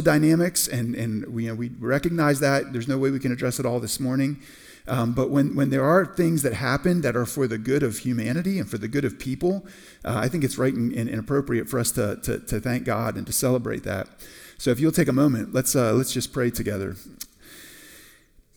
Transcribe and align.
dynamics, 0.00 0.68
and, 0.68 0.94
and 0.94 1.26
we, 1.26 1.44
you 1.44 1.50
know, 1.50 1.54
we 1.54 1.68
recognize 1.78 2.40
that. 2.40 2.72
There's 2.72 2.88
no 2.88 2.96
way 2.96 3.10
we 3.10 3.18
can 3.18 3.30
address 3.30 3.60
it 3.60 3.66
all 3.66 3.78
this 3.78 4.00
morning. 4.00 4.40
Um, 4.88 5.12
but 5.12 5.30
when, 5.30 5.54
when 5.54 5.68
there 5.68 5.84
are 5.84 6.06
things 6.06 6.42
that 6.42 6.54
happen 6.54 7.02
that 7.02 7.14
are 7.14 7.26
for 7.26 7.46
the 7.46 7.58
good 7.58 7.82
of 7.82 7.98
humanity 7.98 8.58
and 8.58 8.68
for 8.68 8.78
the 8.78 8.88
good 8.88 9.04
of 9.04 9.18
people, 9.18 9.66
uh, 10.02 10.16
I 10.16 10.28
think 10.28 10.44
it's 10.44 10.56
right 10.56 10.72
and, 10.72 10.92
and, 10.92 11.20
appropriate 11.20 11.68
for 11.68 11.78
us 11.78 11.92
to, 11.92 12.16
to, 12.22 12.38
to, 12.40 12.58
thank 12.58 12.84
God 12.84 13.16
and 13.16 13.26
to 13.26 13.32
celebrate 13.32 13.84
that. 13.84 14.08
So 14.56 14.70
if 14.70 14.80
you'll 14.80 14.92
take 14.92 15.08
a 15.08 15.12
moment, 15.12 15.52
let's, 15.52 15.76
uh, 15.76 15.92
let's 15.92 16.12
just 16.12 16.32
pray 16.32 16.50
together. 16.50 16.96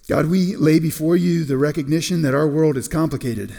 God, 0.08 0.28
we 0.28 0.56
lay 0.56 0.80
before 0.80 1.18
you 1.18 1.44
the 1.44 1.58
recognition 1.58 2.22
that 2.22 2.34
our 2.34 2.48
world 2.48 2.78
is 2.78 2.88
complicated 2.88 3.54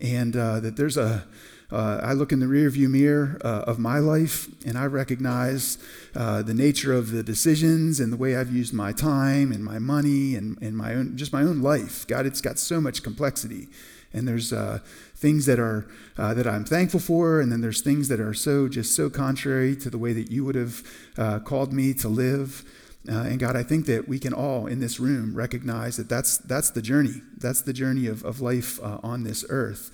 and 0.00 0.36
uh, 0.36 0.60
that 0.60 0.76
there's 0.76 0.96
a, 0.96 1.24
uh, 1.70 2.00
I 2.02 2.14
look 2.14 2.32
in 2.32 2.40
the 2.40 2.46
rearview 2.46 2.88
mirror 2.88 3.38
uh, 3.44 3.64
of 3.66 3.78
my 3.78 3.98
life 3.98 4.48
and 4.64 4.78
I 4.78 4.86
recognize 4.86 5.76
uh, 6.18 6.42
the 6.42 6.52
nature 6.52 6.92
of 6.92 7.12
the 7.12 7.22
decisions 7.22 8.00
and 8.00 8.12
the 8.12 8.16
way 8.16 8.36
I've 8.36 8.52
used 8.52 8.74
my 8.74 8.90
time 8.90 9.52
and 9.52 9.62
my 9.62 9.78
money 9.78 10.34
and, 10.34 10.60
and 10.60 10.76
my 10.76 10.94
own, 10.94 11.16
just 11.16 11.32
my 11.32 11.42
own 11.42 11.62
life. 11.62 12.08
God, 12.08 12.26
it's 12.26 12.40
got 12.40 12.58
so 12.58 12.80
much 12.80 13.04
complexity. 13.04 13.68
And 14.12 14.26
there's 14.26 14.52
uh, 14.52 14.80
things 15.14 15.46
that 15.46 15.60
are 15.60 15.86
uh, 16.16 16.34
that 16.34 16.44
I'm 16.44 16.64
thankful 16.64 16.98
for, 16.98 17.40
and 17.40 17.52
then 17.52 17.60
there's 17.60 17.82
things 17.82 18.08
that 18.08 18.18
are 18.18 18.34
so 18.34 18.66
just 18.66 18.96
so 18.96 19.08
contrary 19.08 19.76
to 19.76 19.90
the 19.90 19.98
way 19.98 20.12
that 20.12 20.28
you 20.28 20.44
would 20.44 20.56
have 20.56 20.82
uh, 21.16 21.38
called 21.38 21.72
me 21.72 21.94
to 21.94 22.08
live. 22.08 22.64
and 23.06 23.38
God, 23.38 23.54
I 23.54 23.62
think 23.62 23.86
that 23.86 24.08
we 24.08 24.18
can 24.18 24.32
all 24.32 24.66
in 24.66 24.80
this 24.80 24.98
room 24.98 25.36
recognize 25.36 25.98
that 25.98 26.08
that's 26.08 26.38
that's 26.38 26.70
the 26.70 26.82
journey. 26.82 27.22
That's 27.36 27.62
the 27.62 27.72
journey 27.72 28.08
of, 28.08 28.24
of 28.24 28.40
life 28.40 28.80
on 28.82 29.22
this 29.22 29.44
earth. 29.50 29.92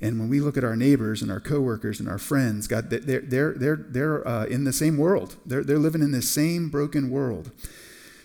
And 0.00 0.18
when 0.18 0.28
we 0.28 0.40
look 0.40 0.56
at 0.56 0.64
our 0.64 0.76
neighbors 0.76 1.22
and 1.22 1.30
our 1.30 1.40
coworkers 1.40 2.00
and 2.00 2.08
our 2.08 2.18
friends, 2.18 2.66
God, 2.66 2.90
they're, 2.90 3.20
they're, 3.20 3.52
they're, 3.52 3.76
they're 3.76 4.28
uh, 4.28 4.44
in 4.46 4.64
the 4.64 4.72
same 4.72 4.98
world. 4.98 5.36
They're, 5.46 5.64
they're 5.64 5.78
living 5.78 6.02
in 6.02 6.10
this 6.10 6.28
same 6.28 6.68
broken 6.68 7.10
world. 7.10 7.52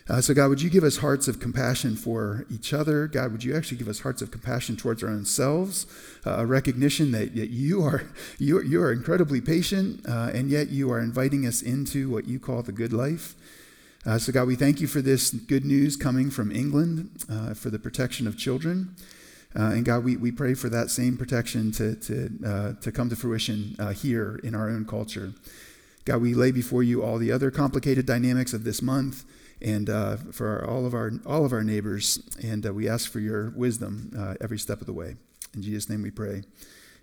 Uh, 0.09 0.19
so, 0.19 0.33
God, 0.33 0.49
would 0.49 0.61
you 0.61 0.71
give 0.71 0.83
us 0.83 0.97
hearts 0.97 1.27
of 1.27 1.39
compassion 1.39 1.95
for 1.95 2.43
each 2.49 2.73
other? 2.73 3.05
God, 3.05 3.31
would 3.31 3.43
you 3.43 3.55
actually 3.55 3.77
give 3.77 3.87
us 3.87 3.99
hearts 3.99 4.23
of 4.23 4.31
compassion 4.31 4.76
towards 4.76 5.03
our 5.03 5.09
own 5.09 5.23
selves? 5.23 5.85
Uh, 6.26 6.37
a 6.39 6.45
recognition 6.48 7.11
that, 7.11 7.35
that 7.35 7.51
you, 7.51 7.83
are, 7.83 8.09
you, 8.39 8.57
are, 8.57 8.63
you 8.63 8.81
are 8.81 8.91
incredibly 8.91 9.39
patient, 9.39 10.04
uh, 10.09 10.31
and 10.33 10.49
yet 10.49 10.70
you 10.70 10.91
are 10.91 10.99
inviting 10.99 11.45
us 11.45 11.61
into 11.61 12.09
what 12.09 12.27
you 12.27 12.39
call 12.39 12.63
the 12.63 12.71
good 12.71 12.91
life. 12.91 13.35
Uh, 14.04 14.17
so, 14.17 14.31
God, 14.31 14.48
we 14.48 14.55
thank 14.55 14.81
you 14.81 14.87
for 14.87 15.01
this 15.01 15.29
good 15.29 15.63
news 15.63 15.95
coming 15.95 16.31
from 16.31 16.51
England 16.51 17.11
uh, 17.29 17.54
for 17.54 17.70
the 17.70 17.77
protection 17.77 18.26
of 18.26 18.35
children. 18.35 18.95
Uh, 19.57 19.71
and 19.71 19.83
God, 19.83 20.03
we, 20.03 20.15
we 20.15 20.31
pray 20.31 20.53
for 20.53 20.69
that 20.69 20.91
same 20.91 21.17
protection 21.17 21.71
to, 21.71 21.95
to, 21.95 22.29
uh, 22.45 22.73
to 22.81 22.91
come 22.91 23.09
to 23.09 23.15
fruition 23.15 23.75
uh, 23.79 23.91
here 23.91 24.39
in 24.43 24.53
our 24.53 24.69
own 24.69 24.85
culture. 24.85 25.33
God, 26.05 26.21
we 26.21 26.33
lay 26.35 26.51
before 26.51 26.83
you 26.83 27.03
all 27.03 27.17
the 27.17 27.31
other 27.31 27.49
complicated 27.49 28.05
dynamics 28.05 28.53
of 28.53 28.63
this 28.63 28.81
month 28.81 29.25
and 29.61 29.89
uh, 29.89 30.17
for 30.31 30.47
our, 30.47 30.70
all, 30.70 30.85
of 30.85 30.93
our, 30.93 31.11
all 31.25 31.45
of 31.45 31.51
our 31.51 31.63
neighbors. 31.63 32.20
And 32.43 32.65
uh, 32.65 32.73
we 32.73 32.87
ask 32.87 33.11
for 33.11 33.20
your 33.20 33.49
wisdom 33.51 34.11
uh, 34.17 34.35
every 34.39 34.59
step 34.59 34.81
of 34.81 34.87
the 34.87 34.93
way. 34.93 35.15
In 35.55 35.63
Jesus' 35.63 35.89
name 35.89 36.03
we 36.03 36.11
pray. 36.11 36.43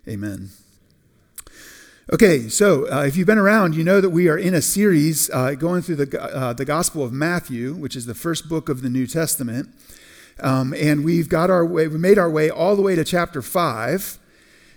Amen. 0.07 0.49
Okay, 2.13 2.47
so 2.47 2.89
uh, 2.89 3.03
if 3.03 3.17
you've 3.17 3.27
been 3.27 3.37
around, 3.37 3.75
you 3.75 3.83
know 3.83 3.99
that 3.99 4.11
we 4.11 4.29
are 4.29 4.37
in 4.37 4.53
a 4.53 4.61
series 4.61 5.29
uh, 5.31 5.51
going 5.51 5.81
through 5.81 5.97
the, 5.97 6.21
uh, 6.21 6.53
the 6.53 6.63
Gospel 6.63 7.03
of 7.03 7.11
Matthew, 7.11 7.73
which 7.73 7.97
is 7.97 8.05
the 8.05 8.15
first 8.15 8.47
book 8.47 8.69
of 8.69 8.81
the 8.81 8.89
New 8.89 9.05
Testament. 9.05 9.67
Um, 10.39 10.73
and 10.73 11.03
we've 11.03 11.29
got 11.29 11.49
our 11.49 11.65
way, 11.65 11.87
we 11.87 11.97
made 11.97 12.17
our 12.17 12.29
way 12.29 12.49
all 12.49 12.75
the 12.75 12.81
way 12.81 12.95
to 12.95 13.03
chapter 13.03 13.41
5. 13.41 14.19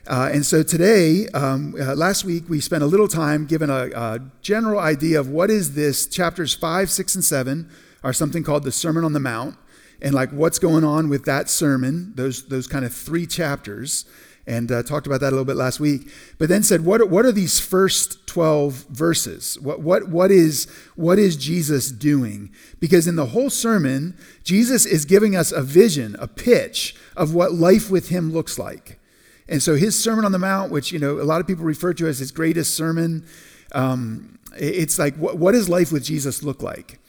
Uh, 0.07 0.31
and 0.33 0.45
so 0.45 0.63
today, 0.63 1.29
um, 1.29 1.75
uh, 1.79 1.95
last 1.95 2.25
week, 2.25 2.45
we 2.49 2.61
spent 2.61 2.83
a 2.83 2.87
little 2.87 3.09
time 3.09 3.47
giving 3.47 3.69
a, 3.69 3.91
a, 3.95 4.21
general 4.41 4.81
idea 4.81 5.21
of 5.21 5.29
what 5.29 5.51
is 5.51 5.75
this. 5.75 6.07
Chapters 6.07 6.55
5, 6.55 6.91
6, 6.91 7.15
and 7.17 7.25
7 7.25 7.71
are 8.03 8.13
something 8.13 8.43
called 8.43 8.65
the 8.65 8.73
Sermon 8.73 9.05
on 9.05 9.13
the 9.13 9.21
Mount, 9.21 9.57
and 10.01 10.15
like 10.15 10.31
what's 10.31 10.59
going 10.59 10.85
on 10.85 11.11
with 11.11 11.27
that 11.27 11.51
sermon, 11.51 12.13
those, 12.17 12.45
those 12.49 12.67
kind 12.67 12.85
of 12.85 12.95
three 12.95 13.27
chapters 13.27 14.07
and 14.47 14.73
uh, 14.73 14.83
talked 14.83 15.07
about 15.07 15.21
that 15.21 15.29
a 15.29 15.37
little 15.37 15.45
bit 15.45 15.57
last 15.57 15.81
week. 15.81 16.11
But 16.39 16.49
then 16.49 16.63
said, 16.63 16.85
what 16.85 17.01
are, 17.01 17.07
what 17.07 17.25
are 17.25 17.33
these 17.33 17.61
first 17.61 18.27
12 18.27 18.87
verses? 18.89 19.59
What, 19.61 19.81
what, 19.81 20.09
what, 20.09 20.31
is, 20.31 20.67
what 20.97 21.19
is 21.19 21.37
Jesus 21.37 21.91
doing? 21.91 22.51
Because 22.79 23.07
in 23.07 23.17
the 23.17 23.27
whole 23.27 23.51
sermon, 23.51 24.17
Jesus 24.45 24.87
is 24.87 25.05
giving 25.05 25.37
us 25.37 25.53
a 25.53 25.63
vision, 25.63 26.17
a 26.19 26.27
pitch 26.27 26.95
of 27.17 27.35
what 27.35 27.53
life 27.53 27.91
with 27.91 28.09
him 28.09 28.33
looks 28.33 28.59
like. 28.59 28.99
And 29.49 29.61
so 29.61 29.75
his 29.75 30.01
Sermon 30.01 30.25
on 30.25 30.31
the 30.31 30.39
Mount, 30.39 30.71
which, 30.71 30.93
you 30.93 31.01
know, 31.01 31.21
a 31.21 31.25
lot 31.25 31.41
of 31.41 31.47
people 31.47 31.65
refer 31.65 31.93
to 31.95 32.07
as 32.07 32.21
his 32.21 32.31
greatest 32.31 32.77
sermon, 32.77 33.27
um, 33.73 34.39
it's 34.57 34.97
like, 34.99 35.17
what, 35.17 35.39
what 35.39 35.53
does 35.53 35.69
life 35.69 35.91
with 35.91 36.05
Jesus 36.05 36.45
look 36.45 36.63
like? 36.63 37.00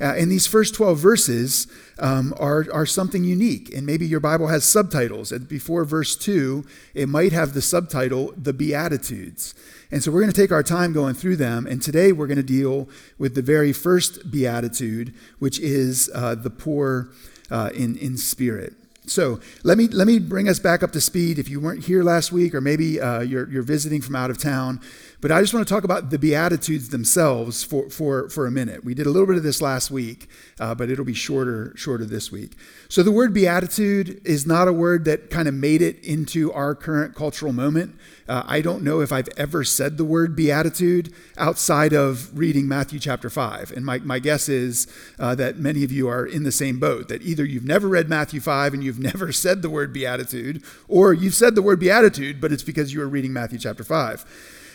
Uh, 0.00 0.14
and 0.16 0.30
these 0.30 0.46
first 0.46 0.74
12 0.74 0.98
verses 0.98 1.66
um, 1.98 2.34
are, 2.38 2.66
are 2.72 2.86
something 2.86 3.24
unique. 3.24 3.74
And 3.74 3.86
maybe 3.86 4.06
your 4.06 4.20
Bible 4.20 4.48
has 4.48 4.64
subtitles. 4.64 5.32
And 5.32 5.48
before 5.48 5.84
verse 5.84 6.16
2, 6.16 6.64
it 6.94 7.08
might 7.08 7.32
have 7.32 7.54
the 7.54 7.62
subtitle, 7.62 8.34
The 8.36 8.52
Beatitudes. 8.52 9.54
And 9.90 10.02
so 10.02 10.10
we're 10.10 10.20
going 10.20 10.32
to 10.32 10.40
take 10.40 10.52
our 10.52 10.62
time 10.62 10.92
going 10.92 11.14
through 11.14 11.36
them. 11.36 11.66
And 11.66 11.80
today 11.80 12.12
we're 12.12 12.26
going 12.26 12.36
to 12.36 12.42
deal 12.42 12.88
with 13.18 13.34
the 13.34 13.42
very 13.42 13.72
first 13.72 14.30
beatitude, 14.30 15.14
which 15.38 15.58
is 15.60 16.10
uh, 16.14 16.34
the 16.34 16.50
poor 16.50 17.10
uh, 17.50 17.70
in, 17.74 17.96
in 17.96 18.16
spirit. 18.16 18.74
So 19.06 19.40
let 19.62 19.78
me, 19.78 19.88
let 19.88 20.06
me 20.06 20.18
bring 20.18 20.48
us 20.48 20.58
back 20.58 20.82
up 20.82 20.90
to 20.92 21.00
speed. 21.00 21.38
If 21.38 21.48
you 21.48 21.60
weren't 21.60 21.84
here 21.84 22.02
last 22.02 22.32
week, 22.32 22.54
or 22.54 22.60
maybe 22.60 23.00
uh, 23.00 23.20
you're, 23.20 23.48
you're 23.48 23.62
visiting 23.62 24.02
from 24.02 24.16
out 24.16 24.30
of 24.30 24.38
town, 24.38 24.80
but 25.20 25.32
I 25.32 25.40
just 25.40 25.54
want 25.54 25.66
to 25.66 25.72
talk 25.72 25.84
about 25.84 26.10
the 26.10 26.18
Beatitudes 26.18 26.90
themselves 26.90 27.64
for, 27.64 27.88
for, 27.88 28.28
for 28.28 28.46
a 28.46 28.50
minute. 28.50 28.84
We 28.84 28.94
did 28.94 29.06
a 29.06 29.10
little 29.10 29.26
bit 29.26 29.36
of 29.36 29.42
this 29.42 29.62
last 29.62 29.90
week, 29.90 30.28
uh, 30.60 30.74
but 30.74 30.90
it'll 30.90 31.04
be 31.04 31.14
shorter, 31.14 31.72
shorter 31.74 32.04
this 32.04 32.30
week. 32.30 32.52
So 32.88 33.02
the 33.02 33.10
word 33.12 33.32
Beatitude 33.32 34.20
is 34.24 34.46
not 34.46 34.68
a 34.68 34.72
word 34.72 35.04
that 35.06 35.30
kind 35.30 35.48
of 35.48 35.54
made 35.54 35.82
it 35.82 36.04
into 36.04 36.52
our 36.52 36.74
current 36.74 37.14
cultural 37.14 37.52
moment. 37.52 37.96
Uh, 38.28 38.42
I 38.46 38.60
don't 38.60 38.82
know 38.82 39.00
if 39.00 39.12
I've 39.12 39.28
ever 39.36 39.64
said 39.64 39.96
the 39.96 40.04
word 40.04 40.36
Beatitude 40.36 41.14
outside 41.38 41.92
of 41.92 42.36
reading 42.36 42.68
Matthew 42.68 42.98
chapter 42.98 43.30
5. 43.30 43.72
And 43.72 43.86
my, 43.86 43.98
my 43.98 44.18
guess 44.18 44.48
is 44.48 44.86
uh, 45.18 45.34
that 45.36 45.58
many 45.58 45.84
of 45.84 45.92
you 45.92 46.08
are 46.08 46.26
in 46.26 46.42
the 46.42 46.52
same 46.52 46.78
boat, 46.78 47.08
that 47.08 47.22
either 47.22 47.44
you've 47.44 47.64
never 47.64 47.88
read 47.88 48.08
Matthew 48.08 48.40
5 48.40 48.74
and 48.74 48.84
you've 48.84 48.95
never 48.98 49.32
said 49.32 49.62
the 49.62 49.70
word 49.70 49.92
Beatitude, 49.92 50.62
or 50.88 51.12
you've 51.12 51.34
said 51.34 51.54
the 51.54 51.62
word 51.62 51.80
Beatitude, 51.80 52.40
but 52.40 52.52
it's 52.52 52.62
because 52.62 52.92
you 52.92 53.00
were 53.00 53.08
reading 53.08 53.32
Matthew 53.32 53.58
chapter 53.58 53.84
5. 53.84 54.24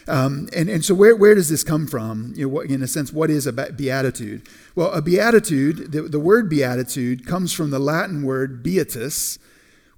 Um, 0.08 0.50
and, 0.56 0.70
and 0.70 0.84
so, 0.84 0.96
where, 0.96 1.16
where 1.16 1.36
does 1.36 1.50
this 1.50 1.64
come 1.64 1.88
from? 1.88 2.34
You 2.36 2.46
know, 2.46 2.50
what, 2.50 2.68
in 2.68 2.82
a 2.82 2.88
sense, 2.88 3.14
what 3.14 3.30
is 3.30 3.46
a 3.46 3.54
beatitude? 3.54 4.48
Well, 4.76 4.92
a 4.92 5.02
beatitude, 5.02 5.92
the, 5.92 6.04
the 6.04 6.20
word 6.20 6.50
beatitude, 6.50 7.26
comes 7.26 7.54
from 7.54 7.70
the 7.70 7.80
Latin 7.80 8.24
word 8.24 8.64
beatus, 8.64 9.38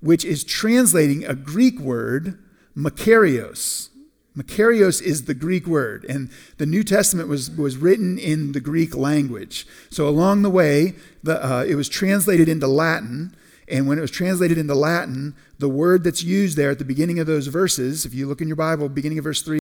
which 0.01 0.25
is 0.25 0.43
translating 0.43 1.25
a 1.25 1.35
Greek 1.35 1.79
word, 1.79 2.37
makarios. 2.75 3.89
Makarios 4.35 5.01
is 5.01 5.25
the 5.25 5.35
Greek 5.35 5.67
word, 5.67 6.05
and 6.09 6.29
the 6.57 6.65
New 6.65 6.83
Testament 6.83 7.29
was, 7.29 7.51
was 7.51 7.77
written 7.77 8.17
in 8.17 8.53
the 8.53 8.59
Greek 8.59 8.95
language. 8.95 9.67
So, 9.91 10.07
along 10.07 10.41
the 10.41 10.49
way, 10.49 10.95
the, 11.21 11.43
uh, 11.45 11.63
it 11.63 11.75
was 11.75 11.87
translated 11.87 12.49
into 12.49 12.67
Latin. 12.67 13.35
And 13.67 13.87
when 13.87 13.97
it 13.97 14.01
was 14.01 14.11
translated 14.11 14.57
into 14.57 14.75
Latin, 14.75 15.35
the 15.59 15.69
word 15.69 16.03
that's 16.03 16.23
used 16.23 16.57
there 16.57 16.71
at 16.71 16.79
the 16.79 16.85
beginning 16.85 17.19
of 17.19 17.27
those 17.27 17.47
verses, 17.47 18.05
if 18.05 18.13
you 18.13 18.27
look 18.27 18.41
in 18.41 18.47
your 18.47 18.57
Bible, 18.57 18.89
beginning 18.89 19.17
of 19.17 19.23
verse 19.23 19.41
3, 19.41 19.57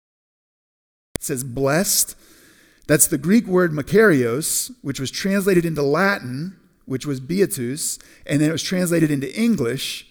it 1.15 1.23
says 1.23 1.43
blessed. 1.43 2.15
That's 2.87 3.07
the 3.07 3.17
Greek 3.17 3.45
word 3.45 3.71
makarios, 3.71 4.71
which 4.81 4.99
was 4.99 5.11
translated 5.11 5.65
into 5.65 5.83
Latin, 5.83 6.57
which 6.85 7.05
was 7.05 7.19
beatus, 7.19 7.99
and 8.25 8.41
then 8.41 8.49
it 8.49 8.53
was 8.53 8.63
translated 8.63 9.11
into 9.11 9.33
English 9.39 10.07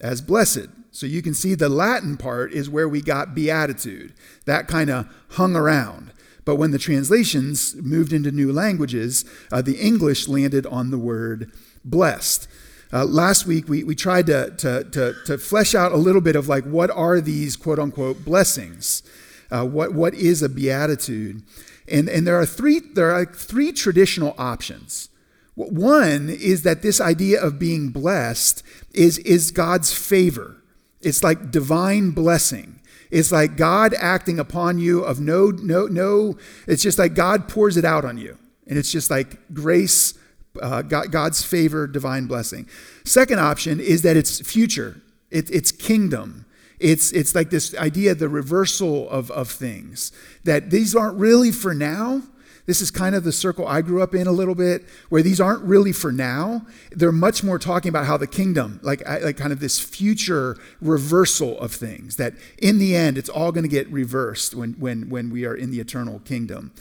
as 0.00 0.20
blessed. 0.20 0.68
So 0.90 1.06
you 1.06 1.22
can 1.22 1.34
see 1.34 1.54
the 1.54 1.68
Latin 1.68 2.16
part 2.16 2.52
is 2.52 2.68
where 2.68 2.88
we 2.88 3.00
got 3.00 3.34
beatitude. 3.34 4.12
That 4.44 4.66
kind 4.66 4.90
of 4.90 5.08
hung 5.30 5.54
around. 5.54 6.12
But 6.44 6.56
when 6.56 6.72
the 6.72 6.78
translations 6.78 7.76
moved 7.76 8.12
into 8.12 8.32
new 8.32 8.52
languages, 8.52 9.24
uh, 9.52 9.62
the 9.62 9.78
English 9.78 10.26
landed 10.26 10.66
on 10.66 10.90
the 10.90 10.98
word 10.98 11.52
blessed. 11.84 12.48
Uh, 12.92 13.04
last 13.04 13.46
week, 13.46 13.68
we, 13.68 13.84
we 13.84 13.94
tried 13.94 14.26
to, 14.26 14.50
to, 14.56 14.84
to, 14.84 15.14
to 15.24 15.38
flesh 15.38 15.74
out 15.74 15.92
a 15.92 15.96
little 15.96 16.20
bit 16.20 16.34
of 16.34 16.48
like 16.48 16.64
what 16.64 16.90
are 16.90 17.20
these 17.20 17.56
quote 17.56 17.78
unquote 17.78 18.24
blessings? 18.24 19.02
Uh, 19.50 19.64
what, 19.64 19.94
what 19.94 20.14
is 20.14 20.42
a 20.42 20.48
beatitude? 20.48 21.42
And, 21.88 22.08
and 22.08 22.26
there, 22.26 22.38
are 22.38 22.46
three, 22.46 22.80
there 22.80 23.12
are 23.12 23.24
three 23.24 23.72
traditional 23.72 24.34
options. 24.38 25.08
One 25.54 26.28
is 26.28 26.62
that 26.62 26.82
this 26.82 27.00
idea 27.00 27.40
of 27.40 27.58
being 27.58 27.90
blessed 27.90 28.62
is, 28.92 29.18
is 29.18 29.50
God's 29.50 29.92
favor. 29.92 30.62
It's 31.00 31.22
like 31.22 31.50
divine 31.50 32.10
blessing. 32.10 32.80
It's 33.10 33.32
like 33.32 33.56
God 33.56 33.94
acting 33.94 34.38
upon 34.38 34.78
you 34.78 35.02
of 35.02 35.20
no, 35.20 35.50
no, 35.50 35.86
no, 35.86 36.38
it's 36.66 36.82
just 36.82 36.98
like 36.98 37.14
God 37.14 37.48
pours 37.48 37.76
it 37.76 37.84
out 37.84 38.04
on 38.04 38.18
you. 38.18 38.38
And 38.66 38.78
it's 38.78 38.92
just 38.92 39.10
like 39.10 39.38
grace, 39.52 40.14
uh, 40.60 40.82
God, 40.82 41.12
God's 41.12 41.42
favor, 41.42 41.86
divine 41.86 42.26
blessing. 42.26 42.68
Second 43.04 43.40
option 43.40 43.80
is 43.80 44.02
that 44.02 44.16
it's 44.16 44.40
future, 44.40 45.00
it, 45.30 45.50
it's 45.50 45.72
kingdom. 45.72 46.46
It's, 46.78 47.12
it's 47.12 47.34
like 47.34 47.50
this 47.50 47.76
idea, 47.76 48.14
the 48.14 48.30
reversal 48.30 49.06
of, 49.10 49.30
of 49.32 49.50
things, 49.50 50.12
that 50.44 50.70
these 50.70 50.96
aren't 50.96 51.18
really 51.18 51.52
for 51.52 51.74
now. 51.74 52.22
This 52.64 52.80
is 52.80 52.90
kind 52.90 53.14
of 53.14 53.22
the 53.22 53.32
circle 53.32 53.66
I 53.66 53.82
grew 53.82 54.00
up 54.00 54.14
in 54.14 54.26
a 54.26 54.32
little 54.32 54.54
bit, 54.54 54.86
where 55.10 55.22
these 55.22 55.40
aren't 55.40 55.62
really 55.62 55.92
for 55.92 56.10
now. 56.10 56.64
They're 56.90 57.12
much 57.12 57.42
more 57.42 57.58
talking 57.58 57.90
about 57.90 58.06
how 58.06 58.16
the 58.16 58.26
kingdom, 58.26 58.80
like, 58.82 59.06
like 59.06 59.36
kind 59.36 59.52
of 59.52 59.60
this 59.60 59.78
future 59.78 60.56
reversal 60.80 61.58
of 61.58 61.72
things, 61.72 62.16
that 62.16 62.32
in 62.62 62.78
the 62.78 62.96
end, 62.96 63.18
it's 63.18 63.28
all 63.28 63.52
going 63.52 63.64
to 63.64 63.68
get 63.68 63.86
reversed 63.90 64.54
when, 64.54 64.72
when, 64.74 65.10
when 65.10 65.30
we 65.30 65.44
are 65.44 65.54
in 65.54 65.70
the 65.70 65.80
eternal 65.80 66.20
kingdom. 66.20 66.72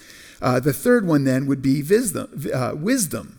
Uh, 0.42 0.60
the 0.60 0.74
third 0.74 1.08
one 1.08 1.24
then 1.26 1.46
would 1.46 1.62
be 1.62 1.82
wisdom. 1.82 2.50
Uh, 2.54 2.74
wisdom. 2.74 3.39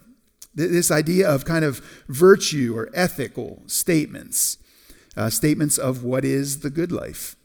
This 0.54 0.90
idea 0.90 1.28
of 1.28 1.44
kind 1.44 1.64
of 1.64 1.78
virtue 2.08 2.74
or 2.76 2.90
ethical 2.92 3.62
statements, 3.66 4.58
uh, 5.16 5.30
statements 5.30 5.78
of 5.78 6.02
what 6.02 6.24
is 6.24 6.60
the 6.60 6.70
good 6.70 6.90
life. 6.90 7.36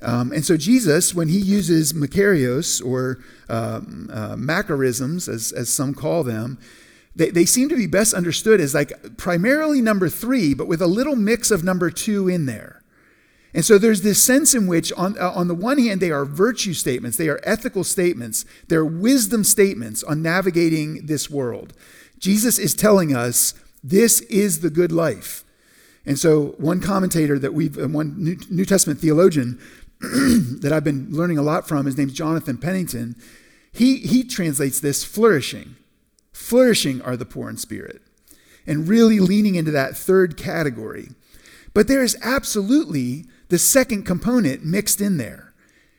Um, 0.00 0.32
and 0.32 0.44
so 0.44 0.56
Jesus, 0.56 1.14
when 1.14 1.28
he 1.28 1.38
uses 1.38 1.92
Makarios 1.92 2.84
or 2.84 3.18
um, 3.48 4.10
uh, 4.12 4.36
Macarisms, 4.36 5.28
as, 5.28 5.52
as 5.52 5.70
some 5.70 5.94
call 5.94 6.22
them, 6.22 6.58
they, 7.16 7.30
they 7.30 7.44
seem 7.44 7.68
to 7.68 7.76
be 7.76 7.86
best 7.86 8.14
understood 8.14 8.60
as 8.60 8.74
like 8.74 8.92
primarily 9.16 9.80
number 9.80 10.08
three, 10.08 10.54
but 10.54 10.68
with 10.68 10.80
a 10.80 10.86
little 10.86 11.16
mix 11.16 11.50
of 11.50 11.64
number 11.64 11.90
two 11.90 12.28
in 12.28 12.46
there. 12.46 12.82
And 13.54 13.64
so 13.64 13.78
there's 13.78 14.02
this 14.02 14.22
sense 14.22 14.54
in 14.54 14.66
which, 14.66 14.92
on, 14.92 15.18
uh, 15.18 15.32
on 15.32 15.48
the 15.48 15.54
one 15.54 15.78
hand, 15.78 16.00
they 16.00 16.10
are 16.10 16.24
virtue 16.24 16.74
statements, 16.74 17.16
they 17.16 17.28
are 17.28 17.40
ethical 17.42 17.82
statements, 17.82 18.44
they're 18.68 18.84
wisdom 18.84 19.42
statements 19.42 20.04
on 20.04 20.22
navigating 20.22 21.06
this 21.06 21.30
world. 21.30 21.72
Jesus 22.18 22.58
is 22.58 22.74
telling 22.74 23.14
us 23.14 23.54
this 23.82 24.20
is 24.22 24.60
the 24.60 24.70
good 24.70 24.92
life. 24.92 25.44
And 26.04 26.18
so, 26.18 26.54
one 26.58 26.80
commentator 26.80 27.38
that 27.38 27.52
we've, 27.52 27.76
one 27.76 28.38
New, 28.48 28.64
Testament 28.64 28.98
theologian 28.98 29.60
that 30.00 30.72
I've 30.72 30.84
been 30.84 31.08
learning 31.10 31.38
a 31.38 31.42
lot 31.42 31.68
from, 31.68 31.86
his 31.86 31.98
name's 31.98 32.14
Jonathan 32.14 32.56
Pennington, 32.56 33.16
he, 33.72 33.98
he 33.98 34.24
translates 34.24 34.80
this 34.80 35.04
flourishing. 35.04 35.76
Flourishing 36.32 37.02
are 37.02 37.16
the 37.16 37.26
poor 37.26 37.50
in 37.50 37.56
spirit. 37.56 38.00
And 38.66 38.88
really 38.88 39.20
leaning 39.20 39.54
into 39.54 39.70
that 39.72 39.96
third 39.96 40.36
category. 40.36 41.08
But 41.74 41.88
there 41.88 42.02
is 42.02 42.16
absolutely 42.22 43.26
the 43.48 43.58
second 43.58 44.04
component 44.04 44.64
mixed 44.64 45.00
in 45.00 45.16
there. 45.16 45.52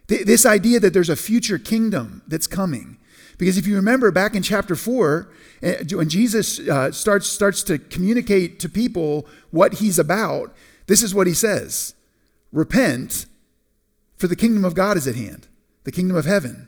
Th- 0.08 0.26
this 0.26 0.46
idea 0.46 0.80
that 0.80 0.94
there's 0.94 1.10
a 1.10 1.16
future 1.16 1.58
kingdom 1.58 2.22
that's 2.28 2.48
coming. 2.48 2.98
Because 3.40 3.58
if 3.58 3.66
you 3.66 3.76
remember 3.78 4.12
back 4.12 4.36
in 4.36 4.44
chapter 4.44 4.76
4, 4.76 5.28
eh, 5.64 5.84
when 5.94 6.10
Jesus 6.10 6.60
uh, 6.60 6.92
starts, 6.92 7.28
starts 7.28 7.64
to 7.64 7.80
communicate 7.80 8.60
to 8.60 8.70
people 8.70 9.26
what 9.50 9.76
he's 9.76 9.98
about, 9.98 10.54
this 10.86 11.02
is 11.02 11.16
what 11.16 11.26
he 11.26 11.34
says 11.34 11.96
Repent 12.52 13.26
for 14.18 14.28
the 14.28 14.36
kingdom 14.36 14.66
of 14.66 14.76
God 14.76 14.98
is 14.98 15.08
at 15.08 15.16
hand, 15.16 15.48
the 15.86 15.92
kingdom 15.92 16.18
of 16.18 16.26
heaven. 16.26 16.68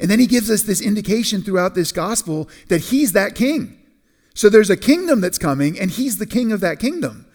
And 0.00 0.10
then 0.10 0.18
he 0.18 0.26
gives 0.26 0.50
us 0.50 0.62
this 0.62 0.80
indication 0.80 1.40
throughout 1.40 1.76
this 1.76 1.92
gospel 1.92 2.48
that 2.68 2.86
he's 2.86 3.12
that 3.12 3.36
king. 3.36 3.78
So 4.34 4.48
there's 4.48 4.70
a 4.70 4.76
kingdom 4.76 5.20
that's 5.20 5.38
coming, 5.38 5.78
and 5.78 5.92
he's 5.92 6.18
the 6.18 6.26
king 6.26 6.50
of 6.50 6.60
that 6.60 6.80
kingdom. 6.80 7.26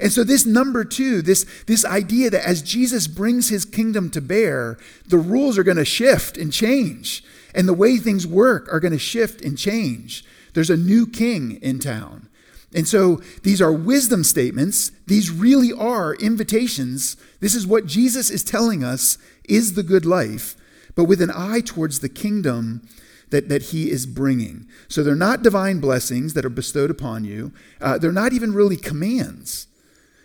And 0.00 0.10
so 0.10 0.24
this 0.24 0.44
number 0.44 0.84
two, 0.84 1.22
this, 1.22 1.46
this 1.66 1.84
idea 1.84 2.30
that 2.30 2.46
as 2.46 2.62
Jesus 2.62 3.06
brings 3.06 3.48
his 3.48 3.64
kingdom 3.64 4.10
to 4.10 4.20
bear, 4.20 4.76
the 5.06 5.18
rules 5.18 5.56
are 5.56 5.62
going 5.62 5.76
to 5.76 5.84
shift 5.84 6.36
and 6.36 6.52
change. 6.52 7.22
And 7.54 7.68
the 7.68 7.74
way 7.74 7.96
things 7.96 8.26
work 8.26 8.72
are 8.72 8.80
going 8.80 8.92
to 8.92 8.98
shift 8.98 9.40
and 9.42 9.56
change. 9.56 10.24
There's 10.54 10.70
a 10.70 10.76
new 10.76 11.06
king 11.06 11.58
in 11.62 11.78
town. 11.78 12.28
And 12.74 12.86
so 12.86 13.22
these 13.42 13.62
are 13.62 13.72
wisdom 13.72 14.24
statements. 14.24 14.92
These 15.06 15.30
really 15.30 15.72
are 15.72 16.14
invitations. 16.16 17.16
This 17.40 17.54
is 17.54 17.66
what 17.66 17.86
Jesus 17.86 18.30
is 18.30 18.44
telling 18.44 18.84
us 18.84 19.18
is 19.44 19.74
the 19.74 19.82
good 19.82 20.04
life, 20.04 20.54
but 20.94 21.04
with 21.04 21.22
an 21.22 21.30
eye 21.34 21.62
towards 21.64 22.00
the 22.00 22.08
kingdom 22.08 22.86
that, 23.30 23.48
that 23.48 23.64
he 23.64 23.90
is 23.90 24.06
bringing. 24.06 24.66
So 24.88 25.02
they're 25.02 25.14
not 25.14 25.42
divine 25.42 25.80
blessings 25.80 26.34
that 26.34 26.44
are 26.44 26.50
bestowed 26.50 26.90
upon 26.90 27.24
you, 27.24 27.52
uh, 27.80 27.98
they're 27.98 28.12
not 28.12 28.32
even 28.32 28.52
really 28.52 28.76
commands. 28.76 29.66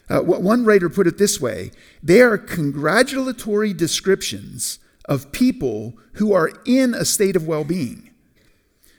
Uh, 0.09 0.19
one 0.19 0.65
writer 0.65 0.89
put 0.89 1.07
it 1.07 1.17
this 1.17 1.39
way 1.39 1.71
they 2.03 2.19
are 2.19 2.37
congratulatory 2.37 3.73
descriptions 3.73 4.77
of 5.05 5.31
people 5.31 5.93
who 6.13 6.33
are 6.33 6.51
in 6.65 6.93
a 6.93 7.05
state 7.05 7.35
of 7.35 7.47
well 7.47 7.63
being. 7.63 8.09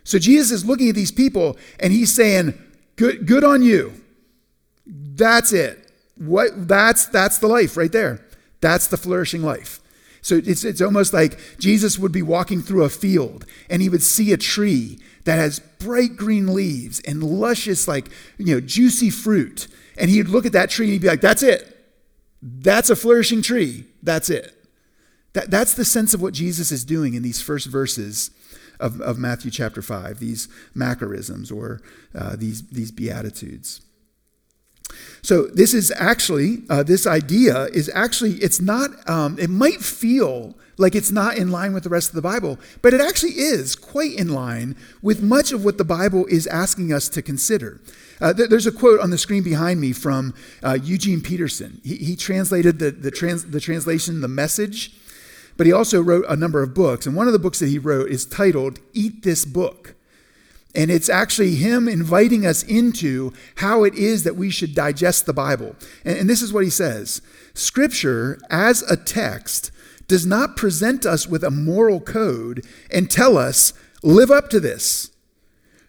So 0.05 0.19
Jesus 0.19 0.51
is 0.51 0.65
looking 0.65 0.89
at 0.91 0.95
these 0.95 1.13
people 1.13 1.57
and 1.81 1.93
he's 1.93 2.15
saying, 2.15 2.55
Good, 2.97 3.27
good 3.27 3.43
on 3.43 3.63
you. 3.63 3.93
That's 4.87 5.53
it. 5.53 5.91
What, 6.17 6.69
that's, 6.69 7.07
that's 7.07 7.39
the 7.39 7.49
life 7.49 7.77
right 7.77 7.91
there. 7.91 8.25
That's 8.61 8.87
the 8.87 8.97
flourishing 8.97 9.43
life. 9.43 9.81
So 10.23 10.37
it's, 10.37 10.65
it's 10.65 10.81
almost 10.81 11.13
like 11.13 11.39
Jesus 11.59 11.99
would 11.99 12.13
be 12.13 12.23
walking 12.23 12.63
through 12.63 12.85
a 12.85 12.89
field 12.89 13.45
and 13.69 13.83
he 13.83 13.89
would 13.89 14.03
see 14.03 14.33
a 14.33 14.37
tree 14.37 14.99
that 15.25 15.37
has 15.37 15.59
bright 15.59 16.17
green 16.17 16.55
leaves 16.55 17.01
and 17.01 17.23
luscious, 17.23 17.89
like, 17.89 18.09
you 18.39 18.55
know, 18.55 18.61
juicy 18.61 19.11
fruit. 19.11 19.67
And 19.99 20.11
he'd 20.11 20.29
look 20.29 20.47
at 20.47 20.53
that 20.53 20.71
tree 20.71 20.87
and 20.87 20.93
he'd 20.93 21.03
be 21.03 21.09
like, 21.09 21.21
that's 21.21 21.43
it. 21.43 21.71
That's 22.41 22.91
a 22.91 22.97
flourishing 22.97 23.43
tree. 23.43 23.87
That's 24.03 24.31
it. 24.31 24.55
That, 25.35 25.51
that's 25.51 25.75
the 25.75 25.85
sense 25.85 26.15
of 26.15 26.23
what 26.23 26.33
Jesus 26.33 26.73
is 26.73 26.85
doing 26.85 27.15
in 27.15 27.23
these 27.23 27.43
first 27.43 27.67
verses 27.67 28.31
of, 28.81 29.01
of 29.01 29.19
Matthew 29.19 29.51
chapter 29.51 29.83
5, 29.83 30.19
these 30.19 30.49
Macarisms 30.75 31.53
or 31.53 31.81
uh, 32.15 32.37
these, 32.37 32.63
these 32.69 32.91
Beatitudes. 32.91 33.83
So 35.23 35.47
this 35.47 35.75
is 35.75 35.93
actually, 35.97 36.59
uh, 36.69 36.83
this 36.83 37.07
idea 37.07 37.65
is 37.67 37.91
actually, 37.95 38.35
it's 38.35 38.61
not, 38.61 38.91
um, 39.09 39.39
it 39.39 39.51
might 39.51 39.81
feel 39.81 40.55
like 40.77 40.95
it's 40.95 41.11
not 41.11 41.37
in 41.37 41.51
line 41.51 41.73
with 41.73 41.85
the 41.85 41.89
rest 41.89 42.11
of 42.11 42.15
the 42.15 42.23
Bible, 42.23 42.59
but 42.83 42.93
it 42.93 43.01
actually 43.01 43.33
is 43.33 43.75
quite 43.75 44.13
in 44.13 44.29
line 44.29 44.77
with 45.03 45.23
much 45.23 45.53
of 45.53 45.65
what 45.65 45.79
the 45.79 45.85
Bible 45.85 46.27
is 46.27 46.47
asking 46.49 46.93
us 46.93 47.09
to 47.09 47.23
consider. 47.23 47.81
Uh, 48.21 48.33
th- 48.33 48.51
there's 48.51 48.67
a 48.67 48.73
quote 48.73 49.01
on 49.01 49.11
the 49.11 49.19
screen 49.19 49.43
behind 49.43 49.81
me 49.81 49.93
from 49.93 50.35
uh, 50.63 50.77
Eugene 50.83 51.21
Peterson. 51.21 51.81
He, 51.85 51.97
he 51.97 52.17
translated 52.17 52.79
the, 52.79 52.91
the, 52.91 53.11
trans- 53.11 53.47
the 53.47 53.61
translation, 53.61 54.21
The 54.21 54.29
Message, 54.29 54.93
but 55.57 55.67
he 55.67 55.73
also 55.73 56.03
wrote 56.03 56.25
a 56.29 56.37
number 56.37 56.63
of 56.63 56.75
books. 56.75 57.07
And 57.07 57.17
one 57.17 57.27
of 57.27 57.33
the 57.33 57.39
books 57.39 57.61
that 57.61 57.69
he 57.69 57.79
wrote 57.79 58.11
is 58.11 58.27
titled 58.27 58.81
Eat 58.93 59.23
This 59.23 59.45
Book. 59.45 59.95
And 60.75 60.91
it's 60.91 61.09
actually 61.09 61.55
him 61.55 61.87
inviting 61.87 62.45
us 62.45 62.65
into 62.65 63.33
how 63.57 63.85
it 63.85 63.95
is 63.95 64.25
that 64.25 64.37
we 64.37 64.51
should 64.51 64.75
digest 64.75 65.25
the 65.25 65.33
Bible. 65.33 65.77
And, 66.05 66.19
and, 66.19 66.31
this 66.31 66.43
is 66.43 66.53
what 66.53 66.65
he 66.65 66.71
says 66.71 67.23
Scripture, 67.55 68.41
as 68.51 68.83
a 68.91 68.97
text, 68.97 69.71
does 70.09 70.27
not 70.27 70.57
present 70.57 71.07
us 71.07 71.29
with 71.29 71.45
a 71.45 71.51
moral 71.51 72.01
code 72.01 72.67
and 72.93 73.11
tell 73.11 73.39
us, 73.39 73.73
live 74.03 74.31
up 74.31 74.51
to 74.51 74.61
this. 74.61 75.11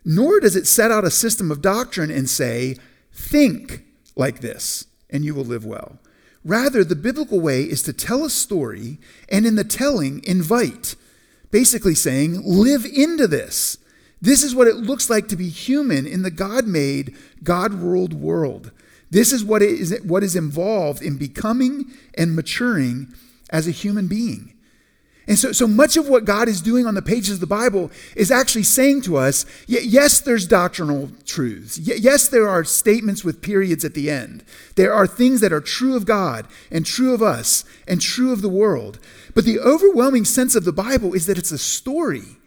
Nor 0.06 0.40
does 0.40 0.56
it 0.56 0.68
set 0.68 0.92
out 0.92 1.04
a 1.04 1.10
system 1.10 1.50
of 1.50 1.64
doctrine 1.64 2.12
and 2.12 2.30
say, 2.30 2.78
think 3.12 3.84
like 4.16 4.42
this, 4.42 4.86
and 5.10 5.26
you 5.26 5.34
will 5.34 5.44
live 5.44 5.66
well. 5.66 5.98
Rather, 6.46 6.84
the 6.84 6.96
biblical 6.96 7.42
way 7.42 7.64
is 7.64 7.82
to 7.82 7.92
tell 7.92 8.24
a 8.24 8.30
story 8.30 9.00
and 9.28 9.48
in 9.48 9.56
the 9.56 9.64
telling, 9.64 10.24
invite. 10.24 10.96
Basically, 11.50 11.96
saying, 11.96 12.44
live 12.46 12.86
into 12.86 13.28
this. 13.28 13.80
This 14.22 14.44
is 14.44 14.54
what 14.54 14.68
it 14.68 14.76
looks 14.76 15.10
like 15.10 15.28
to 15.30 15.36
be 15.36 15.50
human 15.50 16.06
in 16.06 16.22
the 16.22 16.32
God 16.32 16.68
made, 16.68 17.16
God 17.44 17.74
ruled 17.74 18.14
world. 18.14 18.72
This 19.10 19.34
is 19.34 19.44
what 19.44 19.62
is, 19.62 20.00
what 20.04 20.24
is 20.24 20.36
involved 20.36 21.02
in 21.02 21.18
becoming 21.18 21.92
and 22.16 22.36
maturing 22.36 23.14
as 23.50 23.68
a 23.68 23.72
human 23.72 24.08
being. 24.08 24.55
And 25.28 25.40
so, 25.40 25.52
so 25.52 25.68
much 25.68 25.98
of 25.98 26.08
what 26.08 26.26
God 26.26 26.48
is 26.48 26.62
doing 26.62 26.86
on 26.86 26.94
the 26.94 27.02
pages 27.02 27.32
of 27.32 27.40
the 27.40 27.48
Bible 27.48 27.90
is 28.16 28.30
actually 28.30 28.64
saying 28.64 29.02
to 29.04 29.18
us 29.18 29.46
yes, 29.68 30.22
there's 30.22 30.48
doctrinal 30.48 31.10
truths. 31.26 31.80
Yes, 31.80 32.28
there 32.28 32.48
are 32.48 32.64
statements 32.64 33.24
with 33.24 33.42
periods 33.42 33.84
at 33.84 33.96
the 33.96 34.10
end. 34.10 34.44
There 34.76 34.94
are 34.94 35.08
things 35.08 35.42
that 35.42 35.54
are 35.54 35.62
true 35.62 35.96
of 35.96 36.06
God 36.06 36.48
and 36.70 36.86
true 36.86 37.14
of 37.14 37.24
us 37.24 37.66
and 37.88 38.00
true 38.00 38.32
of 38.32 38.42
the 38.42 38.50
world. 38.50 39.00
But 39.34 39.46
the 39.46 39.60
overwhelming 39.60 40.26
sense 40.26 40.56
of 40.56 40.64
the 40.64 40.72
Bible 40.72 41.14
is 41.14 41.26
that 41.26 41.38
it's 41.38 41.52
a 41.52 41.58
story. 41.58 42.38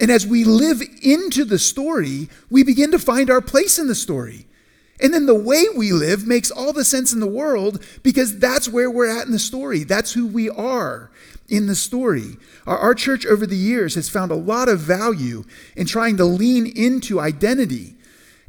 And 0.00 0.10
as 0.10 0.26
we 0.26 0.44
live 0.44 0.82
into 1.02 1.44
the 1.44 1.58
story, 1.58 2.28
we 2.48 2.62
begin 2.62 2.92
to 2.92 2.98
find 2.98 3.28
our 3.28 3.40
place 3.40 3.78
in 3.78 3.88
the 3.88 3.94
story. 3.94 4.46
And 5.00 5.12
then 5.12 5.26
the 5.26 5.34
way 5.34 5.64
we 5.76 5.92
live 5.92 6.26
makes 6.26 6.52
all 6.52 6.72
the 6.72 6.84
sense 6.84 7.12
in 7.12 7.18
the 7.18 7.26
world 7.26 7.84
because 8.04 8.38
that's 8.38 8.68
where 8.68 8.90
we're 8.90 9.08
at 9.08 9.26
in 9.26 9.32
the 9.32 9.38
story. 9.40 9.82
That's 9.82 10.12
who 10.12 10.28
we 10.28 10.48
are 10.48 11.10
in 11.48 11.66
the 11.66 11.74
story. 11.74 12.36
Our, 12.66 12.78
our, 12.78 12.94
church 12.94 13.26
over 13.26 13.46
the 13.46 13.56
years 13.56 13.94
has 13.94 14.08
found 14.08 14.30
a 14.30 14.36
lot 14.36 14.68
of 14.68 14.80
value 14.80 15.44
in 15.76 15.86
trying 15.86 16.16
to 16.16 16.24
lean 16.24 16.66
into 16.66 17.20
identity. 17.20 17.96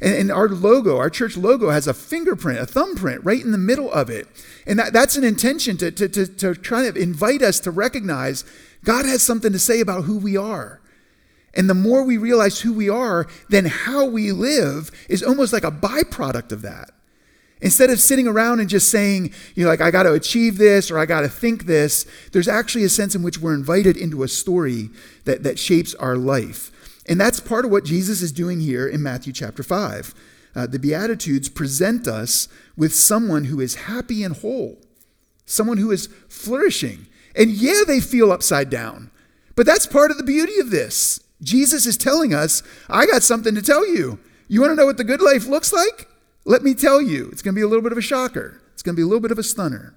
And, 0.00 0.14
and, 0.14 0.30
our 0.30 0.48
logo, 0.48 0.96
our 0.96 1.10
church 1.10 1.36
logo, 1.36 1.70
has 1.70 1.86
a 1.86 1.94
fingerprint, 1.94 2.58
a 2.58 2.66
thumbprint 2.66 3.24
right 3.24 3.42
in 3.42 3.52
the 3.52 3.58
middle 3.58 3.90
of 3.92 4.10
it. 4.10 4.28
And 4.66 4.78
that, 4.78 4.92
that's 4.92 5.16
an 5.16 5.24
intention 5.24 5.76
to, 5.78 5.90
to, 5.90 6.08
to, 6.08 6.26
to 6.26 6.54
try 6.54 6.90
to 6.90 6.98
invite 6.98 7.42
us 7.42 7.60
to 7.60 7.70
recognize 7.70 8.44
God 8.84 9.06
has 9.06 9.22
something 9.22 9.52
to 9.52 9.58
say 9.58 9.80
about 9.80 10.04
who 10.04 10.18
we 10.18 10.36
are. 10.36 10.80
And 11.54 11.70
the 11.70 11.74
more 11.74 12.04
we 12.04 12.18
realize 12.18 12.60
who 12.60 12.74
we 12.74 12.90
are, 12.90 13.26
then 13.48 13.64
how 13.64 14.04
we 14.04 14.30
live 14.32 14.90
is 15.08 15.22
almost 15.22 15.52
like 15.52 15.64
a 15.64 15.70
byproduct 15.70 16.52
of 16.52 16.62
that. 16.62 16.90
Instead 17.62 17.88
of 17.88 18.00
sitting 18.00 18.28
around 18.28 18.60
and 18.60 18.68
just 18.68 18.90
saying, 18.90 19.32
you 19.54 19.64
know, 19.64 19.70
like, 19.70 19.80
I 19.80 19.90
got 19.90 20.02
to 20.02 20.12
achieve 20.12 20.58
this 20.58 20.90
or 20.90 20.98
I 20.98 21.06
got 21.06 21.22
to 21.22 21.28
think 21.28 21.64
this, 21.64 22.04
there's 22.32 22.48
actually 22.48 22.84
a 22.84 22.90
sense 22.90 23.14
in 23.14 23.22
which 23.22 23.38
we're 23.38 23.54
invited 23.54 23.96
into 23.96 24.22
a 24.22 24.28
story 24.28 24.90
that, 25.24 25.42
that 25.42 25.58
shapes 25.58 25.94
our 25.94 26.16
life. 26.16 26.70
And 27.08 27.20
that's 27.20 27.40
part 27.40 27.64
of 27.64 27.70
what 27.70 27.84
Jesus 27.84 28.20
is 28.20 28.32
doing 28.32 28.60
here 28.60 28.86
in 28.86 29.02
Matthew 29.02 29.32
chapter 29.32 29.62
5. 29.62 30.14
Uh, 30.54 30.66
the 30.66 30.78
Beatitudes 30.78 31.48
present 31.48 32.06
us 32.06 32.48
with 32.76 32.94
someone 32.94 33.44
who 33.44 33.60
is 33.60 33.74
happy 33.74 34.22
and 34.22 34.36
whole, 34.36 34.78
someone 35.44 35.78
who 35.78 35.90
is 35.90 36.08
flourishing. 36.28 37.06
And 37.34 37.50
yeah, 37.50 37.82
they 37.86 38.00
feel 38.00 38.32
upside 38.32 38.70
down, 38.70 39.10
but 39.54 39.66
that's 39.66 39.86
part 39.86 40.10
of 40.10 40.16
the 40.16 40.24
beauty 40.24 40.58
of 40.58 40.70
this. 40.70 41.20
Jesus 41.42 41.86
is 41.86 41.98
telling 41.98 42.32
us, 42.32 42.62
I 42.88 43.06
got 43.06 43.22
something 43.22 43.54
to 43.54 43.62
tell 43.62 43.86
you. 43.86 44.18
You 44.48 44.60
want 44.60 44.70
to 44.72 44.76
know 44.76 44.86
what 44.86 44.96
the 44.96 45.04
good 45.04 45.20
life 45.20 45.46
looks 45.46 45.72
like? 45.72 46.08
Let 46.46 46.62
me 46.62 46.74
tell 46.74 47.02
you. 47.02 47.28
It's 47.32 47.42
going 47.42 47.54
to 47.54 47.58
be 47.58 47.64
a 47.64 47.66
little 47.66 47.82
bit 47.82 47.92
of 47.92 47.98
a 47.98 48.02
shocker, 48.02 48.62
it's 48.72 48.82
going 48.82 48.94
to 48.94 49.00
be 49.00 49.02
a 49.02 49.06
little 49.06 49.20
bit 49.20 49.32
of 49.32 49.38
a 49.38 49.42
stunner. 49.42 49.94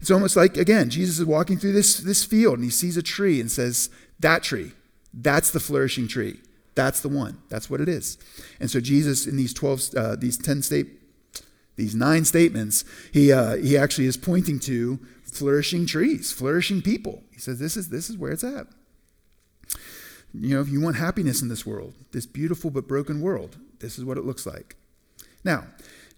It's 0.00 0.10
almost 0.10 0.34
like, 0.34 0.56
again, 0.56 0.88
Jesus 0.88 1.18
is 1.18 1.26
walking 1.26 1.58
through 1.58 1.72
this, 1.72 1.98
this 1.98 2.24
field 2.24 2.54
and 2.54 2.64
he 2.64 2.70
sees 2.70 2.96
a 2.96 3.02
tree 3.02 3.38
and 3.38 3.50
says, 3.50 3.90
That 4.18 4.42
tree, 4.42 4.72
that's 5.12 5.50
the 5.50 5.60
flourishing 5.60 6.08
tree. 6.08 6.40
That's 6.74 7.00
the 7.00 7.08
one. 7.08 7.42
That's 7.50 7.68
what 7.68 7.82
it 7.82 7.88
is. 7.88 8.16
And 8.60 8.70
so 8.70 8.80
Jesus, 8.80 9.26
in 9.26 9.36
these 9.36 9.52
12, 9.52 9.94
uh, 9.94 10.16
these 10.16 10.38
10 10.38 10.62
state, 10.62 10.86
these 11.76 11.94
nine 11.94 12.24
statements, 12.24 12.84
he, 13.12 13.32
uh, 13.32 13.56
he 13.56 13.76
actually 13.76 14.06
is 14.06 14.16
pointing 14.16 14.58
to 14.60 14.98
flourishing 15.24 15.84
trees, 15.84 16.32
flourishing 16.32 16.80
people. 16.80 17.22
He 17.32 17.40
says, 17.40 17.58
this 17.58 17.76
is, 17.76 17.90
this 17.90 18.08
is 18.08 18.16
where 18.16 18.32
it's 18.32 18.44
at. 18.44 18.68
You 20.32 20.54
know, 20.54 20.60
if 20.62 20.68
you 20.68 20.80
want 20.80 20.96
happiness 20.96 21.42
in 21.42 21.48
this 21.48 21.66
world, 21.66 21.94
this 22.12 22.24
beautiful 22.24 22.70
but 22.70 22.86
broken 22.86 23.20
world, 23.20 23.58
this 23.80 23.98
is 23.98 24.04
what 24.04 24.16
it 24.16 24.24
looks 24.24 24.46
like. 24.46 24.76
Now, 25.44 25.66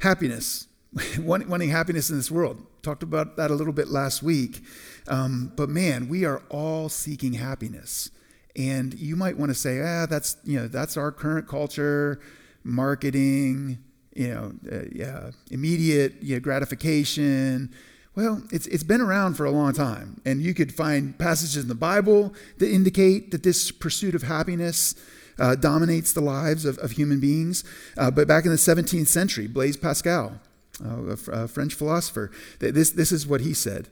happiness, 0.00 0.67
wanting 1.19 1.71
happiness 1.71 2.11
in 2.11 2.17
this 2.17 2.31
world. 2.31 2.64
Talked 2.83 3.02
about 3.02 3.37
that 3.37 3.50
a 3.50 3.55
little 3.55 3.73
bit 3.73 3.88
last 3.88 4.23
week. 4.23 4.62
Um, 5.09 5.52
but 5.57 5.69
man, 5.69 6.09
we 6.09 6.25
are 6.25 6.43
all 6.49 6.88
seeking 6.88 7.35
happiness. 7.35 8.11
And 8.57 8.95
you 8.95 9.17
might 9.17 9.38
want 9.38 9.50
to 9.50 9.55
say, 9.55 9.81
ah, 9.81 10.07
that's, 10.07 10.37
you 10.45 10.59
know, 10.59 10.69
that's 10.69 10.97
our 10.97 11.11
current 11.11 11.49
culture, 11.49 12.21
marketing, 12.64 13.79
you 14.14 14.29
know, 14.29 14.52
uh, 14.71 14.85
yeah, 14.93 15.31
immediate 15.50 16.23
you 16.23 16.37
know, 16.37 16.41
gratification. 16.41 17.73
Well, 18.14 18.43
it's, 18.50 18.67
it's 18.67 18.83
been 18.83 19.00
around 19.00 19.35
for 19.35 19.47
a 19.47 19.50
long 19.50 19.73
time. 19.73 20.21
And 20.26 20.43
you 20.43 20.52
could 20.52 20.75
find 20.75 21.17
passages 21.19 21.62
in 21.62 21.69
the 21.69 21.75
Bible 21.75 22.35
that 22.59 22.71
indicate 22.71 23.31
that 23.31 23.43
this 23.43 23.71
pursuit 23.71 24.14
of 24.14 24.25
happiness 24.25 24.95
uh, 25.42 25.56
dominates 25.56 26.12
the 26.12 26.20
lives 26.22 26.64
of, 26.64 26.78
of 26.78 26.92
human 26.92 27.20
beings. 27.20 27.64
Uh, 27.99 28.11
but 28.11 28.26
back 28.26 28.44
in 28.44 28.50
the 28.50 28.56
17th 28.56 29.08
century, 29.08 29.46
Blaise 29.46 29.76
Pascal, 29.76 30.40
uh, 30.82 31.16
a, 31.30 31.49
French 31.49 31.75
philosopher, 31.75 32.30
this, 32.61 32.90
this 32.90 33.12
is 33.12 33.26
what 33.26 33.42
he 33.42 33.52
said 33.52 33.88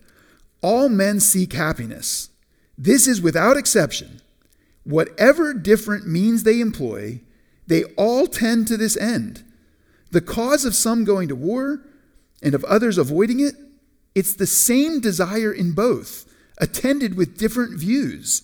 All 0.62 0.88
men 0.88 1.20
seek 1.20 1.52
happiness. 1.52 2.30
This 2.78 3.06
is 3.06 3.20
without 3.20 3.58
exception 3.58 4.22
Whatever 4.84 5.52
different 5.52 6.06
means 6.06 6.42
they 6.42 6.60
employ, 6.60 7.20
they 7.66 7.84
all 7.96 8.26
tend 8.26 8.66
to 8.68 8.76
this 8.76 8.96
end. 8.96 9.44
The 10.10 10.20
cause 10.20 10.64
of 10.64 10.74
some 10.74 11.04
going 11.04 11.28
to 11.28 11.36
war 11.36 11.82
and 12.42 12.54
of 12.54 12.64
others 12.64 12.98
avoiding 12.98 13.40
it, 13.40 13.54
it's 14.14 14.34
the 14.34 14.46
same 14.46 15.00
desire 15.00 15.52
in 15.52 15.72
both, 15.72 16.24
attended 16.58 17.16
with 17.16 17.38
different 17.38 17.78
views. 17.78 18.42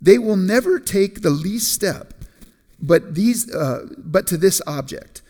They 0.00 0.16
will 0.16 0.36
never 0.36 0.78
take 0.78 1.20
the 1.20 1.30
least 1.30 1.72
step, 1.72 2.14
but, 2.80 3.14
these, 3.14 3.52
uh, 3.54 3.86
but 3.96 4.26
to 4.28 4.36
this 4.36 4.62
object. 4.66 5.22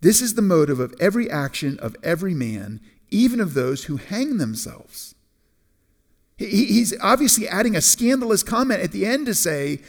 This 0.00 0.20
is 0.20 0.34
the 0.34 0.42
motive 0.42 0.80
of 0.80 0.94
every 1.00 1.30
action 1.30 1.78
of 1.78 1.96
every 2.02 2.34
man, 2.34 2.80
even 3.10 3.40
of 3.40 3.54
those 3.54 3.84
who 3.84 3.96
hang 3.96 4.38
themselves. 4.38 5.14
He's 6.38 6.92
obviously 7.00 7.46
adding 7.46 7.76
a 7.76 7.80
scandalous 7.80 8.42
comment 8.42 8.80
at 8.80 8.90
the 8.90 9.06
end 9.06 9.26
to 9.26 9.34
say, 9.34 9.80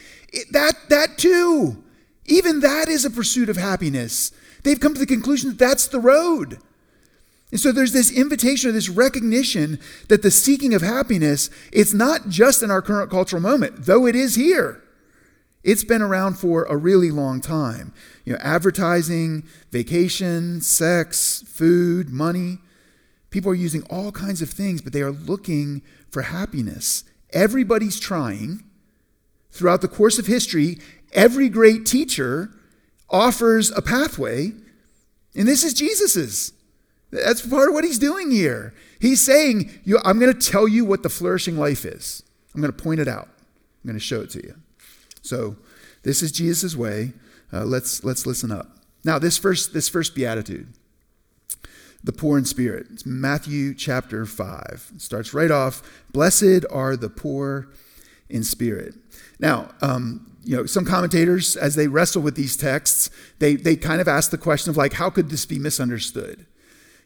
that, 0.51 0.75
that 0.89 1.17
too, 1.17 1.83
even 2.25 2.59
that 2.59 2.87
is 2.87 3.05
a 3.05 3.09
pursuit 3.09 3.49
of 3.49 3.57
happiness. 3.57 4.31
They've 4.63 4.79
come 4.79 4.93
to 4.93 4.99
the 4.99 5.07
conclusion 5.07 5.49
that 5.49 5.57
that's 5.57 5.87
the 5.87 5.99
road. 5.99 6.59
And 7.49 7.59
so 7.59 7.71
there's 7.71 7.93
this 7.93 8.11
invitation 8.11 8.69
or 8.69 8.73
this 8.73 8.89
recognition 8.89 9.79
that 10.09 10.21
the 10.21 10.31
seeking 10.31 10.73
of 10.73 10.81
happiness, 10.81 11.49
it's 11.71 11.93
not 11.93 12.29
just 12.29 12.61
in 12.61 12.69
our 12.69 12.81
current 12.81 13.09
cultural 13.09 13.41
moment, 13.41 13.85
though 13.85 14.05
it 14.05 14.15
is 14.15 14.35
here. 14.35 14.82
It's 15.63 15.83
been 15.83 16.01
around 16.01 16.37
for 16.37 16.63
a 16.63 16.75
really 16.75 17.09
long 17.09 17.39
time. 17.39 17.93
You 18.25 18.33
know, 18.33 18.39
advertising, 18.41 19.43
vacation, 19.71 20.61
sex, 20.61 21.43
food, 21.47 22.09
money. 22.09 22.59
People 23.29 23.51
are 23.51 23.55
using 23.55 23.83
all 23.89 24.11
kinds 24.11 24.41
of 24.41 24.49
things, 24.49 24.81
but 24.81 24.93
they 24.93 25.01
are 25.01 25.11
looking 25.11 25.81
for 26.11 26.23
happiness. 26.23 27.03
Everybody's 27.31 27.99
trying. 27.99 28.63
Throughout 29.51 29.81
the 29.81 29.87
course 29.87 30.19
of 30.19 30.27
history, 30.27 30.79
every 31.13 31.47
great 31.47 31.85
teacher 31.85 32.51
offers 33.09 33.71
a 33.71 33.81
pathway, 33.81 34.51
and 35.35 35.47
this 35.47 35.63
is 35.63 35.73
Jesus's. 35.73 36.53
That's 37.11 37.45
part 37.45 37.69
of 37.69 37.75
what 37.75 37.83
he's 37.83 37.99
doing 37.99 38.31
here. 38.31 38.73
He's 38.99 39.21
saying, 39.21 39.69
I'm 40.03 40.19
going 40.19 40.33
to 40.33 40.51
tell 40.51 40.67
you 40.67 40.83
what 40.83 41.03
the 41.03 41.09
flourishing 41.09 41.57
life 41.57 41.85
is. 41.85 42.23
I'm 42.53 42.61
going 42.61 42.73
to 42.73 42.83
point 42.83 42.99
it 42.99 43.07
out. 43.07 43.29
I'm 43.83 43.87
going 43.87 43.93
to 43.93 43.99
show 43.99 44.21
it 44.21 44.31
to 44.31 44.43
you. 44.43 44.55
So, 45.23 45.55
this 46.03 46.21
is 46.21 46.31
Jesus' 46.31 46.75
way. 46.75 47.13
Uh, 47.51 47.63
let's, 47.63 48.03
let's 48.03 48.25
listen 48.25 48.51
up. 48.51 48.77
Now, 49.05 49.17
this 49.19 49.37
first, 49.37 49.73
this 49.73 49.89
first 49.89 50.15
beatitude 50.15 50.73
the 52.05 52.11
poor 52.11 52.37
in 52.37 52.43
spirit. 52.43 52.85
It's 52.91 53.05
Matthew 53.05 53.73
chapter 53.73 54.25
5. 54.25 54.91
It 54.95 55.01
starts 55.01 55.33
right 55.33 55.49
off 55.49 55.81
Blessed 56.11 56.65
are 56.69 56.97
the 56.97 57.09
poor 57.09 57.69
in 58.29 58.43
spirit. 58.43 58.93
Now, 59.39 59.69
um, 59.81 60.35
you 60.43 60.57
know, 60.57 60.65
some 60.65 60.83
commentators, 60.83 61.55
as 61.55 61.75
they 61.75 61.87
wrestle 61.87 62.21
with 62.21 62.35
these 62.35 62.57
texts, 62.57 63.09
they, 63.39 63.55
they 63.55 63.77
kind 63.77 64.01
of 64.01 64.09
ask 64.09 64.31
the 64.31 64.37
question 64.37 64.69
of, 64.69 64.75
like, 64.75 64.93
how 64.93 65.09
could 65.09 65.29
this 65.29 65.45
be 65.45 65.57
misunderstood? 65.57 66.45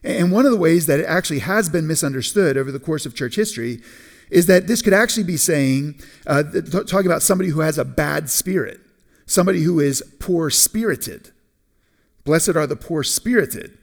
And 0.03 0.31
one 0.31 0.45
of 0.45 0.51
the 0.51 0.57
ways 0.57 0.87
that 0.87 0.99
it 0.99 1.05
actually 1.05 1.39
has 1.39 1.69
been 1.69 1.85
misunderstood 1.85 2.57
over 2.57 2.71
the 2.71 2.79
course 2.79 3.05
of 3.05 3.13
church 3.13 3.35
history 3.35 3.81
is 4.29 4.45
that 4.47 4.67
this 4.67 4.81
could 4.81 4.93
actually 4.93 5.23
be 5.23 5.37
saying, 5.37 5.99
uh, 6.25 6.43
talking 6.43 7.05
about 7.05 7.21
somebody 7.21 7.49
who 7.49 7.61
has 7.61 7.77
a 7.77 7.85
bad 7.85 8.29
spirit, 8.29 8.79
somebody 9.25 9.63
who 9.63 9.79
is 9.79 10.03
poor 10.19 10.49
spirited. 10.49 11.31
Blessed 12.23 12.55
are 12.55 12.67
the 12.67 12.75
poor 12.75 13.03
spirited. 13.03 13.77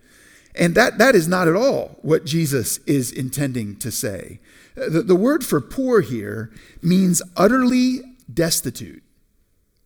And 0.54 0.74
that, 0.74 0.98
that 0.98 1.14
is 1.14 1.26
not 1.26 1.48
at 1.48 1.56
all 1.56 1.98
what 2.02 2.24
Jesus 2.24 2.78
is 2.86 3.10
intending 3.10 3.76
to 3.76 3.90
say. 3.90 4.40
The, 4.76 5.02
the 5.02 5.16
word 5.16 5.44
for 5.44 5.60
poor 5.60 6.00
here 6.00 6.52
means 6.82 7.22
utterly 7.36 8.00
destitute, 8.32 9.02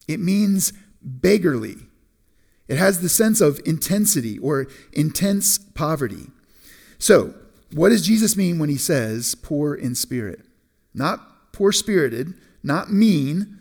it 0.06 0.20
means 0.20 0.72
beggarly. 1.02 1.76
It 2.66 2.76
has 2.76 3.00
the 3.00 3.08
sense 3.08 3.40
of 3.40 3.62
intensity 3.64 4.38
or 4.38 4.66
intense 4.92 5.56
poverty. 5.56 6.26
So, 6.98 7.32
what 7.72 7.88
does 7.88 8.06
Jesus 8.06 8.36
mean 8.36 8.58
when 8.58 8.68
he 8.68 8.76
says 8.76 9.34
poor 9.34 9.74
in 9.74 9.94
spirit? 9.94 10.40
Not 10.98 11.52
poor 11.52 11.72
spirited, 11.72 12.34
not 12.62 12.92
mean. 12.92 13.58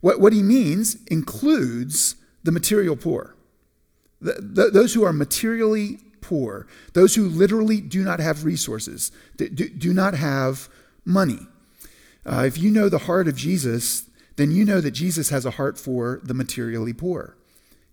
What, 0.00 0.20
what 0.20 0.32
he 0.32 0.42
means 0.42 0.96
includes 1.06 2.16
the 2.42 2.52
material 2.52 2.96
poor. 2.96 3.36
The, 4.20 4.32
the, 4.40 4.70
those 4.70 4.94
who 4.94 5.04
are 5.04 5.12
materially 5.12 5.98
poor, 6.20 6.66
those 6.94 7.14
who 7.14 7.28
literally 7.28 7.80
do 7.80 8.02
not 8.02 8.20
have 8.20 8.44
resources, 8.44 9.12
do, 9.36 9.48
do 9.48 9.92
not 9.92 10.14
have 10.14 10.68
money. 11.04 11.46
Uh, 12.26 12.44
if 12.46 12.58
you 12.58 12.70
know 12.70 12.88
the 12.88 12.98
heart 12.98 13.28
of 13.28 13.36
Jesus, 13.36 14.08
then 14.36 14.50
you 14.50 14.64
know 14.64 14.80
that 14.80 14.90
Jesus 14.92 15.30
has 15.30 15.44
a 15.44 15.52
heart 15.52 15.78
for 15.78 16.20
the 16.22 16.34
materially 16.34 16.92
poor. 16.92 17.36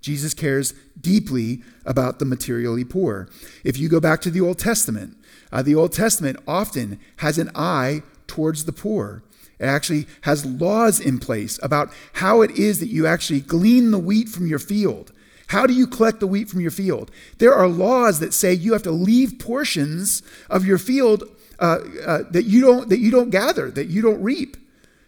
Jesus 0.02 0.34
cares 0.34 0.74
deeply 1.00 1.64
about 1.86 2.20
the 2.20 2.25
materially 2.25 2.84
poor. 2.84 3.28
If 3.64 3.78
you 3.80 3.90
go 3.90 4.00
back 4.00 4.22
to 4.22 4.30
the 4.30 4.42
Old 4.42 4.60
Testament, 4.60 5.18
uh, 5.52 5.64
the 5.64 5.74
Old 5.74 5.94
Testament 5.94 6.38
often 6.48 7.00
has 7.18 7.38
an 7.40 7.50
eye 7.56 8.04
towards 8.27 8.65
the 8.65 8.74
poor. 8.74 9.24
It 9.60 9.65
actually 9.65 10.08
has 10.22 10.46
laws 10.46 11.00
in 11.00 11.20
place 11.20 11.60
about 11.63 11.91
how 12.13 12.41
it 12.41 12.51
is 12.51 12.79
that 12.79 12.89
you 12.89 13.08
actually 13.08 13.39
glean 13.39 13.91
the 13.91 14.00
wheat 14.00 14.27
from 14.27 14.48
your 14.48 14.60
field 14.60 15.12
how 15.48 15.67
do 15.67 15.74
you 15.74 15.88
collect 15.88 16.20
the 16.20 16.27
wheat 16.27 16.50
from 16.50 16.62
your 16.62 16.72
field? 16.72 17.12
There 17.38 17.53
are 17.53 17.67
laws 17.67 18.20
that 18.20 18.34
say 18.34 18.53
you 18.53 18.74
have 18.74 18.84
to 18.84 18.91
leave 18.91 19.39
portions 19.39 20.24
of 20.50 20.65
your 20.65 20.77
field 20.77 21.24
uh, 21.60 21.79
uh, 22.05 22.24
that 22.32 22.46
you 22.46 22.62
don't 22.62 22.89
that 22.89 23.00
you 23.00 23.12
don't 23.12 23.29
gather, 23.29 23.70
that 23.72 23.88
you 23.88 24.01
don't 24.01 24.22
reap, 24.22 24.58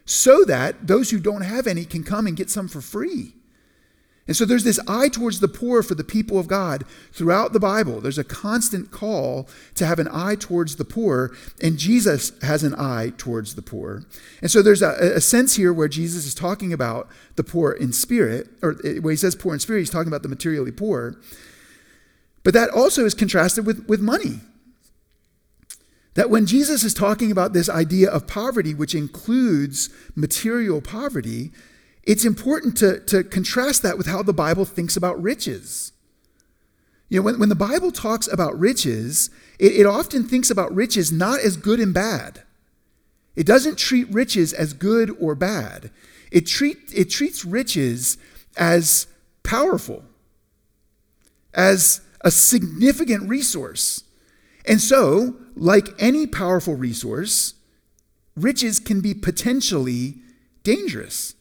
so 0.06 0.44
that 0.46 0.88
those 0.88 1.10
who 1.10 1.20
don't 1.20 1.42
have 1.42 1.68
any 1.68 1.86
can 1.86 2.04
come 2.04 2.28
and 2.28 2.38
get 2.38 2.50
some 2.50 2.68
for 2.68 2.82
free. 2.82 3.34
And 4.28 4.36
so 4.36 4.44
there's 4.44 4.66
this 4.66 4.80
eye 4.88 5.08
towards 5.08 5.40
the 5.40 5.48
poor 5.48 5.82
for 5.82 5.96
the 5.96 6.04
people 6.04 6.38
of 6.38 6.48
God 6.48 6.84
throughout 7.14 7.54
the 7.54 7.60
Bible. 7.60 8.02
There's 8.02 8.18
a 8.18 8.24
constant 8.26 8.92
call 8.92 9.48
to 9.76 9.86
have 9.86 10.00
an 10.00 10.10
eye 10.12 10.36
towards 10.36 10.76
the 10.76 10.86
poor, 10.86 11.36
and 11.62 11.78
Jesus 11.78 12.34
has 12.42 12.64
an 12.64 12.76
eye 12.76 13.14
towards 13.18 13.56
the 13.56 13.62
poor. 13.62 14.04
And 14.42 14.52
so 14.52 14.62
there's 14.62 14.82
a, 14.82 14.92
a 15.16 15.22
sense 15.22 15.56
here 15.56 15.72
where 15.72 15.88
Jesus 15.88 16.26
is 16.26 16.36
talking 16.36 16.74
about 16.74 17.10
the 17.38 17.44
poor 17.44 17.72
in 17.72 17.94
spirit, 17.94 18.50
or 18.62 18.74
when 18.74 19.14
he 19.14 19.16
says 19.16 19.36
poor 19.36 19.54
in 19.54 19.60
spirit, 19.60 19.80
he's 19.80 19.90
talking 19.90 20.10
about 20.10 20.24
the 20.24 20.30
materially 20.30 20.72
poor. 20.72 21.16
But 22.44 22.54
that 22.54 22.70
also 22.70 23.06
is 23.06 23.14
contrasted 23.14 23.66
with, 23.66 23.88
with 23.88 24.02
money. 24.02 24.42
That 26.16 26.30
when 26.30 26.46
Jesus 26.46 26.84
is 26.84 26.94
talking 26.94 27.32
about 27.32 27.54
this 27.54 27.70
idea 27.70 28.10
of 28.10 28.26
poverty, 28.26 28.74
which 28.74 28.96
includes 28.96 29.90
material 30.16 30.82
poverty, 30.82 31.52
it's 32.08 32.24
important 32.24 32.78
to, 32.78 33.02
to 33.02 33.22
contrast 33.22 33.84
that 33.84 33.98
with 33.98 34.08
how 34.08 34.24
the 34.24 34.34
Bible 34.34 34.64
thinks 34.64 34.96
about 34.96 35.22
riches. 35.22 35.92
You 37.10 37.20
know, 37.20 37.26
when, 37.26 37.38
when 37.38 37.50
the 37.50 37.56
Bible 37.56 37.92
talks 37.92 38.32
about 38.32 38.58
riches, 38.58 39.30
it, 39.60 39.76
it 39.76 39.86
often 39.86 40.24
thinks 40.24 40.50
about 40.50 40.74
riches 40.74 41.12
not 41.12 41.42
as 41.42 41.58
good 41.58 41.82
and 41.82 41.94
bad. 41.94 42.44
It 43.36 43.46
doesn't 43.46 43.78
treat 43.78 44.08
riches 44.10 44.54
as 44.54 44.72
good 44.72 45.18
or 45.20 45.36
bad. 45.36 45.92
It, 46.32 46.48
treat, 46.48 46.78
it 46.96 47.10
treats 47.10 47.44
riches 47.44 48.18
as 48.56 49.08
powerful, 49.44 50.06
as 51.54 52.02
a 52.22 52.32
significant 52.32 53.30
resource. 53.30 54.06
And 54.66 54.80
so, 54.80 55.36
like 55.56 55.90
any 56.00 56.26
powerful 56.26 56.76
resource, 56.76 57.54
riches 58.38 58.80
can 58.80 59.02
be 59.02 59.14
potentially 59.14 60.16
dangerous. 60.64 61.34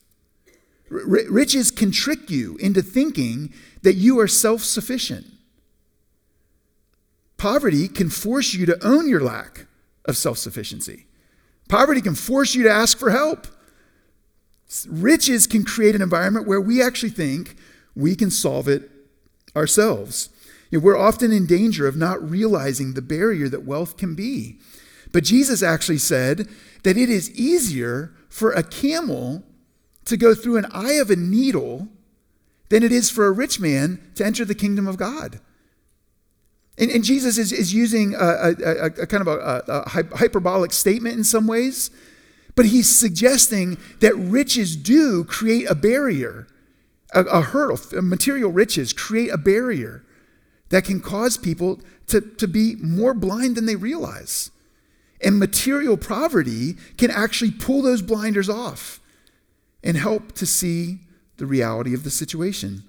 Riches 0.89 1.71
can 1.71 1.91
trick 1.91 2.29
you 2.29 2.55
into 2.57 2.81
thinking 2.81 3.53
that 3.81 3.95
you 3.95 4.19
are 4.19 4.27
self 4.27 4.63
sufficient. 4.63 5.25
Poverty 7.37 7.87
can 7.87 8.09
force 8.09 8.53
you 8.53 8.65
to 8.65 8.85
own 8.85 9.07
your 9.07 9.21
lack 9.21 9.67
of 10.05 10.17
self 10.17 10.37
sufficiency. 10.37 11.05
Poverty 11.69 12.01
can 12.01 12.15
force 12.15 12.55
you 12.55 12.63
to 12.63 12.71
ask 12.71 12.97
for 12.97 13.11
help. 13.11 13.47
Riches 14.87 15.47
can 15.47 15.63
create 15.63 15.95
an 15.95 16.01
environment 16.01 16.47
where 16.47 16.61
we 16.61 16.81
actually 16.81 17.09
think 17.09 17.55
we 17.95 18.15
can 18.15 18.31
solve 18.31 18.67
it 18.67 18.89
ourselves. 19.55 20.29
You 20.69 20.79
know, 20.79 20.85
we're 20.85 20.97
often 20.97 21.31
in 21.31 21.45
danger 21.45 21.87
of 21.87 21.95
not 21.95 22.29
realizing 22.29 22.93
the 22.93 23.01
barrier 23.01 23.49
that 23.49 23.65
wealth 23.65 23.97
can 23.97 24.15
be. 24.15 24.59
But 25.11 25.23
Jesus 25.23 25.63
actually 25.63 25.99
said 25.99 26.49
that 26.83 26.97
it 26.97 27.09
is 27.09 27.31
easier 27.31 28.13
for 28.29 28.51
a 28.51 28.63
camel 28.63 29.43
to 30.07 30.17
go 30.17 30.33
through 30.33 30.57
an 30.57 30.65
eye 30.71 30.93
of 30.93 31.11
a 31.11 31.15
needle 31.15 31.89
than 32.69 32.81
it 32.81 32.91
is 32.91 33.09
for 33.09 33.27
a 33.27 33.31
rich 33.31 33.59
man 33.59 33.99
to 34.15 34.25
enter 34.25 34.45
the 34.45 34.55
kingdom 34.55 34.87
of 34.87 34.97
God. 34.97 35.39
And, 36.77 36.89
and 36.91 37.03
Jesus 37.03 37.37
is, 37.37 37.51
is 37.51 37.73
using 37.73 38.13
a, 38.15 38.17
a, 38.17 38.85
a 38.85 39.07
kind 39.07 39.21
of 39.21 39.27
a, 39.27 39.63
a 39.67 39.89
hyperbolic 39.89 40.71
statement 40.71 41.17
in 41.17 41.23
some 41.23 41.45
ways, 41.45 41.91
but 42.55 42.67
he's 42.67 42.89
suggesting 42.89 43.77
that 43.99 44.15
riches 44.15 44.75
do 44.75 45.23
create 45.25 45.69
a 45.69 45.75
barrier, 45.75 46.47
a, 47.13 47.21
a 47.23 47.41
hurdle. 47.41 47.79
Material 48.01 48.51
riches 48.51 48.93
create 48.93 49.29
a 49.29 49.37
barrier 49.37 50.05
that 50.69 50.85
can 50.85 51.01
cause 51.01 51.37
people 51.37 51.81
to, 52.07 52.21
to 52.21 52.47
be 52.47 52.75
more 52.77 53.13
blind 53.13 53.55
than 53.55 53.65
they 53.65 53.75
realize. 53.75 54.51
And 55.21 55.39
material 55.39 55.97
poverty 55.97 56.75
can 56.97 57.11
actually 57.11 57.51
pull 57.51 57.81
those 57.81 58.01
blinders 58.01 58.49
off 58.49 59.01
and 59.87 59.97
help 59.97 60.33
to 60.33 60.45
see 60.45 60.99
the 61.37 61.45
reality 61.45 61.93
of 61.93 62.03
the 62.03 62.09
situation. 62.11 62.83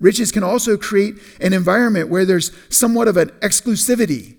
Riches 0.00 0.32
can 0.32 0.42
also 0.42 0.76
create 0.78 1.16
an 1.40 1.52
environment 1.52 2.08
where 2.08 2.24
there's 2.24 2.50
somewhat 2.70 3.06
of 3.06 3.18
an 3.18 3.28
exclusivity, 3.40 4.36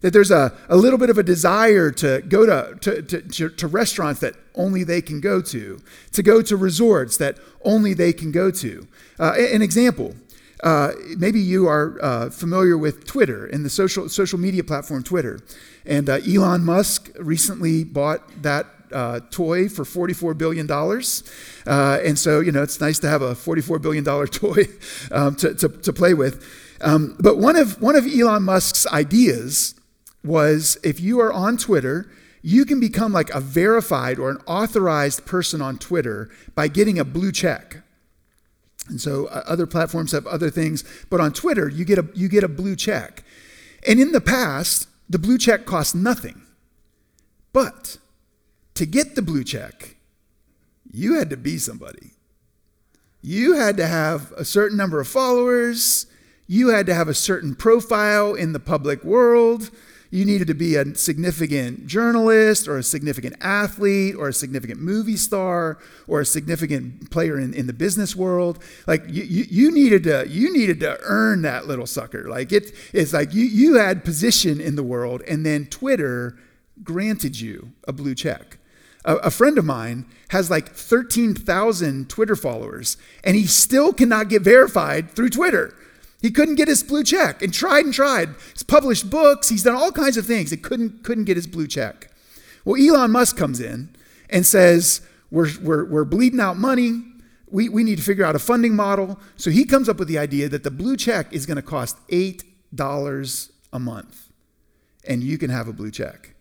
that 0.00 0.12
there's 0.12 0.32
a, 0.32 0.52
a 0.68 0.76
little 0.76 0.98
bit 0.98 1.08
of 1.08 1.16
a 1.16 1.22
desire 1.22 1.92
to 1.92 2.22
go 2.28 2.44
to, 2.44 2.76
to, 2.80 3.20
to, 3.22 3.48
to, 3.48 3.66
restaurants 3.68 4.20
that 4.20 4.34
only 4.56 4.82
they 4.82 5.00
can 5.00 5.20
go 5.20 5.40
to, 5.40 5.80
to 6.12 6.22
go 6.22 6.42
to 6.42 6.56
resorts 6.56 7.16
that 7.16 7.38
only 7.64 7.94
they 7.94 8.12
can 8.12 8.32
go 8.32 8.50
to. 8.50 8.86
Uh, 9.18 9.32
an 9.38 9.62
example 9.62 10.14
uh, 10.62 10.92
maybe 11.18 11.38
you 11.38 11.68
are 11.68 11.98
uh, 12.02 12.30
familiar 12.30 12.78
with 12.78 13.06
Twitter 13.06 13.46
and 13.46 13.64
the 13.64 13.70
social, 13.70 14.08
social 14.08 14.38
media 14.38 14.64
platform 14.64 15.02
Twitter. 15.02 15.38
And 15.84 16.08
uh, 16.08 16.18
Elon 16.26 16.64
Musk 16.64 17.10
recently 17.18 17.84
bought 17.84 18.42
that 18.42 18.66
uh, 18.92 19.20
toy 19.30 19.68
for 19.68 19.84
$44 19.84 20.36
billion. 20.36 20.70
Uh, 20.70 22.00
and 22.04 22.18
so, 22.18 22.40
you 22.40 22.52
know, 22.52 22.62
it's 22.62 22.80
nice 22.80 22.98
to 23.00 23.08
have 23.08 23.22
a 23.22 23.34
$44 23.34 23.80
billion 23.80 24.04
toy 24.26 24.64
um, 25.10 25.36
to, 25.36 25.54
to, 25.54 25.68
to, 25.68 25.92
play 25.92 26.14
with. 26.14 26.44
Um, 26.80 27.16
but 27.20 27.38
one 27.38 27.56
of, 27.56 27.80
one 27.80 27.96
of 27.96 28.06
Elon 28.06 28.42
Musk's 28.42 28.86
ideas 28.88 29.74
was 30.24 30.78
if 30.82 31.00
you 31.00 31.20
are 31.20 31.32
on 31.32 31.56
Twitter, 31.56 32.10
you 32.42 32.64
can 32.64 32.78
become 32.78 33.12
like 33.12 33.30
a 33.30 33.40
verified 33.40 34.18
or 34.18 34.30
an 34.30 34.38
authorized 34.46 35.26
person 35.26 35.60
on 35.60 35.78
Twitter 35.78 36.30
by 36.54 36.68
getting 36.68 36.98
a 36.98 37.04
blue 37.04 37.32
check. 37.32 37.78
And 38.88 39.00
so 39.00 39.26
uh, 39.26 39.42
other 39.46 39.66
platforms 39.66 40.12
have 40.12 40.26
other 40.26 40.50
things, 40.50 40.84
but 41.10 41.20
on 41.20 41.32
Twitter, 41.32 41.68
you 41.68 41.84
get, 41.84 41.98
a, 41.98 42.06
you 42.14 42.28
get 42.28 42.44
a 42.44 42.48
blue 42.48 42.76
check. 42.76 43.24
And 43.86 43.98
in 44.00 44.12
the 44.12 44.20
past, 44.20 44.88
the 45.08 45.18
blue 45.18 45.38
check 45.38 45.64
cost 45.66 45.94
nothing. 45.94 46.42
But 47.52 47.98
to 48.76 48.86
get 48.86 49.14
the 49.14 49.22
blue 49.22 49.44
check, 49.44 49.96
you 50.90 51.18
had 51.18 51.30
to 51.30 51.36
be 51.36 51.58
somebody. 51.58 52.12
You 53.22 53.56
had 53.56 53.76
to 53.78 53.86
have 53.86 54.32
a 54.32 54.44
certain 54.44 54.76
number 54.76 55.00
of 55.00 55.08
followers. 55.08 56.06
You 56.46 56.68
had 56.68 56.86
to 56.86 56.94
have 56.94 57.08
a 57.08 57.14
certain 57.14 57.54
profile 57.54 58.34
in 58.34 58.52
the 58.52 58.60
public 58.60 59.02
world. 59.02 59.70
You 60.10 60.24
needed 60.24 60.46
to 60.46 60.54
be 60.54 60.76
a 60.76 60.94
significant 60.94 61.86
journalist 61.86 62.68
or 62.68 62.78
a 62.78 62.82
significant 62.82 63.34
athlete 63.40 64.14
or 64.14 64.28
a 64.28 64.32
significant 64.32 64.80
movie 64.80 65.16
star 65.16 65.78
or 66.06 66.20
a 66.20 66.24
significant 66.24 67.10
player 67.10 67.38
in, 67.38 67.52
in 67.52 67.66
the 67.66 67.72
business 67.72 68.14
world. 68.14 68.62
Like 68.86 69.02
you, 69.08 69.24
you, 69.24 69.44
you, 69.50 69.72
needed 69.72 70.04
to 70.04 70.26
you 70.28 70.52
needed 70.52 70.80
to 70.80 70.98
earn 71.02 71.42
that 71.42 71.66
little 71.66 71.86
sucker. 71.86 72.28
Like 72.28 72.52
it, 72.52 72.72
it's 72.92 73.12
like 73.12 73.34
you, 73.34 73.44
you 73.44 73.74
had 73.74 74.04
position 74.04 74.60
in 74.60 74.76
the 74.76 74.84
world 74.84 75.22
and 75.22 75.44
then 75.44 75.66
Twitter 75.66 76.38
granted 76.84 77.40
you 77.40 77.72
a 77.88 77.92
blue 77.92 78.14
check. 78.14 78.58
A, 79.06 79.16
a 79.16 79.30
friend 79.30 79.56
of 79.56 79.64
mine 79.64 80.04
has 80.28 80.50
like 80.50 80.68
13,000 80.68 82.10
Twitter 82.10 82.36
followers 82.36 82.96
and 83.24 83.36
he 83.36 83.46
still 83.46 83.92
cannot 83.92 84.28
get 84.28 84.42
verified 84.42 85.10
through 85.10 85.30
Twitter. 85.30 85.74
He 86.20 86.30
couldn't 86.30 86.56
get 86.56 86.68
his 86.68 86.82
blue 86.82 87.04
check 87.04 87.40
and 87.40 87.54
tried 87.54 87.84
and 87.84 87.94
tried. 87.94 88.30
He's 88.52 88.62
published 88.62 89.08
books, 89.08 89.48
he's 89.48 89.62
done 89.62 89.76
all 89.76 89.92
kinds 89.92 90.16
of 90.16 90.26
things. 90.26 90.50
He 90.50 90.56
couldn't, 90.56 91.04
couldn't 91.04 91.24
get 91.24 91.36
his 91.36 91.46
blue 91.46 91.68
check. 91.68 92.10
Well, 92.64 92.82
Elon 92.82 93.12
Musk 93.12 93.36
comes 93.36 93.60
in 93.60 93.94
and 94.28 94.44
says, 94.44 95.02
We're, 95.30 95.50
we're, 95.62 95.84
we're 95.84 96.04
bleeding 96.04 96.40
out 96.40 96.56
money. 96.56 97.04
We, 97.48 97.68
we 97.68 97.84
need 97.84 97.98
to 97.98 98.04
figure 98.04 98.24
out 98.24 98.34
a 98.34 98.40
funding 98.40 98.74
model. 98.74 99.20
So 99.36 99.50
he 99.50 99.64
comes 99.64 99.88
up 99.88 99.98
with 99.98 100.08
the 100.08 100.18
idea 100.18 100.48
that 100.48 100.64
the 100.64 100.70
blue 100.70 100.96
check 100.96 101.32
is 101.32 101.46
going 101.46 101.56
to 101.56 101.62
cost 101.62 101.96
$8 102.08 103.50
a 103.72 103.78
month, 103.78 104.32
and 105.04 105.22
you 105.22 105.38
can 105.38 105.50
have 105.50 105.68
a 105.68 105.72
blue 105.72 105.92
check. 105.92 106.35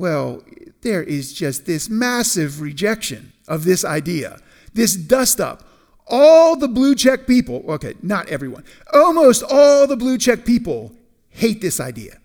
Well, 0.00 0.42
there 0.80 1.02
is 1.02 1.34
just 1.34 1.66
this 1.66 1.90
massive 1.90 2.62
rejection 2.62 3.34
of 3.46 3.64
this 3.64 3.84
idea, 3.84 4.40
this 4.72 4.96
dust 4.96 5.42
up 5.42 5.62
all 6.06 6.56
the 6.56 6.68
blue 6.68 6.94
check 6.94 7.26
people, 7.26 7.62
okay, 7.68 7.94
not 8.02 8.28
everyone, 8.30 8.64
almost 8.94 9.42
all 9.44 9.86
the 9.86 9.98
blue 9.98 10.16
check 10.16 10.46
people 10.46 10.90
hate 11.28 11.60
this 11.60 11.80
idea. 11.80 12.16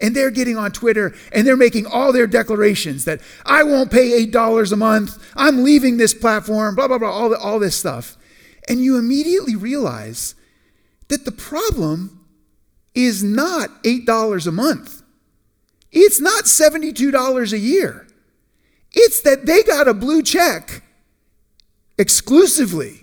And 0.00 0.16
they're 0.16 0.30
getting 0.30 0.56
on 0.56 0.72
Twitter 0.72 1.14
and 1.32 1.46
they're 1.46 1.54
making 1.54 1.84
all 1.84 2.14
their 2.14 2.26
declarations 2.26 3.04
that 3.04 3.20
I 3.44 3.62
won't 3.62 3.92
pay 3.92 4.26
$8 4.26 4.72
a 4.72 4.76
month, 4.76 5.22
I'm 5.36 5.62
leaving 5.62 5.98
this 5.98 6.14
platform, 6.14 6.74
blah, 6.74 6.88
blah, 6.88 6.96
blah, 6.96 7.10
all, 7.10 7.28
the, 7.28 7.38
all 7.38 7.58
this 7.58 7.76
stuff. 7.76 8.16
And 8.70 8.80
you 8.80 8.96
immediately 8.96 9.54
realize 9.54 10.34
that 11.08 11.26
the 11.26 11.32
problem 11.32 12.26
is 12.94 13.22
not 13.22 13.82
$8 13.84 14.46
a 14.46 14.52
month, 14.52 15.01
it's 15.92 16.20
not 16.20 16.44
$72 16.44 17.52
a 17.52 17.58
year. 17.58 18.06
It's 18.92 19.20
that 19.22 19.46
they 19.46 19.62
got 19.62 19.88
a 19.88 19.94
blue 19.94 20.22
check 20.22 20.82
exclusively 21.98 23.02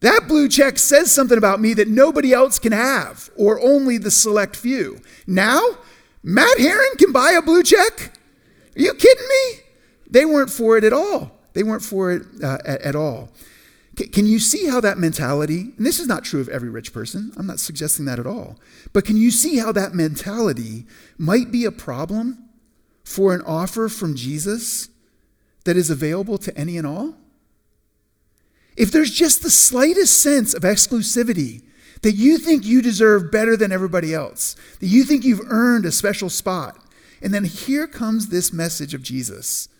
that 0.00 0.28
blue 0.28 0.48
check 0.48 0.78
says 0.78 1.10
something 1.10 1.38
about 1.38 1.60
me 1.60 1.74
that 1.74 1.88
nobody 1.88 2.32
else 2.32 2.58
can 2.58 2.72
have, 2.72 3.30
or 3.36 3.60
only 3.60 3.98
the 3.98 4.10
select 4.10 4.54
few. 4.54 5.00
Now, 5.26 5.60
Matt 6.22 6.58
Herron 6.58 6.96
can 6.98 7.12
buy 7.12 7.32
a 7.32 7.42
blue 7.42 7.62
check? 7.62 8.12
Are 8.76 8.80
you 8.80 8.92
kidding 8.94 9.26
me? 9.26 9.60
They 10.10 10.24
weren't 10.24 10.50
for 10.50 10.76
it 10.76 10.84
at 10.84 10.92
all. 10.92 11.32
They 11.54 11.62
weren't 11.62 11.82
for 11.82 12.12
it 12.12 12.22
uh, 12.42 12.58
at, 12.64 12.82
at, 12.82 12.94
all. 12.94 13.30
Can 13.96 14.26
you 14.26 14.38
see 14.38 14.66
how 14.66 14.80
that 14.80 14.98
mentality, 14.98 15.72
and 15.76 15.86
this 15.86 15.98
is 15.98 16.06
not 16.06 16.22
true 16.22 16.40
of 16.40 16.50
every 16.50 16.68
rich 16.68 16.92
person, 16.92 17.32
I'm 17.36 17.46
not 17.46 17.60
suggesting 17.60 18.04
that 18.04 18.18
at 18.18 18.26
all, 18.26 18.58
but 18.92 19.06
can 19.06 19.16
you 19.16 19.30
see 19.30 19.56
how 19.56 19.72
that 19.72 19.94
mentality 19.94 20.84
might 21.16 21.50
be 21.50 21.64
a 21.64 21.72
problem 21.72 22.50
for 23.04 23.34
an 23.34 23.40
offer 23.46 23.88
from 23.88 24.14
Jesus 24.14 24.90
that 25.64 25.78
is 25.78 25.88
available 25.88 26.36
to 26.38 26.56
any 26.58 26.76
and 26.76 26.86
all? 26.86 27.14
If 28.76 28.92
there's 28.92 29.10
just 29.10 29.42
the 29.42 29.50
slightest 29.50 30.22
sense 30.22 30.52
of 30.52 30.62
exclusivity, 30.62 31.62
that 32.02 32.12
you 32.12 32.36
think 32.36 32.64
you 32.64 32.82
deserve 32.82 33.32
better 33.32 33.56
than 33.56 33.72
everybody 33.72 34.12
else, 34.12 34.54
that 34.80 34.88
you 34.88 35.04
think 35.04 35.24
you've 35.24 35.40
earned 35.48 35.86
a 35.86 35.90
special 35.90 36.28
spot, 36.28 36.76
and 37.22 37.32
then 37.32 37.44
here 37.44 37.86
comes 37.86 38.28
this 38.28 38.52
message 38.52 38.92
of 38.92 39.02
Jesus. 39.02 39.70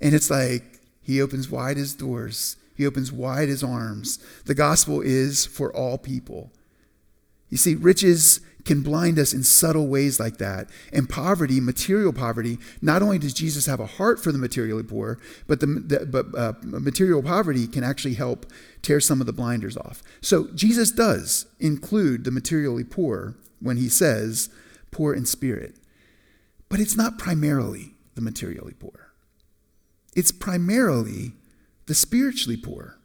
And 0.00 0.14
it's 0.14 0.30
like 0.30 0.80
he 1.00 1.22
opens 1.22 1.48
wide 1.48 1.76
his 1.76 1.94
doors, 1.94 2.56
he 2.76 2.86
opens 2.86 3.12
wide 3.12 3.48
his 3.48 3.62
arms. 3.62 4.18
The 4.44 4.54
gospel 4.54 5.00
is 5.00 5.46
for 5.46 5.74
all 5.74 5.98
people, 5.98 6.52
You 7.52 7.58
see, 7.58 7.74
riches 7.74 8.40
can 8.64 8.80
blind 8.80 9.18
us 9.18 9.34
in 9.34 9.42
subtle 9.42 9.86
ways 9.86 10.18
like 10.18 10.38
that. 10.38 10.70
And 10.90 11.06
poverty, 11.06 11.60
material 11.60 12.14
poverty, 12.14 12.58
not 12.80 13.02
only 13.02 13.18
does 13.18 13.34
Jesus 13.34 13.66
have 13.66 13.78
a 13.78 13.86
heart 13.86 14.24
for 14.24 14.32
the 14.32 14.38
materially 14.38 14.82
poor, 14.82 15.18
but 15.46 15.60
the, 15.60 15.66
the 15.66 16.06
but 16.06 16.34
uh, 16.34 16.54
material 16.62 17.22
poverty 17.22 17.66
can 17.66 17.84
actually 17.84 18.14
help 18.14 18.46
tear 18.80 19.00
some 19.00 19.20
of 19.20 19.26
the 19.26 19.34
blinders 19.34 19.76
off. 19.76 20.02
So 20.22 20.48
Jesus 20.54 20.90
does 20.90 21.44
include 21.60 22.24
the 22.24 22.30
materially 22.30 22.84
poor 22.84 23.36
when 23.60 23.76
he 23.76 23.90
says 23.90 24.48
poor 24.90 25.12
in 25.12 25.26
spirit. 25.26 25.76
But 26.70 26.80
it's 26.80 26.96
not 26.96 27.18
primarily 27.18 27.96
the 28.14 28.22
materially 28.22 28.72
poor. 28.78 29.12
It's 30.16 30.32
primarily 30.32 31.32
the 31.86 31.94
spiritually 31.94 32.56
poor. 32.56 32.98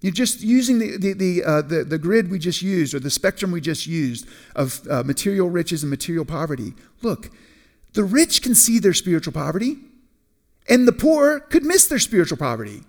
You're 0.00 0.12
just 0.12 0.42
using 0.42 0.78
the, 0.80 0.98
the, 0.98 1.12
the, 1.14 1.44
uh, 1.44 1.62
the, 1.62 1.84
the, 1.84 1.96
grid 1.96 2.30
we 2.30 2.38
just 2.38 2.60
used 2.60 2.92
or 2.92 3.00
the 3.00 3.10
spectrum 3.10 3.50
we 3.50 3.62
just 3.62 3.86
used 3.86 4.28
of 4.54 4.86
uh, 4.90 5.02
material 5.02 5.48
riches 5.48 5.82
and 5.82 5.88
material 5.88 6.26
poverty. 6.26 6.74
Look, 7.00 7.30
the 7.94 8.04
rich 8.04 8.42
can 8.42 8.54
see 8.54 8.78
their 8.78 8.92
spiritual 8.92 9.32
poverty, 9.32 9.78
and 10.68 10.86
the 10.86 10.92
poor 10.92 11.40
could 11.40 11.64
miss 11.64 11.86
their 11.86 11.98
spiritual 11.98 12.36
poverty. 12.36 12.82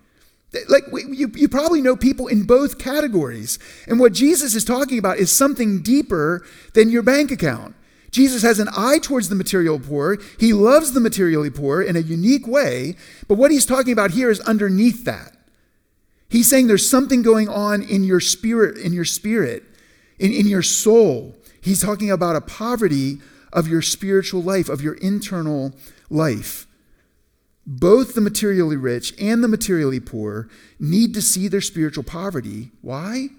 Like, 0.68 0.84
you, 0.92 1.32
you 1.36 1.48
probably 1.48 1.82
know 1.82 1.96
people 1.96 2.28
in 2.28 2.44
both 2.44 2.80
categories. 2.80 3.60
And 3.88 4.00
what 4.00 4.14
Jesus 4.14 4.56
is 4.56 4.66
talking 4.66 5.00
about 5.00 5.18
is 5.18 5.32
something 5.32 5.82
deeper 5.82 6.46
than 6.74 6.90
your 6.90 7.02
bank 7.02 7.32
account. 7.32 7.76
Jesus 8.12 8.44
has 8.44 8.60
an 8.60 8.70
eye 8.76 9.00
towards 9.02 9.30
the 9.30 9.36
material 9.36 9.80
poor. 9.80 10.18
He 10.40 10.54
loves 10.54 10.94
the 10.94 11.00
materially 11.00 11.50
poor 11.50 11.82
in 11.82 11.96
a 11.96 12.00
unique 12.00 12.48
way. 12.48 12.96
But 13.28 13.38
what 13.38 13.52
he's 13.52 13.66
talking 13.66 13.94
about 13.94 14.12
here 14.12 14.30
is 14.30 14.40
underneath 14.42 15.06
that. 15.06 15.34
He's 16.30 16.50
saying 16.50 16.68
there's 16.68 16.90
something 16.90 17.22
going 17.22 17.50
on 17.50 17.82
in 17.82 18.04
your 18.04 18.20
spirit, 18.20 18.78
in 18.78 18.94
your 18.94 19.06
spirit, 19.06 19.64
in, 20.20 20.32
in 20.32 20.48
your 20.48 20.62
soul. 20.62 21.36
He's 21.62 21.82
talking 21.82 22.12
about 22.12 22.36
a 22.36 22.42
poverty 22.42 23.20
of 23.54 23.68
your 23.68 23.82
spiritual 23.82 24.42
life, 24.42 24.70
of 24.70 24.82
your 24.82 24.96
internal 24.96 25.74
life. 26.10 26.68
Both 27.66 28.14
the 28.14 28.22
materially 28.22 28.78
rich 28.78 29.14
and 29.20 29.44
the 29.44 29.48
materially 29.48 30.00
poor 30.00 30.50
need 30.80 31.14
to 31.16 31.22
see 31.22 31.48
their 31.48 31.62
spiritual 31.62 32.04
poverty. 32.04 32.72
Why? 32.82 33.30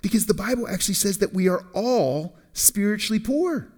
Because 0.00 0.26
the 0.26 0.34
Bible 0.34 0.68
actually 0.68 0.94
says 0.94 1.18
that 1.18 1.32
we 1.32 1.48
are 1.48 1.64
all 1.72 2.36
spiritually 2.52 3.18
poor. 3.18 3.72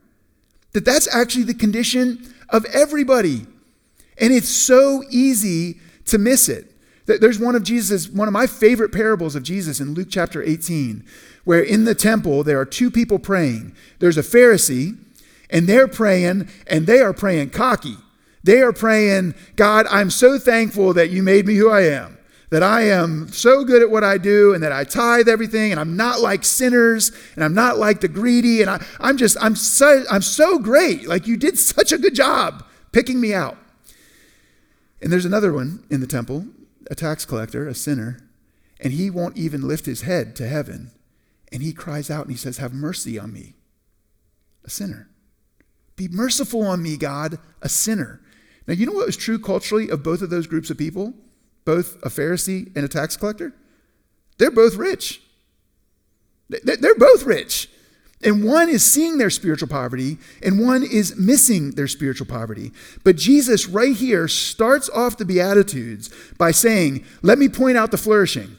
That 0.77 0.85
that's 0.85 1.09
actually 1.11 1.45
the 1.45 1.55
condition 1.55 2.35
of 2.51 2.67
everybody. 2.67 3.47
And 4.19 4.31
it's 4.31 4.51
so 4.51 5.03
easy 5.09 5.81
to 6.05 6.19
miss 6.19 6.51
it. 6.51 6.71
There's 7.07 7.39
one 7.39 7.55
of 7.55 7.63
Jesus, 7.63 8.11
one 8.11 8.29
of 8.29 8.35
my 8.35 8.47
favorite 8.47 8.93
parables 8.93 9.35
of 9.35 9.43
Jesus 9.43 9.81
in 9.81 9.95
Luke 9.95 10.09
chapter 10.11 10.43
18, 10.43 11.03
where 11.45 11.63
in 11.63 11.87
the 11.87 11.95
temple 11.95 12.45
there 12.45 12.61
are 12.61 12.67
two 12.67 12.91
people 12.91 13.19
praying. 13.19 13.75
There's 14.01 14.19
a 14.19 14.23
Pharisee, 14.23 14.99
and 15.49 15.67
they're 15.67 15.89
praying, 15.89 16.47
and 16.67 16.87
they 16.87 17.01
are 17.01 17.15
praying 17.15 17.51
cocky. 17.51 17.97
They 18.45 18.61
are 18.61 18.75
praying, 18.75 19.35
God, 19.57 19.87
I'm 19.91 20.11
so 20.11 20.39
thankful 20.39 20.93
that 20.93 21.09
you 21.09 21.23
made 21.23 21.47
me 21.47 21.55
who 21.55 21.71
I 21.71 21.87
am, 21.87 22.16
that 22.51 22.63
I 22.63 22.83
am 22.83 23.29
so 23.29 23.65
good 23.65 23.83
at 23.83 23.91
what 23.91 24.05
I 24.05 24.19
do, 24.19 24.55
and 24.55 24.63
that 24.63 24.73
I 24.73 24.85
tithe 24.85 25.29
everything, 25.29 25.73
and 25.73 25.81
I'm 25.81 25.97
not 25.97 26.21
like 26.21 26.45
sinners, 26.45 27.11
and 27.35 27.45
I'm 27.45 27.55
not 27.55 27.79
like 27.79 28.01
the 28.01 28.09
greedy, 28.09 28.61
and 28.61 28.71
I, 28.71 28.85
I'm 29.01 29.17
just, 29.17 29.37
I'm 29.41 29.57
so, 29.57 30.05
I'm 30.11 30.23
so 30.23 30.59
great. 30.59 31.09
Like 31.09 31.27
you 31.27 31.37
did 31.37 31.59
such 31.59 31.93
a 31.93 31.99
good 31.99 32.15
job 32.15 32.65
picking 32.93 33.21
me 33.21 33.35
out. 33.35 33.59
And 35.03 35.13
there's 35.13 35.25
another 35.25 35.53
one 35.53 35.85
in 35.91 36.01
the 36.01 36.07
temple 36.07 36.47
a 36.89 36.95
tax 36.95 37.25
collector, 37.25 37.67
a 37.67 37.75
sinner, 37.75 38.19
and 38.81 38.93
he 38.93 39.11
won't 39.11 39.37
even 39.37 39.67
lift 39.67 39.87
his 39.87 40.03
head 40.03 40.37
to 40.37 40.47
heaven. 40.47 40.93
And 41.51 41.63
he 41.63 41.73
cries 41.73 42.11
out 42.11 42.23
and 42.27 42.31
he 42.31 42.37
says, 42.37 42.59
Have 42.59 42.73
mercy 42.73 43.19
on 43.19 43.33
me, 43.33 43.55
a 44.65 44.71
sinner. 44.71 45.09
Be 45.97 46.09
merciful 46.09 46.67
on 46.67 46.83
me, 46.83 46.97
God, 46.97 47.39
a 47.63 47.69
sinner. 47.69 48.21
Now, 48.67 48.75
you 48.75 48.87
know 48.87 48.93
what 48.93 49.07
was 49.07 49.17
true 49.17 49.39
culturally 49.39 49.89
of 49.89 50.03
both 50.03 50.23
of 50.23 50.31
those 50.31 50.47
groups 50.47 50.71
of 50.71 50.79
people? 50.79 51.15
Both 51.67 51.97
a 51.97 52.09
Pharisee 52.09 52.75
and 52.75 52.85
a 52.85 52.89
tax 52.89 53.17
collector? 53.17 53.53
They're 54.39 54.51
both 54.51 54.77
rich. 54.77 55.21
They're 56.49 56.95
both 56.95 57.25
rich. 57.25 57.69
And 58.23 58.45
one 58.45 58.71
is 58.71 58.83
seeing 58.83 59.19
their 59.19 59.29
spiritual 59.29 59.69
poverty, 59.69 60.17
and 60.43 60.65
one 60.65 60.83
is 60.83 61.17
missing 61.17 61.73
their 61.73 61.87
spiritual 61.87 62.27
poverty. 62.27 62.73
But 63.05 63.17
Jesus, 63.17 63.69
right 63.69 63.95
here, 63.95 64.27
starts 64.27 64.89
off 64.89 65.19
the 65.19 65.27
Beatitudes 65.27 66.11
by 66.39 66.51
saying, 66.51 67.05
Let 67.21 67.39
me 67.39 67.49
point 67.49 67.77
out 67.77 67.91
the 67.91 67.99
flourishing. 67.99 68.57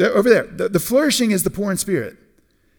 over 0.00 0.30
there, 0.30 0.44
the, 0.44 0.80
flourishing 0.80 1.30
is 1.30 1.44
the 1.44 1.50
poor 1.50 1.70
in 1.70 1.76
spirit. 1.76 2.16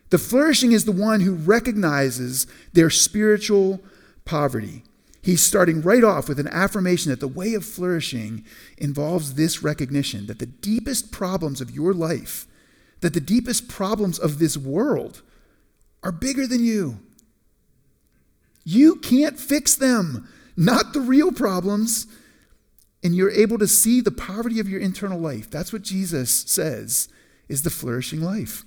The 0.09 0.17
flourishing 0.17 0.71
is 0.71 0.85
the 0.85 0.91
one 0.91 1.21
who 1.21 1.33
recognizes 1.33 2.47
their 2.73 2.89
spiritual 2.89 3.79
poverty. 4.25 4.83
He's 5.23 5.41
starting 5.41 5.81
right 5.81 6.03
off 6.03 6.27
with 6.27 6.37
an 6.37 6.49
affirmation 6.49 7.09
that 7.09 7.21
the 7.21 7.29
way 7.29 7.53
of 7.53 7.63
flourishing 7.63 8.43
involves 8.77 9.35
this 9.35 9.63
recognition 9.63 10.25
that 10.27 10.39
the 10.39 10.45
deepest 10.45 11.13
problems 11.13 11.61
of 11.61 11.71
your 11.71 11.93
life, 11.93 12.45
that 12.99 13.13
the 13.13 13.21
deepest 13.21 13.69
problems 13.69 14.19
of 14.19 14.37
this 14.37 14.57
world, 14.57 15.21
are 16.03 16.11
bigger 16.11 16.45
than 16.45 16.61
you. 16.61 16.99
You 18.65 18.97
can't 18.97 19.39
fix 19.39 19.75
them, 19.77 20.27
not 20.57 20.91
the 20.91 20.99
real 20.99 21.31
problems. 21.31 22.05
And 23.01 23.15
you're 23.15 23.31
able 23.31 23.57
to 23.59 23.67
see 23.67 24.01
the 24.01 24.11
poverty 24.11 24.59
of 24.59 24.67
your 24.67 24.79
internal 24.81 25.19
life. 25.19 25.49
That's 25.49 25.71
what 25.71 25.81
Jesus 25.83 26.31
says 26.31 27.07
is 27.47 27.63
the 27.63 27.69
flourishing 27.69 28.21
life. 28.21 28.63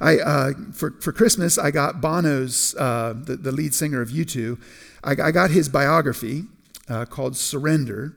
I, 0.00 0.18
uh, 0.18 0.52
for, 0.72 0.92
for 1.00 1.12
Christmas, 1.12 1.58
I 1.58 1.70
got 1.70 2.00
Bono's, 2.00 2.74
uh, 2.78 3.14
the, 3.16 3.36
the 3.36 3.52
lead 3.52 3.74
singer 3.74 4.02
of 4.02 4.10
U2, 4.10 4.60
I, 5.06 5.12
I 5.28 5.30
got 5.30 5.50
his 5.50 5.68
biography 5.68 6.44
uh, 6.88 7.04
called 7.06 7.36
Surrender. 7.36 8.14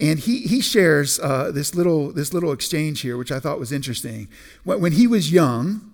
And 0.00 0.18
he, 0.18 0.40
he 0.40 0.60
shares 0.60 1.18
uh, 1.18 1.50
this, 1.50 1.74
little, 1.74 2.12
this 2.12 2.32
little 2.32 2.52
exchange 2.52 3.00
here, 3.00 3.16
which 3.16 3.32
I 3.32 3.40
thought 3.40 3.58
was 3.58 3.72
interesting. 3.72 4.28
When, 4.64 4.80
when 4.80 4.92
he 4.92 5.06
was 5.06 5.32
young, 5.32 5.92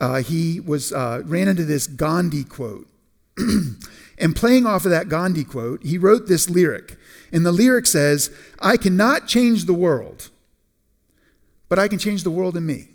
uh, 0.00 0.22
he 0.22 0.60
was, 0.60 0.92
uh, 0.92 1.22
ran 1.24 1.48
into 1.48 1.64
this 1.64 1.86
Gandhi 1.86 2.44
quote. 2.44 2.88
and 4.18 4.36
playing 4.36 4.66
off 4.66 4.84
of 4.84 4.90
that 4.90 5.08
Gandhi 5.08 5.44
quote, 5.44 5.82
he 5.84 5.96
wrote 5.96 6.26
this 6.26 6.50
lyric. 6.50 6.96
And 7.32 7.46
the 7.46 7.52
lyric 7.52 7.86
says, 7.86 8.30
I 8.60 8.76
cannot 8.76 9.28
change 9.28 9.64
the 9.64 9.74
world, 9.74 10.30
but 11.68 11.78
I 11.78 11.88
can 11.88 11.98
change 11.98 12.24
the 12.24 12.30
world 12.30 12.56
in 12.56 12.66
me. 12.66 12.88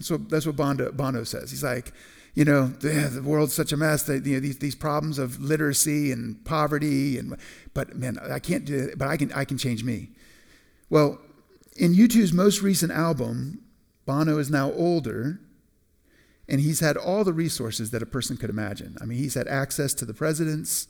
So 0.00 0.18
that's 0.18 0.44
what 0.44 0.56
Bono, 0.56 0.92
Bono 0.92 1.24
says. 1.24 1.50
He's 1.50 1.64
like, 1.64 1.92
you 2.34 2.44
know, 2.44 2.66
the, 2.66 3.22
world's 3.24 3.54
such 3.54 3.72
a 3.72 3.76
mess. 3.76 4.02
That, 4.04 4.26
you 4.26 4.34
know, 4.34 4.40
these, 4.40 4.58
these 4.58 4.74
problems 4.74 5.18
of 5.18 5.40
literacy 5.40 6.10
and 6.10 6.44
poverty, 6.44 7.16
and 7.16 7.36
but 7.72 7.96
man, 7.96 8.18
I 8.18 8.40
can't 8.40 8.64
do 8.64 8.88
it. 8.88 8.98
But 8.98 9.08
I 9.08 9.16
can 9.16 9.32
I 9.32 9.44
can 9.44 9.56
change 9.56 9.84
me. 9.84 10.10
Well, 10.90 11.20
in 11.76 11.94
U2's 11.94 12.32
most 12.32 12.60
recent 12.60 12.92
album, 12.92 13.62
Bono 14.04 14.38
is 14.38 14.50
now 14.50 14.72
older, 14.72 15.40
and 16.48 16.60
he's 16.60 16.80
had 16.80 16.96
all 16.96 17.24
the 17.24 17.32
resources 17.32 17.90
that 17.92 18.02
a 18.02 18.06
person 18.06 18.36
could 18.36 18.50
imagine. 18.50 18.96
I 19.00 19.04
mean, 19.04 19.18
he's 19.18 19.34
had 19.34 19.48
access 19.48 19.94
to 19.94 20.04
the 20.04 20.14
presidents. 20.14 20.88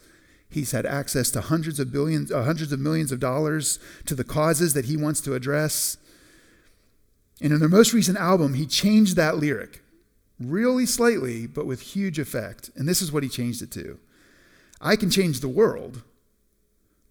He's 0.49 0.73
had 0.73 0.87
access 0.87 1.31
to 1.33 1.41
hundreds 1.43 1.79
of 1.79 1.93
billions, 1.93 2.33
uh, 2.33 2.43
hundreds 2.45 2.73
of 2.73 2.81
millions 2.81 3.13
of 3.13 3.21
dollars 3.21 3.79
to 4.07 4.15
the 4.15 4.25
causes 4.25 4.73
that 4.75 4.87
he 4.87 4.97
wants 4.97 5.21
to 5.23 5.35
address. 5.35 5.97
And 7.41 7.53
in 7.53 7.61
their 7.61 7.69
most 7.69 7.93
recent 7.93 8.17
album, 8.19 8.55
he 8.55 8.67
changed 8.67 9.17
that 9.17 9.37
lyric 9.37 9.84
really 10.40 10.87
slightly, 10.87 11.47
but 11.47 11.66
with 11.66 11.81
huge 11.81 12.18
effect. 12.18 12.70
And 12.77 12.88
this 12.88 13.01
is 13.01 13.12
what 13.12 13.23
he 13.23 13.29
changed 13.29 13.62
it 13.62 13.70
to 13.73 13.99
I 14.81 14.97
can 14.97 15.11
change 15.11 15.40
the 15.40 15.49
world, 15.49 16.03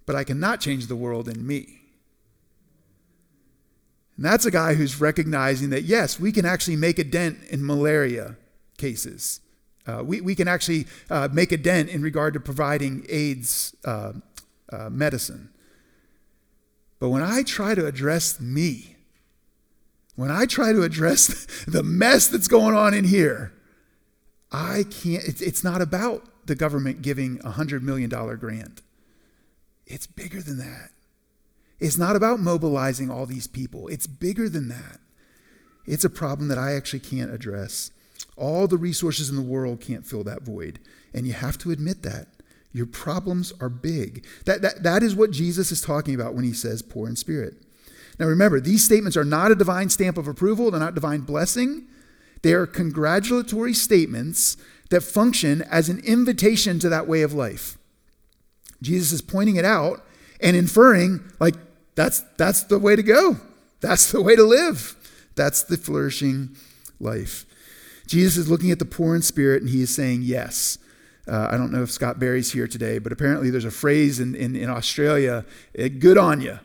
but 0.06 0.16
I 0.16 0.24
cannot 0.24 0.62
change 0.62 0.88
the 0.88 0.96
world 0.96 1.28
in 1.28 1.46
me. 1.46 1.82
And 4.16 4.26
that's 4.26 4.46
a 4.46 4.52
guy 4.52 4.76
who's 4.76 5.02
recognizing 5.02 5.72
that, 5.72 5.84
yes, 5.84 6.20
we 6.20 6.32
can 6.32 6.46
actually 6.46 6.76
make 6.76 7.00
a 7.00 7.04
dent 7.04 7.40
in 7.50 7.66
malaria 7.66 8.36
cases. 8.78 9.40
Uh, 9.88 10.04
we, 10.06 10.22
we 10.22 10.36
can 10.36 10.48
actually 10.48 10.86
uh, 11.10 11.30
make 11.32 11.52
a 11.52 11.58
dent 11.58 11.90
in 11.90 12.02
regard 12.04 12.34
to 12.36 12.40
providing 12.40 13.06
AIDS 13.10 13.76
uh, 13.86 14.14
uh 14.72 14.90
medicine. 14.90 15.50
But 17.00 17.10
when 17.10 17.24
I 17.24 17.44
try 17.44 17.76
to 17.76 17.86
address 17.86 18.40
me, 18.40 18.93
when 20.16 20.32
I 20.32 20.46
try 20.46 20.72
to 20.72 20.84
address 20.84 21.48
the 21.68 21.84
mess 21.84 22.28
that's 22.28 22.48
going 22.48 22.76
on 22.76 22.94
in 22.94 23.06
here, 23.06 23.54
I 24.52 24.84
can't, 24.90 25.24
it's, 25.42 25.64
not 25.64 25.82
about 25.82 26.28
the 26.46 26.56
government 26.56 27.02
giving 27.02 27.40
a 27.40 27.52
$100 27.52 27.82
million 27.82 28.10
grant. 28.10 28.82
It's 29.88 30.06
bigger 30.06 30.42
than 30.42 30.60
that. 30.60 30.92
It's 31.80 31.98
not 31.98 32.16
about 32.16 32.40
mobilizing 32.40 33.10
all 33.10 33.26
these 33.26 33.48
people, 33.48 33.88
it's 33.88 34.08
bigger 34.08 34.48
than 34.48 34.70
that. 34.70 35.00
It's 35.86 36.06
a 36.06 36.10
problem 36.10 36.48
that 36.48 36.58
I 36.58 36.76
actually 36.76 37.02
can't 37.02 37.34
address. 37.34 37.92
All 38.38 38.68
the 38.68 38.78
resources 38.78 39.30
in 39.30 39.36
the 39.36 39.42
world 39.42 39.82
can't 39.82 40.06
fill 40.06 40.24
that 40.24 40.44
void. 40.44 40.80
And 41.14 41.28
you 41.28 41.34
have 41.34 41.58
to 41.60 41.72
admit 41.72 42.04
that. 42.04 42.28
Your 42.72 42.86
problems 42.86 43.54
are 43.60 43.70
big. 43.70 44.26
That, 44.46 44.62
that, 44.62 44.84
that 44.84 45.04
is 45.04 45.14
what 45.14 45.32
Jesus 45.32 45.72
is 45.72 45.82
talking 45.82 46.16
about 46.16 46.34
when 46.34 46.44
he 46.44 46.54
says 46.54 46.82
poor 46.82 47.08
in 47.08 47.16
spirit. 47.16 47.56
Now 48.20 48.28
remember, 48.28 48.60
these 48.60 48.84
statements 48.84 49.18
are 49.18 49.24
not 49.24 49.52
a 49.52 49.56
divine 49.56 49.90
stamp 49.90 50.18
of 50.18 50.28
approval, 50.28 50.72
they're 50.72 50.80
not 50.80 50.96
divine 50.96 51.22
blessing. 51.22 51.88
They 52.42 52.54
are 52.54 52.68
congratulatory 52.68 53.74
statements 53.74 54.58
that 54.90 55.02
function 55.02 55.62
as 55.64 55.90
an 55.90 56.00
invitation 56.00 56.78
to 56.80 56.90
that 56.90 57.08
way 57.08 57.22
of 57.22 57.34
life. 57.34 57.78
Jesus 58.82 59.14
is 59.14 59.22
pointing 59.22 59.56
it 59.56 59.66
out 59.66 60.06
and 60.42 60.58
inferring, 60.58 61.24
like, 61.40 61.56
that's, 61.96 62.22
that's 62.38 62.64
the 62.64 62.78
way 62.78 62.96
to 62.96 63.04
go. 63.04 63.38
That's 63.80 64.12
the 64.12 64.22
way 64.22 64.36
to 64.36 64.44
live. 64.44 64.96
That's 65.36 65.64
the 65.64 65.78
flourishing 65.78 66.56
life. 67.00 67.46
Jesus 68.08 68.38
is 68.38 68.50
looking 68.50 68.72
at 68.72 68.80
the 68.80 68.86
poor 68.86 69.16
in 69.16 69.22
spirit 69.22 69.62
and 69.62 69.70
he 69.70 69.82
is 69.82 69.94
saying, 69.94 70.22
Yes. 70.24 70.78
Uh, 71.26 71.48
I 71.50 71.58
don't 71.58 71.72
know 71.72 71.84
if 71.84 71.90
Scott 71.90 72.20
Barry's 72.20 72.52
here 72.52 72.68
today, 72.68 73.00
but 73.00 73.14
apparently 73.14 73.50
there's 73.50 73.64
a 73.64 73.72
phrase 73.72 74.20
in, 74.20 74.36
in, 74.36 74.58
in 74.58 74.70
Australia 74.70 75.46
eh, 75.74 75.88
good 75.88 76.18
on 76.18 76.42
you. 76.42 76.60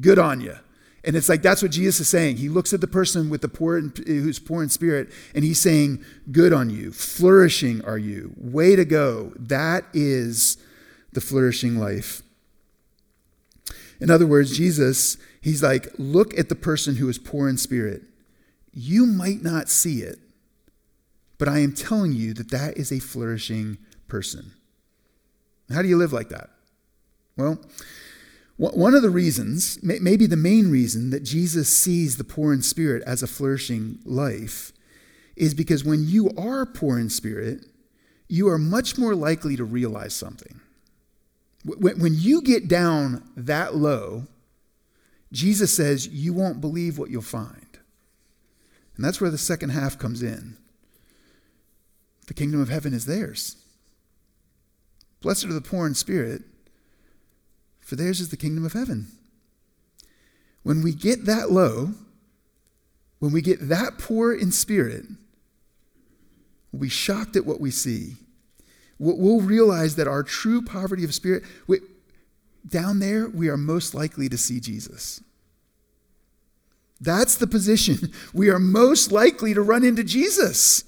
Good 0.00 0.18
on 0.18 0.40
you. 0.40 0.56
And 1.04 1.16
it's 1.16 1.28
like 1.28 1.42
that's 1.42 1.62
what 1.62 1.72
Jesus 1.72 2.00
is 2.00 2.08
saying. 2.08 2.36
He 2.36 2.48
looks 2.48 2.72
at 2.72 2.80
the 2.80 2.86
person 2.86 3.28
with 3.28 3.40
the 3.40 3.48
poor 3.48 3.76
in, 3.76 3.92
who's 4.06 4.38
poor 4.38 4.62
in 4.62 4.68
spirit, 4.68 5.10
and 5.34 5.44
he's 5.44 5.60
saying, 5.60 6.04
"Good 6.30 6.52
on 6.52 6.70
you, 6.70 6.92
flourishing 6.92 7.84
are 7.84 7.98
you. 7.98 8.32
Way 8.36 8.76
to 8.76 8.84
go. 8.84 9.32
That 9.36 9.84
is 9.92 10.58
the 11.12 11.20
flourishing 11.20 11.76
life." 11.76 12.22
In 14.00 14.10
other 14.10 14.26
words, 14.26 14.56
Jesus, 14.56 15.16
he's 15.40 15.62
like, 15.62 15.92
"Look 15.98 16.38
at 16.38 16.48
the 16.48 16.54
person 16.54 16.96
who 16.96 17.08
is 17.08 17.18
poor 17.18 17.48
in 17.48 17.56
spirit. 17.56 18.02
You 18.72 19.04
might 19.04 19.42
not 19.42 19.68
see 19.68 20.02
it, 20.02 20.20
but 21.36 21.48
I 21.48 21.58
am 21.58 21.72
telling 21.72 22.12
you 22.12 22.32
that 22.34 22.50
that 22.50 22.76
is 22.76 22.92
a 22.92 23.00
flourishing 23.00 23.78
person." 24.06 24.52
How 25.68 25.82
do 25.82 25.88
you 25.88 25.96
live 25.96 26.12
like 26.12 26.28
that? 26.28 26.50
Well, 27.36 27.60
one 28.56 28.94
of 28.94 29.02
the 29.02 29.10
reasons, 29.10 29.78
maybe 29.82 30.26
the 30.26 30.36
main 30.36 30.70
reason, 30.70 31.10
that 31.10 31.22
Jesus 31.24 31.68
sees 31.68 32.16
the 32.16 32.24
poor 32.24 32.52
in 32.52 32.62
spirit 32.62 33.02
as 33.04 33.22
a 33.22 33.26
flourishing 33.26 33.98
life 34.04 34.72
is 35.36 35.54
because 35.54 35.84
when 35.84 36.06
you 36.06 36.30
are 36.36 36.66
poor 36.66 36.98
in 36.98 37.08
spirit, 37.08 37.64
you 38.28 38.48
are 38.48 38.58
much 38.58 38.98
more 38.98 39.14
likely 39.14 39.56
to 39.56 39.64
realize 39.64 40.14
something. 40.14 40.60
When 41.64 42.14
you 42.14 42.42
get 42.42 42.68
down 42.68 43.28
that 43.36 43.74
low, 43.74 44.26
Jesus 45.32 45.74
says 45.74 46.08
you 46.08 46.32
won't 46.32 46.60
believe 46.60 46.98
what 46.98 47.10
you'll 47.10 47.22
find. 47.22 47.66
And 48.96 49.04
that's 49.04 49.20
where 49.20 49.30
the 49.30 49.38
second 49.38 49.70
half 49.70 49.98
comes 49.98 50.22
in. 50.22 50.56
The 52.26 52.34
kingdom 52.34 52.60
of 52.60 52.68
heaven 52.68 52.92
is 52.92 53.06
theirs. 53.06 53.56
Blessed 55.22 55.46
are 55.46 55.52
the 55.52 55.60
poor 55.60 55.86
in 55.86 55.94
spirit, 55.94 56.42
for 57.92 57.96
theirs 57.96 58.22
is 58.22 58.30
the 58.30 58.38
kingdom 58.38 58.64
of 58.64 58.72
heaven. 58.72 59.06
When 60.62 60.80
we 60.80 60.94
get 60.94 61.26
that 61.26 61.50
low, 61.50 61.90
when 63.18 63.32
we 63.32 63.42
get 63.42 63.68
that 63.68 63.98
poor 63.98 64.32
in 64.32 64.50
spirit, 64.50 65.04
we'll 66.72 66.80
be 66.80 66.88
shocked 66.88 67.36
at 67.36 67.44
what 67.44 67.60
we 67.60 67.70
see. 67.70 68.14
We'll 68.98 69.42
realize 69.42 69.96
that 69.96 70.08
our 70.08 70.22
true 70.22 70.62
poverty 70.62 71.04
of 71.04 71.12
spirit, 71.12 71.42
we, 71.66 71.80
down 72.66 72.98
there, 72.98 73.28
we 73.28 73.50
are 73.50 73.58
most 73.58 73.94
likely 73.94 74.26
to 74.30 74.38
see 74.38 74.58
Jesus. 74.58 75.22
That's 76.98 77.34
the 77.34 77.46
position. 77.46 78.10
We 78.32 78.48
are 78.48 78.58
most 78.58 79.12
likely 79.12 79.52
to 79.52 79.60
run 79.60 79.84
into 79.84 80.02
Jesus. 80.02 80.84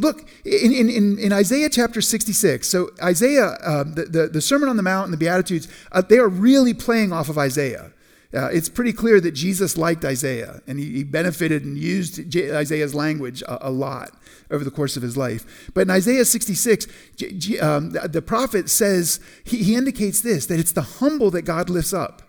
Look, 0.00 0.26
in, 0.44 0.72
in, 0.72 1.18
in, 1.18 1.32
Isaiah 1.32 1.68
chapter 1.68 2.00
66, 2.00 2.66
so 2.66 2.90
Isaiah, 3.02 3.58
uh, 3.62 3.84
the, 3.84 4.04
the, 4.04 4.28
the, 4.28 4.40
Sermon 4.40 4.70
on 4.70 4.78
the 4.78 4.82
Mount 4.82 5.04
and 5.04 5.12
the 5.12 5.18
Beatitudes, 5.18 5.68
uh, 5.92 6.00
they 6.00 6.18
are 6.18 6.28
really 6.28 6.72
playing 6.72 7.12
off 7.12 7.28
of 7.28 7.36
Isaiah. 7.36 7.92
Uh, 8.32 8.46
it's 8.46 8.68
pretty 8.68 8.92
clear 8.92 9.20
that 9.20 9.32
Jesus 9.32 9.76
liked 9.76 10.04
Isaiah 10.04 10.62
and 10.66 10.78
he, 10.78 10.90
he 10.92 11.04
benefited 11.04 11.64
and 11.64 11.76
used 11.76 12.30
J- 12.30 12.56
Isaiah's 12.56 12.94
language 12.94 13.42
a, 13.42 13.68
a, 13.68 13.70
lot 13.70 14.12
over 14.50 14.64
the 14.64 14.70
course 14.70 14.96
of 14.96 15.02
his 15.02 15.16
life. 15.16 15.70
But 15.74 15.82
in 15.82 15.90
Isaiah 15.90 16.24
66, 16.24 16.86
J- 17.16 17.32
J- 17.32 17.58
um, 17.58 17.90
the, 17.90 18.08
the, 18.08 18.22
prophet 18.22 18.70
says, 18.70 19.20
he, 19.44 19.64
he 19.64 19.74
indicates 19.74 20.20
this 20.20 20.46
that 20.46 20.60
it's 20.60 20.72
the 20.72 20.82
humble 20.82 21.30
that 21.32 21.42
God 21.42 21.68
lifts 21.68 21.92
up. 21.92 22.22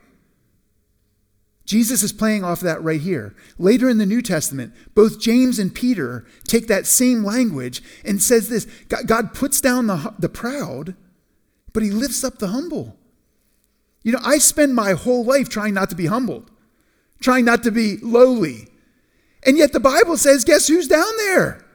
Jesus 1.72 2.04
is 2.04 2.12
playing 2.12 2.44
off 2.44 2.60
that 2.60 2.84
right 2.84 3.00
here. 3.00 3.34
Later 3.58 3.90
in 3.90 3.98
the 3.98 4.06
New 4.06 4.22
Testament, 4.22 4.74
both 4.94 5.22
James 5.22 5.58
and 5.58 5.74
Peter 5.74 6.26
take 6.44 6.68
that 6.68 6.86
same 6.86 7.24
language 7.24 7.82
and 8.04 8.22
says 8.22 8.50
this 8.50 8.66
God 8.90 9.34
puts 9.34 9.62
down 9.62 9.88
the, 9.88 10.14
the 10.20 10.28
proud, 10.28 10.98
but 11.72 11.82
he 11.82 11.90
lifts 11.90 12.26
up 12.26 12.40
the 12.40 12.50
humble. 12.50 12.98
You 14.04 14.12
know, 14.12 14.20
I 14.22 14.40
spend 14.40 14.76
my 14.76 14.92
whole 14.92 15.24
life 15.24 15.48
trying 15.48 15.74
not 15.74 15.90
to 15.92 15.96
be 15.96 16.08
humbled, 16.08 16.52
trying 17.22 17.46
not 17.46 17.64
to 17.64 17.72
be 17.72 17.96
lowly. 18.02 18.68
And 19.46 19.58
yet 19.58 19.72
the 19.72 19.80
Bible 19.80 20.18
says, 20.18 20.44
guess 20.44 20.68
who's 20.68 20.90
down 20.90 21.16
there? 21.20 21.66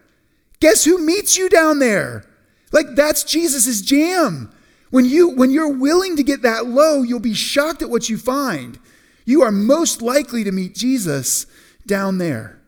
Guess 0.61 0.85
who 0.85 1.03
meets 1.03 1.39
you 1.39 1.49
down 1.49 1.79
there? 1.79 2.27
Like 2.71 2.89
that's 2.97 3.25
Jesus's 3.25 3.81
jam. 3.81 4.53
When 4.91 5.07
you 5.07 5.31
when 5.31 5.51
you're 5.51 5.73
willing 5.73 6.17
to 6.17 6.23
get 6.23 6.43
that 6.43 6.67
low, 6.67 7.03
you'll 7.03 7.19
be 7.19 7.33
shocked 7.33 7.81
at 7.81 7.89
what 7.89 8.11
you 8.11 8.19
find 8.19 8.79
you 9.27 9.43
are 9.43 9.53
most 9.53 10.01
likely 10.01 10.43
to 10.45 10.53
meet 10.53 10.75
Jesus 10.75 11.47
down 11.85 12.17
there. 12.17 12.59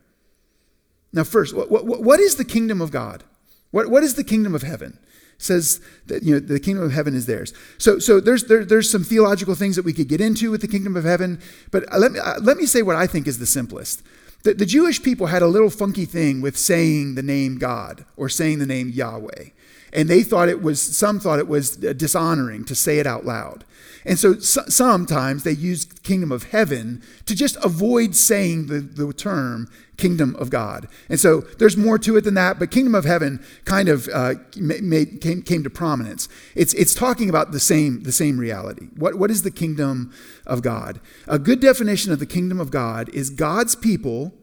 Now, 1.11 1.23
first, 1.23 1.55
what, 1.55 1.71
what, 1.71 2.03
what 2.03 2.19
is 2.19 2.35
the 2.35 2.45
kingdom 2.45 2.81
of 2.81 2.91
God? 2.91 3.23
What, 3.71 3.89
what 3.89 4.03
is 4.03 4.13
the 4.13 4.23
kingdom 4.23 4.53
of 4.53 4.61
heaven? 4.61 4.99
It 5.35 5.41
says 5.41 5.81
that 6.07 6.21
you 6.21 6.33
know 6.33 6.39
the 6.39 6.59
kingdom 6.59 6.83
of 6.83 6.91
heaven 6.91 7.15
is 7.15 7.25
theirs. 7.25 7.53
So, 7.77 7.97
so 7.97 8.19
there's 8.19 8.43
there, 8.43 8.65
there's 8.65 8.91
some 8.91 9.03
theological 9.03 9.55
things 9.55 9.75
that 9.77 9.85
we 9.85 9.93
could 9.93 10.09
get 10.09 10.21
into 10.21 10.51
with 10.51 10.61
the 10.61 10.67
kingdom 10.67 10.97
of 10.97 11.05
heaven, 11.05 11.41
but 11.71 11.85
let 11.97 12.11
me 12.11 12.19
uh, 12.19 12.39
let 12.41 12.57
me 12.57 12.65
say 12.65 12.81
what 12.81 12.97
I 12.97 13.07
think 13.07 13.25
is 13.25 13.39
the 13.39 13.45
simplest. 13.45 14.03
The, 14.43 14.53
the 14.53 14.65
Jewish 14.65 15.01
people 15.03 15.27
had 15.27 15.41
a 15.41 15.47
little 15.47 15.69
funky 15.69 16.05
thing 16.05 16.41
with 16.41 16.57
saying 16.57 17.15
the 17.15 17.23
name 17.23 17.57
God 17.57 18.05
or 18.15 18.29
saying 18.29 18.59
the 18.59 18.65
name 18.65 18.89
Yahweh. 18.89 19.49
And 19.91 20.07
they 20.07 20.23
thought 20.23 20.49
it 20.49 20.61
was, 20.61 20.81
some 20.81 21.19
thought 21.19 21.39
it 21.39 21.47
was 21.47 21.83
uh, 21.83 21.93
dishonoring 21.93 22.63
to 22.65 22.75
say 22.75 22.99
it 22.99 23.07
out 23.07 23.25
loud. 23.25 23.65
And 24.05 24.17
so, 24.17 24.39
so 24.39 24.63
sometimes 24.67 25.43
they 25.43 25.51
used 25.51 26.03
kingdom 26.03 26.31
of 26.31 26.51
heaven 26.51 27.01
to 27.25 27.35
just 27.35 27.57
avoid 27.63 28.15
saying 28.15 28.67
the, 28.67 28.79
the 28.79 29.11
term 29.13 29.69
kingdom 29.99 30.35
of 30.37 30.49
God. 30.49 30.87
And 31.09 31.19
so 31.19 31.41
there's 31.59 31.77
more 31.77 31.99
to 31.99 32.17
it 32.17 32.21
than 32.21 32.33
that, 32.33 32.57
but 32.57 32.71
kingdom 32.71 32.95
of 32.95 33.05
heaven 33.05 33.43
kind 33.65 33.89
of 33.89 34.07
uh, 34.13 34.35
made, 34.57 35.21
came, 35.21 35.41
came 35.43 35.63
to 35.63 35.69
prominence. 35.69 36.27
It's, 36.55 36.73
it's 36.73 36.95
talking 36.95 37.29
about 37.29 37.51
the 37.51 37.59
same, 37.59 38.03
the 38.03 38.11
same 38.11 38.39
reality. 38.39 38.87
What, 38.95 39.15
what 39.15 39.29
is 39.29 39.43
the 39.43 39.51
kingdom 39.51 40.11
of 40.47 40.61
God? 40.61 40.99
A 41.27 41.37
good 41.37 41.59
definition 41.59 42.11
of 42.11 42.19
the 42.19 42.25
kingdom 42.25 42.59
of 42.59 42.71
God 42.71 43.09
is 43.09 43.29
God's 43.29 43.75
people 43.75 44.33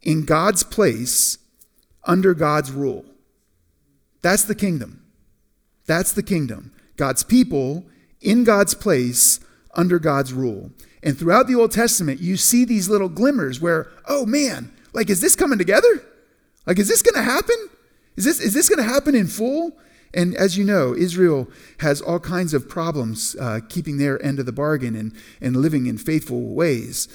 in 0.00 0.24
God's 0.24 0.62
place 0.62 1.38
under 2.04 2.34
God's 2.34 2.70
rule. 2.72 3.04
That's 4.22 4.44
the 4.44 4.54
kingdom. 4.54 5.04
That's 5.86 6.12
the 6.12 6.22
kingdom. 6.22 6.72
God's 6.96 7.24
people 7.24 7.84
in 8.20 8.44
God's 8.44 8.74
place 8.74 9.40
under 9.74 9.98
God's 9.98 10.32
rule. 10.32 10.70
And 11.02 11.18
throughout 11.18 11.48
the 11.48 11.56
Old 11.56 11.72
Testament, 11.72 12.20
you 12.20 12.36
see 12.36 12.64
these 12.64 12.88
little 12.88 13.08
glimmers 13.08 13.60
where, 13.60 13.90
oh 14.06 14.24
man, 14.24 14.72
like, 14.92 15.10
is 15.10 15.20
this 15.20 15.36
coming 15.36 15.58
together? 15.58 16.04
Like, 16.66 16.78
is 16.78 16.88
this 16.88 17.02
going 17.02 17.14
to 17.14 17.30
happen? 17.30 17.56
Is 18.16 18.24
this, 18.24 18.40
is 18.40 18.54
this 18.54 18.68
going 18.68 18.78
to 18.78 18.92
happen 18.92 19.14
in 19.14 19.26
full? 19.26 19.76
And 20.14 20.34
as 20.36 20.58
you 20.58 20.64
know, 20.64 20.94
Israel 20.94 21.48
has 21.78 22.02
all 22.02 22.20
kinds 22.20 22.52
of 22.52 22.68
problems 22.68 23.34
uh, 23.40 23.60
keeping 23.68 23.96
their 23.96 24.22
end 24.22 24.38
of 24.38 24.46
the 24.46 24.52
bargain 24.52 24.94
and, 24.94 25.14
and 25.40 25.56
living 25.56 25.86
in 25.86 25.96
faithful 25.96 26.54
ways. 26.54 27.08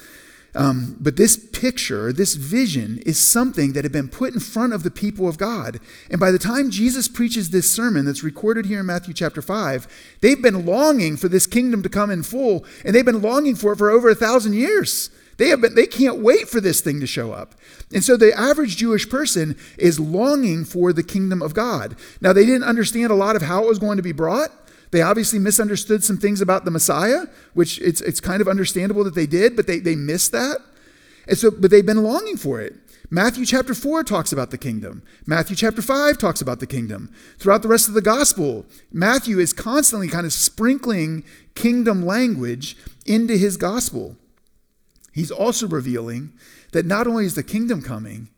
Um, 0.55 0.97
but 0.99 1.17
this 1.17 1.37
picture, 1.37 2.11
this 2.11 2.33
vision, 2.33 2.97
is 3.05 3.19
something 3.19 3.73
that 3.73 3.85
had 3.85 3.91
been 3.91 4.09
put 4.09 4.33
in 4.33 4.39
front 4.39 4.73
of 4.73 4.81
the 4.81 4.89
people 4.89 5.27
of 5.27 5.37
God. 5.37 5.79
And 6.09 6.19
by 6.19 6.31
the 6.31 6.39
time 6.39 6.71
Jesus 6.71 7.07
preaches 7.07 7.51
this 7.51 7.69
sermon 7.69 8.05
that's 8.05 8.23
recorded 8.23 8.65
here 8.65 8.79
in 8.79 8.87
Matthew 8.87 9.13
chapter 9.13 9.43
5, 9.43 9.87
they've 10.21 10.41
been 10.41 10.65
longing 10.65 11.15
for 11.15 11.27
this 11.27 11.45
kingdom 11.45 11.83
to 11.83 11.89
come 11.89 12.09
in 12.09 12.23
full, 12.23 12.65
and 12.83 12.95
they've 12.95 13.05
been 13.05 13.21
longing 13.21 13.53
for 13.53 13.73
it 13.73 13.77
for 13.77 13.91
over 13.91 14.09
a 14.09 14.15
thousand 14.15 14.53
years. 14.53 15.11
They, 15.37 15.49
have 15.49 15.61
been, 15.61 15.75
they 15.75 15.85
can't 15.85 16.19
wait 16.19 16.49
for 16.49 16.59
this 16.59 16.81
thing 16.81 16.99
to 16.99 17.07
show 17.07 17.31
up. 17.31 17.55
And 17.93 18.03
so 18.03 18.17
the 18.17 18.37
average 18.37 18.75
Jewish 18.77 19.07
person 19.07 19.55
is 19.77 19.99
longing 19.99 20.65
for 20.65 20.91
the 20.91 21.03
kingdom 21.03 21.41
of 21.41 21.53
God. 21.53 21.95
Now, 22.21 22.33
they 22.33 22.45
didn't 22.45 22.63
understand 22.63 23.11
a 23.11 23.15
lot 23.15 23.35
of 23.35 23.43
how 23.43 23.63
it 23.63 23.67
was 23.67 23.79
going 23.79 23.97
to 23.97 24.03
be 24.03 24.11
brought. 24.11 24.49
They 24.91 25.01
obviously 25.01 25.39
misunderstood 25.39 26.03
some 26.03 26.17
things 26.17 26.41
about 26.41 26.65
the 26.65 26.71
Messiah, 26.71 27.27
which 27.53 27.79
it's, 27.81 28.01
it's 28.01 28.19
kind 28.19 28.41
of 28.41 28.47
understandable 28.47 29.03
that 29.03 29.15
they 29.15 29.27
did, 29.27 29.55
but 29.55 29.67
they, 29.67 29.79
they 29.79 29.95
missed 29.95 30.31
that. 30.31 30.57
And 31.27 31.37
so, 31.37 31.51
but 31.51 31.71
they've 31.71 31.85
been 31.85 32.03
longing 32.03 32.37
for 32.37 32.61
it. 32.61 32.75
Matthew 33.09 33.45
chapter 33.45 33.73
4 33.73 34.03
talks 34.03 34.33
about 34.33 34.51
the 34.51 34.57
kingdom. 34.57 35.01
Matthew 35.25 35.55
chapter 35.55 35.81
5 35.81 36.17
talks 36.17 36.41
about 36.41 36.59
the 36.59 36.67
kingdom. 36.67 37.13
Throughout 37.37 37.61
the 37.61 37.69
rest 37.69 37.87
of 37.87 37.93
the 37.93 38.01
gospel, 38.01 38.65
Matthew 38.91 39.39
is 39.39 39.53
constantly 39.53 40.07
kind 40.07 40.25
of 40.25 40.33
sprinkling 40.33 41.23
kingdom 41.55 42.05
language 42.05 42.75
into 43.05 43.37
his 43.37 43.55
gospel. 43.55 44.17
He's 45.17 45.31
also 45.31 45.67
revealing 45.67 46.33
that 46.71 46.85
not 46.85 47.07
only 47.07 47.25
is 47.25 47.35
the 47.35 47.43
kingdom 47.43 47.81
coming, 47.81 48.29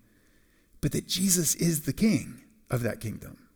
but 0.81 0.93
that 0.93 1.07
Jesus 1.07 1.55
is 1.55 1.81
the 1.81 1.93
king 1.93 2.41
of 2.71 2.83
that 2.83 3.01
kingdom 3.01 3.49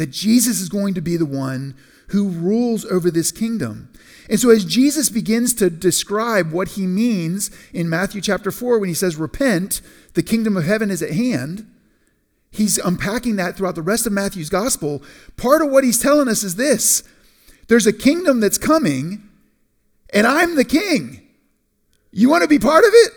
that 0.00 0.10
Jesus 0.10 0.62
is 0.62 0.70
going 0.70 0.94
to 0.94 1.02
be 1.02 1.18
the 1.18 1.26
one 1.26 1.76
who 2.08 2.30
rules 2.30 2.86
over 2.86 3.10
this 3.10 3.30
kingdom. 3.30 3.92
And 4.30 4.40
so, 4.40 4.48
as 4.48 4.64
Jesus 4.64 5.10
begins 5.10 5.52
to 5.54 5.68
describe 5.68 6.52
what 6.52 6.68
he 6.68 6.86
means 6.86 7.50
in 7.74 7.90
Matthew 7.90 8.22
chapter 8.22 8.50
4, 8.50 8.78
when 8.78 8.88
he 8.88 8.94
says, 8.94 9.16
Repent, 9.16 9.82
the 10.14 10.22
kingdom 10.22 10.56
of 10.56 10.64
heaven 10.64 10.90
is 10.90 11.02
at 11.02 11.10
hand, 11.10 11.70
he's 12.50 12.78
unpacking 12.78 13.36
that 13.36 13.58
throughout 13.58 13.74
the 13.74 13.82
rest 13.82 14.06
of 14.06 14.14
Matthew's 14.14 14.48
gospel. 14.48 15.02
Part 15.36 15.60
of 15.60 15.70
what 15.70 15.84
he's 15.84 16.00
telling 16.00 16.28
us 16.28 16.42
is 16.44 16.56
this 16.56 17.02
there's 17.68 17.86
a 17.86 17.92
kingdom 17.92 18.40
that's 18.40 18.56
coming, 18.56 19.28
and 20.14 20.26
I'm 20.26 20.56
the 20.56 20.64
king. 20.64 21.26
You 22.12 22.28
want 22.28 22.42
to 22.42 22.48
be 22.48 22.58
part 22.58 22.84
of 22.84 22.90
it? 22.92 23.12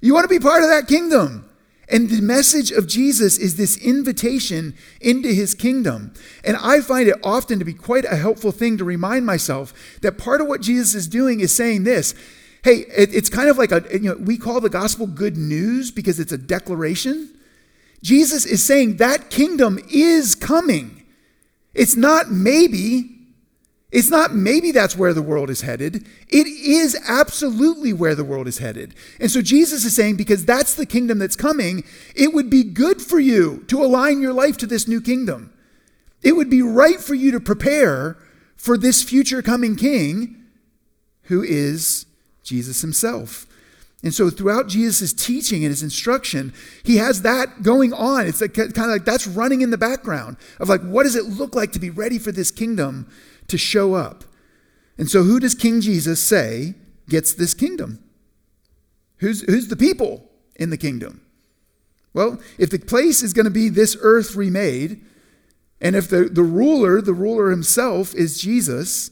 You 0.00 0.14
want 0.14 0.24
to 0.24 0.28
be 0.28 0.40
part 0.40 0.62
of 0.62 0.68
that 0.68 0.88
kingdom. 0.88 1.48
And 1.88 2.08
the 2.08 2.22
message 2.22 2.70
of 2.70 2.86
Jesus 2.86 3.38
is 3.38 3.56
this 3.56 3.76
invitation 3.76 4.74
into 5.00 5.28
his 5.28 5.54
kingdom. 5.54 6.14
And 6.42 6.56
I 6.56 6.80
find 6.80 7.08
it 7.08 7.18
often 7.22 7.58
to 7.58 7.64
be 7.64 7.74
quite 7.74 8.04
a 8.04 8.16
helpful 8.16 8.50
thing 8.50 8.78
to 8.78 8.84
remind 8.84 9.26
myself 9.26 9.74
that 10.00 10.16
part 10.16 10.40
of 10.40 10.46
what 10.46 10.62
Jesus 10.62 10.94
is 10.94 11.06
doing 11.06 11.40
is 11.40 11.54
saying 11.54 11.84
this 11.84 12.14
hey, 12.64 12.84
it, 12.96 13.12
it's 13.12 13.28
kind 13.28 13.48
of 13.48 13.58
like 13.58 13.72
a, 13.72 13.84
you 13.92 14.08
know, 14.08 14.14
we 14.14 14.38
call 14.38 14.60
the 14.60 14.70
gospel 14.70 15.06
good 15.06 15.36
news 15.36 15.90
because 15.90 16.20
it's 16.20 16.30
a 16.30 16.38
declaration. 16.38 17.28
Jesus 18.02 18.46
is 18.46 18.64
saying 18.64 18.98
that 18.98 19.30
kingdom 19.30 19.80
is 19.90 20.36
coming. 20.36 21.02
It's 21.74 21.96
not 21.96 22.30
maybe, 22.30 23.21
it's 23.92 24.10
not 24.10 24.34
maybe 24.34 24.72
that's 24.72 24.96
where 24.96 25.12
the 25.12 25.20
world 25.20 25.50
is 25.50 25.60
headed. 25.60 26.06
It 26.28 26.46
is 26.46 26.98
absolutely 27.06 27.92
where 27.92 28.14
the 28.14 28.24
world 28.24 28.48
is 28.48 28.56
headed. 28.58 28.94
And 29.20 29.30
so 29.30 29.42
Jesus 29.42 29.84
is 29.84 29.94
saying, 29.94 30.16
because 30.16 30.46
that's 30.46 30.74
the 30.74 30.86
kingdom 30.86 31.18
that's 31.18 31.36
coming, 31.36 31.84
it 32.16 32.32
would 32.32 32.48
be 32.48 32.64
good 32.64 33.02
for 33.02 33.20
you 33.20 33.64
to 33.68 33.82
align 33.82 34.22
your 34.22 34.32
life 34.32 34.56
to 34.58 34.66
this 34.66 34.88
new 34.88 35.02
kingdom. 35.02 35.52
It 36.22 36.32
would 36.32 36.48
be 36.48 36.62
right 36.62 37.00
for 37.00 37.14
you 37.14 37.30
to 37.32 37.40
prepare 37.40 38.16
for 38.56 38.78
this 38.78 39.02
future 39.02 39.42
coming 39.42 39.76
king 39.76 40.42
who 41.24 41.42
is 41.42 42.06
Jesus 42.42 42.80
himself. 42.80 43.46
And 44.02 44.14
so 44.14 44.30
throughout 44.30 44.68
Jesus' 44.68 45.12
teaching 45.12 45.64
and 45.64 45.70
his 45.70 45.82
instruction, 45.82 46.54
he 46.82 46.96
has 46.96 47.22
that 47.22 47.62
going 47.62 47.92
on. 47.92 48.26
It's 48.26 48.40
like, 48.40 48.54
kind 48.54 48.70
of 48.70 48.86
like 48.86 49.04
that's 49.04 49.26
running 49.26 49.60
in 49.60 49.70
the 49.70 49.78
background 49.78 50.38
of 50.58 50.70
like, 50.70 50.80
what 50.80 51.02
does 51.02 51.14
it 51.14 51.26
look 51.26 51.54
like 51.54 51.72
to 51.72 51.78
be 51.78 51.90
ready 51.90 52.18
for 52.18 52.32
this 52.32 52.50
kingdom 52.50 53.06
to 53.52 53.58
show 53.58 53.94
up. 53.94 54.24
And 54.98 55.08
so, 55.08 55.22
who 55.22 55.38
does 55.38 55.54
King 55.54 55.80
Jesus 55.80 56.20
say 56.20 56.74
gets 57.08 57.32
this 57.32 57.54
kingdom? 57.54 58.02
Who's, 59.18 59.42
who's 59.42 59.68
the 59.68 59.76
people 59.76 60.28
in 60.56 60.70
the 60.70 60.76
kingdom? 60.76 61.20
Well, 62.12 62.40
if 62.58 62.70
the 62.70 62.78
place 62.78 63.22
is 63.22 63.32
going 63.32 63.44
to 63.44 63.50
be 63.50 63.68
this 63.68 63.96
earth 64.00 64.34
remade, 64.34 65.04
and 65.80 65.96
if 65.96 66.08
the, 66.08 66.24
the 66.24 66.42
ruler, 66.42 67.00
the 67.00 67.14
ruler 67.14 67.50
himself, 67.50 68.14
is 68.14 68.40
Jesus, 68.40 69.10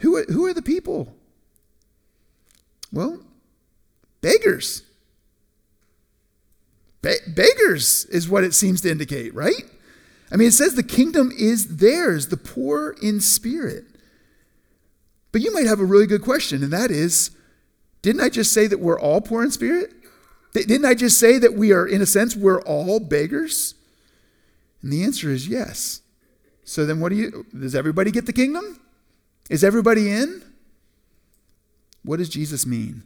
who 0.00 0.16
are, 0.16 0.24
who 0.24 0.44
are 0.46 0.52
the 0.54 0.62
people? 0.62 1.14
Well, 2.92 3.20
beggars. 4.20 4.82
Be- 7.02 7.16
beggars 7.26 8.04
is 8.06 8.28
what 8.28 8.44
it 8.44 8.54
seems 8.54 8.80
to 8.82 8.90
indicate, 8.90 9.34
right? 9.34 9.64
I 10.32 10.36
mean, 10.36 10.48
it 10.48 10.52
says 10.52 10.74
the 10.74 10.82
kingdom 10.82 11.32
is 11.36 11.76
theirs, 11.76 12.28
the 12.28 12.36
poor 12.36 12.96
in 13.02 13.20
spirit. 13.20 13.84
But 15.32 15.42
you 15.42 15.52
might 15.52 15.66
have 15.66 15.80
a 15.80 15.84
really 15.84 16.06
good 16.06 16.22
question, 16.22 16.62
and 16.62 16.72
that 16.72 16.90
is 16.90 17.30
didn't 18.02 18.20
I 18.20 18.28
just 18.28 18.52
say 18.52 18.66
that 18.66 18.80
we're 18.80 19.00
all 19.00 19.22
poor 19.22 19.42
in 19.42 19.50
spirit? 19.50 19.90
Didn't 20.52 20.84
I 20.84 20.94
just 20.94 21.18
say 21.18 21.38
that 21.38 21.54
we 21.54 21.72
are, 21.72 21.86
in 21.86 22.02
a 22.02 22.06
sense, 22.06 22.36
we're 22.36 22.60
all 22.60 23.00
beggars? 23.00 23.74
And 24.82 24.92
the 24.92 25.02
answer 25.02 25.30
is 25.30 25.48
yes. 25.48 26.02
So 26.64 26.84
then, 26.84 27.00
what 27.00 27.08
do 27.08 27.16
you, 27.16 27.46
does 27.58 27.74
everybody 27.74 28.10
get 28.10 28.26
the 28.26 28.32
kingdom? 28.32 28.78
Is 29.48 29.64
everybody 29.64 30.10
in? 30.10 30.42
What 32.04 32.18
does 32.18 32.28
Jesus 32.28 32.66
mean? 32.66 33.02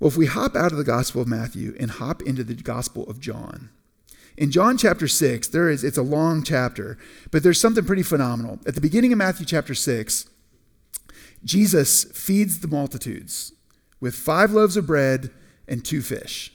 Well, 0.00 0.08
if 0.08 0.16
we 0.16 0.26
hop 0.26 0.56
out 0.56 0.72
of 0.72 0.78
the 0.78 0.84
Gospel 0.84 1.22
of 1.22 1.28
Matthew 1.28 1.76
and 1.78 1.92
hop 1.92 2.22
into 2.22 2.42
the 2.42 2.54
Gospel 2.54 3.04
of 3.08 3.20
John, 3.20 3.70
in 4.40 4.50
John 4.50 4.78
chapter 4.78 5.06
6, 5.06 5.48
there 5.48 5.68
is 5.68 5.84
it's 5.84 5.98
a 5.98 6.02
long 6.02 6.42
chapter, 6.42 6.96
but 7.30 7.42
there's 7.42 7.60
something 7.60 7.84
pretty 7.84 8.02
phenomenal. 8.02 8.58
At 8.66 8.74
the 8.74 8.80
beginning 8.80 9.12
of 9.12 9.18
Matthew 9.18 9.44
chapter 9.44 9.74
6, 9.74 10.30
Jesus 11.44 12.04
feeds 12.04 12.60
the 12.60 12.68
multitudes 12.68 13.52
with 14.00 14.14
five 14.14 14.50
loaves 14.50 14.78
of 14.78 14.86
bread 14.86 15.30
and 15.68 15.84
two 15.84 16.00
fish. 16.00 16.54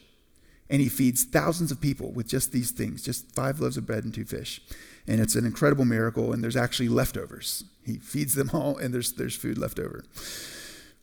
And 0.68 0.82
he 0.82 0.90
feeds 0.90 1.26
thousands 1.26 1.72
of 1.72 1.80
people 1.80 2.12
with 2.12 2.28
just 2.28 2.52
these 2.52 2.72
things, 2.72 3.04
just 3.04 3.36
five 3.36 3.60
loaves 3.60 3.78
of 3.78 3.86
bread 3.86 4.04
and 4.04 4.12
two 4.12 4.26
fish. 4.26 4.62
And 5.08 5.22
it's 5.22 5.36
an 5.36 5.46
incredible 5.46 5.86
miracle, 5.86 6.34
and 6.34 6.44
there's 6.44 6.58
actually 6.58 6.90
leftovers. 6.90 7.66
He 7.86 7.98
feeds 7.98 8.34
them 8.34 8.50
all, 8.52 8.78
and 8.78 8.96
there's, 8.96 9.14
there's 9.14 9.36
food 9.36 9.60
left 9.60 9.78
over. 9.78 10.04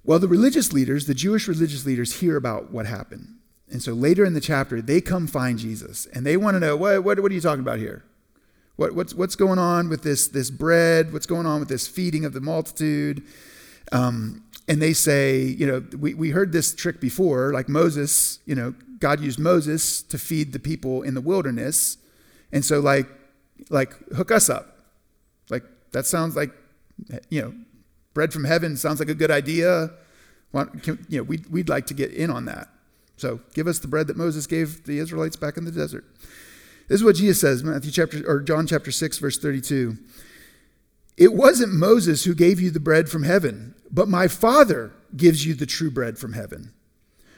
Well, 0.03 0.19
the 0.19 0.27
religious 0.27 0.73
leaders, 0.73 1.07
the 1.07 1.15
Jewish 1.15 1.47
religious 1.47 1.87
leaders, 1.87 2.19
hear 2.19 2.37
about 2.37 2.73
what 2.73 2.87
happened. 2.87 3.37
And 3.73 3.83
so 3.83 3.95
later 3.95 4.25
in 4.25 4.35
the 4.35 4.41
chapter, 4.41 4.83
they 4.83 5.01
come 5.01 5.27
find 5.27 5.59
Jesus 5.59 6.07
and 6.13 6.27
they 6.27 6.37
want 6.37 6.55
to 6.57 6.61
know 6.61 6.77
what, 6.77 7.03
what, 7.03 7.19
what 7.21 7.33
are 7.33 7.35
you 7.35 7.41
talking 7.41 7.63
about 7.63 7.79
here? 7.79 8.05
What, 8.77 8.95
what's, 8.95 9.15
what's 9.15 9.35
going 9.35 9.59
on 9.59 9.89
with 9.89 10.03
this, 10.03 10.29
this 10.29 10.51
bread? 10.51 11.13
What's 11.13 11.25
going 11.25 11.47
on 11.47 11.59
with 11.59 11.71
this 11.71 11.89
feeding 11.89 12.27
of 12.27 12.35
the 12.35 12.41
multitude? 12.41 13.23
Um, 13.91 14.45
and 14.69 14.81
they 14.81 14.93
say, 14.93 15.41
you 15.41 15.67
know, 15.67 15.83
we, 15.99 16.13
we 16.13 16.31
heard 16.31 16.53
this 16.53 16.75
trick 16.75 17.01
before, 17.01 17.53
like 17.53 17.69
Moses, 17.69 18.41
you 18.45 18.55
know, 18.55 18.75
God 18.99 19.21
used 19.21 19.39
Moses 19.39 20.03
to 20.03 20.19
feed 20.19 20.53
the 20.53 20.59
people 20.59 21.03
in 21.03 21.15
the 21.15 21.21
wilderness. 21.21 21.97
And 22.53 22.65
so, 22.65 22.79
like, 22.79 23.09
like 23.71 23.95
hook 24.11 24.31
us 24.31 24.51
up. 24.51 24.79
Like, 25.49 25.65
that 25.93 26.07
sounds 26.07 26.37
like, 26.37 26.51
you 27.31 27.41
know, 27.41 27.55
bread 28.13 28.33
from 28.33 28.45
heaven 28.45 28.77
sounds 28.77 29.01
like 29.01 29.09
a 29.09 29.15
good 29.15 29.31
idea. 29.31 29.91
Want, 30.53 30.83
can, 30.83 31.05
you 31.09 31.19
know, 31.19 31.25
we'd, 31.25 31.47
we'd 31.47 31.69
like 31.69 31.87
to 31.87 31.95
get 31.95 32.13
in 32.13 32.31
on 32.31 32.45
that. 32.45 32.69
So 33.17 33.41
give 33.55 33.67
us 33.67 33.79
the 33.79 33.89
bread 33.89 34.07
that 34.09 34.17
Moses 34.17 34.47
gave 34.47 34.85
the 34.85 34.99
Israelites 34.99 35.37
back 35.37 35.57
in 35.57 35.65
the 35.65 35.71
desert. 35.71 36.05
This 36.89 37.01
is 37.01 37.05
what 37.05 37.17
Jesus 37.17 37.41
says, 37.41 37.63
Matthew 37.63 37.91
chapter 37.91 38.23
or 38.27 38.41
John 38.41 38.67
chapter 38.67 38.91
6 38.91 39.19
verse 39.19 39.39
32. 39.39 39.97
It 41.17 41.35
wasn't 41.35 41.73
Moses 41.73 42.25
who 42.25 42.35
gave 42.35 42.61
you 42.61 42.71
the 42.71 42.81
bread 42.81 43.09
from 43.09 43.23
heaven, 43.23 43.75
but 43.91 44.09
my 44.09 44.29
Father 44.29 44.93
gives 45.17 45.47
you 45.47 45.55
the 45.55 45.67
true 45.67 45.91
bread 45.91 46.19
from 46.19 46.33
heaven. 46.33 46.73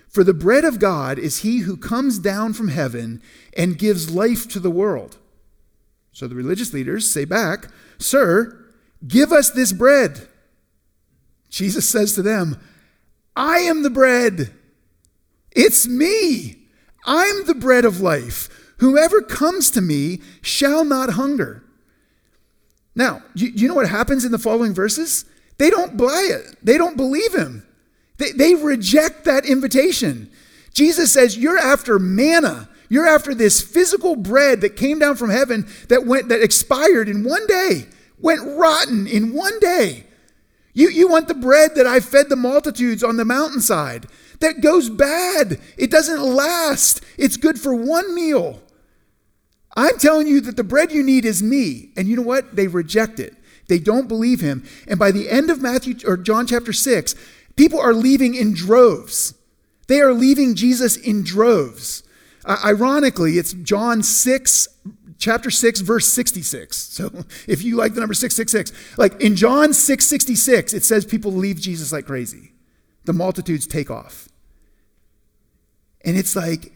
For 0.09 0.23
the 0.23 0.33
bread 0.33 0.65
of 0.65 0.79
God 0.79 1.19
is 1.19 1.39
he 1.39 1.59
who 1.59 1.77
comes 1.77 2.21
down 2.21 2.53
from 2.53 2.69
heaven 2.69 3.21
and 3.57 3.79
gives 3.79 4.15
life 4.15 4.47
to 4.49 4.61
the 4.61 4.71
world. 4.71 5.19
So 6.13 6.29
the 6.29 6.37
religious 6.37 6.73
leaders 6.73 7.11
say 7.11 7.25
back, 7.25 7.67
Sir, 7.99 8.57
give 9.07 9.33
us 9.33 9.51
this 9.51 9.73
bread. 9.73 10.29
Jesus 11.51 11.89
says 11.89 12.15
to 12.15 12.23
them, 12.23 12.61
I 13.35 13.59
am 13.59 13.83
the 13.83 13.91
bread. 13.91 14.53
It's 15.55 15.87
me. 15.87 16.57
I'm 17.07 17.47
the 17.47 17.55
bread 17.55 17.85
of 17.85 18.01
life. 18.01 18.49
Whoever 18.79 19.23
comes 19.23 19.71
to 19.73 19.81
me 19.81 20.21
shall 20.43 20.85
not 20.85 21.11
hunger. 21.11 21.65
Now, 22.95 23.23
you, 23.35 23.49
you 23.49 23.69
know 23.69 23.75
what 23.75 23.89
happens 23.89 24.25
in 24.25 24.33
the 24.33 24.39
following 24.39 24.75
verses? 24.75 25.25
They 25.59 25.71
don't 25.71 25.97
buy 25.97 26.29
it, 26.31 26.57
they 26.63 26.79
don't 26.79 26.97
believe 26.97 27.35
him. 27.35 27.67
They, 28.19 28.33
they 28.33 28.55
reject 28.55 29.25
that 29.25 29.45
invitation. 29.45 30.31
Jesus 30.73 31.13
says, 31.13 31.37
You're 31.37 31.59
after 31.59 31.99
manna. 31.99 32.69
You're 32.89 33.07
after 33.07 33.35
this 33.35 33.61
physical 33.61 34.15
bread 34.15 34.61
that 34.61 34.77
came 34.77 34.99
down 34.99 35.17
from 35.17 35.31
heaven 35.31 35.67
that 35.89 36.05
went 36.05 36.29
that 36.29 36.43
expired 36.43 37.09
in 37.09 37.25
one 37.25 37.47
day, 37.47 37.87
went 38.21 38.43
rotten 38.57 39.07
in 39.07 39.33
one 39.33 39.59
day. 39.59 40.05
You, 40.75 40.91
you 40.91 41.09
want 41.09 41.29
the 41.29 41.35
bread 41.35 41.75
that 41.77 41.87
I 41.87 42.01
fed 42.01 42.29
the 42.29 42.37
multitudes 42.37 43.03
on 43.03 43.17
the 43.17 43.25
mountainside 43.25 44.07
that 44.41 44.61
goes 44.61 44.91
bad. 44.91 45.61
It 45.77 45.91
doesn't 45.91 46.23
last. 46.23 47.03
It's 47.17 47.37
good 47.37 47.59
for 47.59 47.75
one 47.75 48.15
meal. 48.15 48.61
I'm 49.77 49.99
telling 49.99 50.27
you 50.27 50.41
that 50.43 50.57
the 50.57 50.65
bread 50.65 50.93
you 50.93 51.03
need 51.03 51.25
is 51.25 51.43
me. 51.43 51.91
And 51.97 52.07
you 52.07 52.17
know 52.17 52.23
what? 52.23 52.55
They 52.55 52.69
reject 52.69 53.19
it. 53.19 53.35
They 53.69 53.79
don't 53.79 54.09
believe 54.09 54.41
him. 54.41 54.65
And 54.87 54.99
by 54.99 55.11
the 55.11 55.29
end 55.29 55.51
of 55.51 55.61
Matthew 55.61 55.97
or 56.07 56.17
John 56.17 56.47
chapter 56.47 56.73
6, 56.73 57.15
people 57.57 57.81
are 57.81 57.95
leaving 57.95 58.35
in 58.35 58.55
droves. 58.55 59.35
They 59.89 60.01
are 60.01 60.13
leaving 60.13 60.55
Jesus 60.55 60.97
in 60.97 61.25
droves. 61.25 62.03
Uh, 62.45 62.59
ironically, 62.65 63.39
it's 63.39 63.53
John 63.53 64.03
6 64.03 64.69
chapter 65.17 65.51
6 65.51 65.81
verse 65.81 66.13
66 66.13 66.77
so 66.77 67.25
if 67.47 67.63
you 67.63 67.77
like 67.77 67.95
the 67.95 68.01
number 68.01 68.15
666 68.15 68.99
like 68.99 69.19
in 69.23 69.37
john 69.37 69.73
666 69.73 70.75
it 70.75 70.85
says 70.85 71.07
people 71.07 71.33
leave 71.33 71.59
jesus 71.59 71.93
like 71.93 72.05
crazy 72.05 72.54
the 73.05 73.13
multitudes 73.13 73.67
take 73.67 73.91
off. 73.91 74.29
And 76.05 76.17
it's 76.17 76.37
like, 76.37 76.73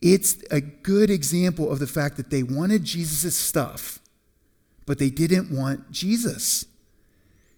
it's 0.00 0.42
a 0.50 0.60
good 0.60 1.10
example 1.10 1.70
of 1.70 1.78
the 1.78 1.86
fact 1.86 2.16
that 2.16 2.30
they 2.30 2.42
wanted 2.42 2.84
Jesus' 2.84 3.36
stuff, 3.36 4.00
but 4.86 4.98
they 4.98 5.10
didn't 5.10 5.56
want 5.56 5.90
Jesus. 5.92 6.66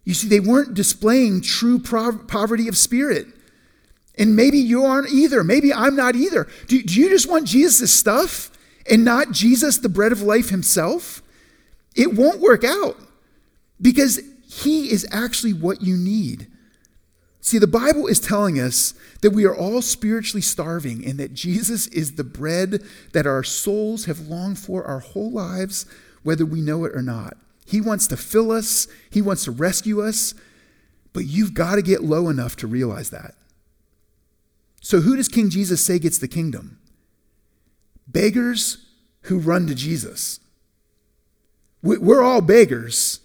You 0.04 0.12
see, 0.12 0.28
they 0.28 0.40
weren't 0.40 0.74
displaying 0.74 1.40
true 1.40 1.78
poverty 1.78 2.68
of 2.68 2.76
spirit. 2.76 3.26
And 4.16 4.36
maybe 4.36 4.58
you 4.58 4.84
aren't 4.84 5.10
either. 5.10 5.42
Maybe 5.42 5.72
I'm 5.72 5.96
not 5.96 6.14
either. 6.14 6.46
Do, 6.68 6.82
do 6.82 7.00
you 7.00 7.08
just 7.08 7.28
want 7.28 7.46
Jesus' 7.46 7.92
stuff 7.92 8.50
and 8.88 9.04
not 9.04 9.32
Jesus, 9.32 9.78
the 9.78 9.88
bread 9.88 10.12
of 10.12 10.20
life 10.20 10.50
himself? 10.50 11.22
It 11.96 12.14
won't 12.14 12.40
work 12.40 12.64
out 12.64 12.96
because 13.80 14.20
He 14.46 14.92
is 14.92 15.06
actually 15.10 15.52
what 15.52 15.82
you 15.82 15.96
need. 15.96 16.48
See, 17.44 17.58
the 17.58 17.66
Bible 17.66 18.06
is 18.06 18.20
telling 18.20 18.58
us 18.58 18.94
that 19.20 19.32
we 19.32 19.44
are 19.44 19.54
all 19.54 19.82
spiritually 19.82 20.40
starving 20.40 21.04
and 21.04 21.20
that 21.20 21.34
Jesus 21.34 21.88
is 21.88 22.14
the 22.14 22.24
bread 22.24 22.82
that 23.12 23.26
our 23.26 23.42
souls 23.42 24.06
have 24.06 24.28
longed 24.28 24.58
for 24.58 24.82
our 24.82 25.00
whole 25.00 25.30
lives, 25.30 25.84
whether 26.22 26.46
we 26.46 26.62
know 26.62 26.86
it 26.86 26.96
or 26.96 27.02
not. 27.02 27.36
He 27.66 27.82
wants 27.82 28.06
to 28.06 28.16
fill 28.16 28.50
us, 28.50 28.88
He 29.10 29.20
wants 29.20 29.44
to 29.44 29.50
rescue 29.50 30.00
us, 30.00 30.32
but 31.12 31.26
you've 31.26 31.52
got 31.52 31.74
to 31.74 31.82
get 31.82 32.02
low 32.02 32.30
enough 32.30 32.56
to 32.56 32.66
realize 32.66 33.10
that. 33.10 33.34
So, 34.80 35.02
who 35.02 35.14
does 35.14 35.28
King 35.28 35.50
Jesus 35.50 35.84
say 35.84 35.98
gets 35.98 36.16
the 36.16 36.28
kingdom? 36.28 36.78
Beggars 38.08 38.86
who 39.24 39.38
run 39.38 39.66
to 39.66 39.74
Jesus. 39.74 40.40
We're 41.82 42.22
all 42.22 42.40
beggars, 42.40 43.20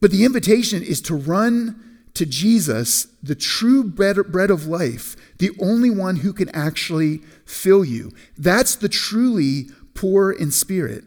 but 0.00 0.10
the 0.10 0.24
invitation 0.24 0.82
is 0.82 1.00
to 1.02 1.14
run 1.14 1.83
to 2.14 2.24
Jesus, 2.24 3.08
the 3.22 3.34
true 3.34 3.84
bread, 3.84 4.50
of 4.50 4.66
life, 4.66 5.16
the 5.38 5.50
only 5.60 5.90
one 5.90 6.16
who 6.16 6.32
can 6.32 6.48
actually 6.50 7.18
fill 7.44 7.84
you. 7.84 8.12
That's 8.38 8.76
the 8.76 8.88
truly 8.88 9.66
poor 9.94 10.30
in 10.30 10.50
spirit. 10.50 11.04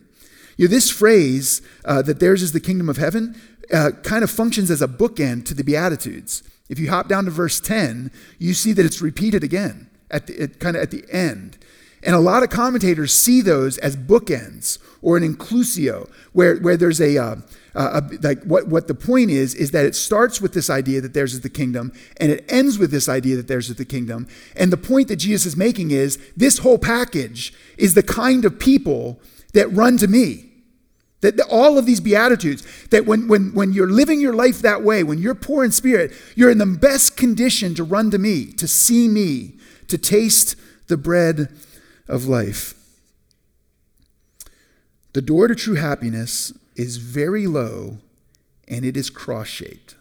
You 0.57 0.67
know, 0.67 0.73
this 0.73 0.89
phrase 0.89 1.61
uh, 1.85 2.01
that 2.03 2.19
theirs 2.19 2.41
is 2.41 2.51
the 2.51 2.59
kingdom 2.59 2.89
of 2.89 2.97
heaven 2.97 3.39
uh, 3.73 3.91
kind 4.03 4.23
of 4.23 4.31
functions 4.31 4.71
as 4.71 4.81
a 4.81 4.87
bookend 4.87 5.45
to 5.45 5.53
the 5.53 5.63
Beatitudes. 5.63 6.43
If 6.69 6.79
you 6.79 6.89
hop 6.89 7.07
down 7.07 7.25
to 7.25 7.31
verse 7.31 7.59
10, 7.59 8.11
you 8.37 8.53
see 8.53 8.73
that 8.73 8.85
it's 8.85 9.01
repeated 9.01 9.43
again 9.43 9.89
at, 10.11 10.27
the, 10.27 10.41
at 10.41 10.59
kind 10.59 10.75
of 10.75 10.81
at 10.81 10.91
the 10.91 11.05
end. 11.09 11.57
And 12.03 12.15
a 12.15 12.19
lot 12.19 12.43
of 12.43 12.49
commentators 12.49 13.13
see 13.13 13.41
those 13.41 13.77
as 13.79 13.95
bookends 13.95 14.77
or 15.01 15.17
an 15.17 15.23
inclusio, 15.23 16.09
where, 16.33 16.57
where 16.57 16.77
there's 16.77 17.01
a, 17.01 17.17
uh, 17.17 17.35
uh, 17.77 18.01
like 18.23 18.43
what, 18.43 18.67
what 18.67 18.87
the 18.87 18.95
point 18.95 19.29
is, 19.29 19.53
is 19.53 19.71
that 19.71 19.85
it 19.85 19.95
starts 19.95 20.41
with 20.41 20.53
this 20.53 20.69
idea 20.69 20.99
that 20.99 21.13
theirs 21.13 21.33
is 21.33 21.41
the 21.41 21.49
kingdom, 21.49 21.93
and 22.19 22.31
it 22.31 22.43
ends 22.49 22.79
with 22.79 22.89
this 22.89 23.07
idea 23.07 23.35
that 23.35 23.47
theirs 23.47 23.69
is 23.69 23.75
the 23.75 23.85
kingdom. 23.85 24.27
And 24.55 24.73
the 24.73 24.77
point 24.77 25.07
that 25.09 25.17
Jesus 25.17 25.45
is 25.45 25.55
making 25.55 25.91
is 25.91 26.17
this 26.35 26.57
whole 26.59 26.79
package 26.79 27.53
is 27.77 27.93
the 27.93 28.01
kind 28.01 28.45
of 28.45 28.57
people 28.57 29.21
that 29.53 29.71
run 29.71 29.97
to 29.97 30.07
me. 30.07 30.45
That, 31.21 31.37
that 31.37 31.47
all 31.49 31.77
of 31.77 31.85
these 31.85 31.99
beatitudes, 31.99 32.63
that 32.89 33.05
when, 33.05 33.27
when, 33.27 33.53
when 33.53 33.73
you're 33.73 33.89
living 33.91 34.21
your 34.21 34.33
life 34.33 34.59
that 34.61 34.83
way, 34.83 35.03
when 35.03 35.19
you're 35.19 35.35
poor 35.35 35.63
in 35.63 35.71
spirit, 35.71 36.13
you're 36.35 36.51
in 36.51 36.59
the 36.59 36.65
best 36.65 37.17
condition 37.17 37.75
to 37.75 37.83
run 37.83 38.11
to 38.11 38.17
me, 38.17 38.51
to 38.53 38.67
see 38.67 39.07
me, 39.07 39.57
to 39.87 39.97
taste 39.97 40.55
the 40.87 40.97
bread 40.97 41.55
of 42.07 42.25
life. 42.25 42.73
The 45.13 45.21
door 45.21 45.47
to 45.47 45.55
true 45.55 45.75
happiness 45.75 46.53
is 46.77 46.97
very 46.97 47.47
low 47.47 47.97
and 48.67 48.85
it 48.85 48.95
is 48.95 49.09
cross 49.09 49.47
shaped. 49.47 49.95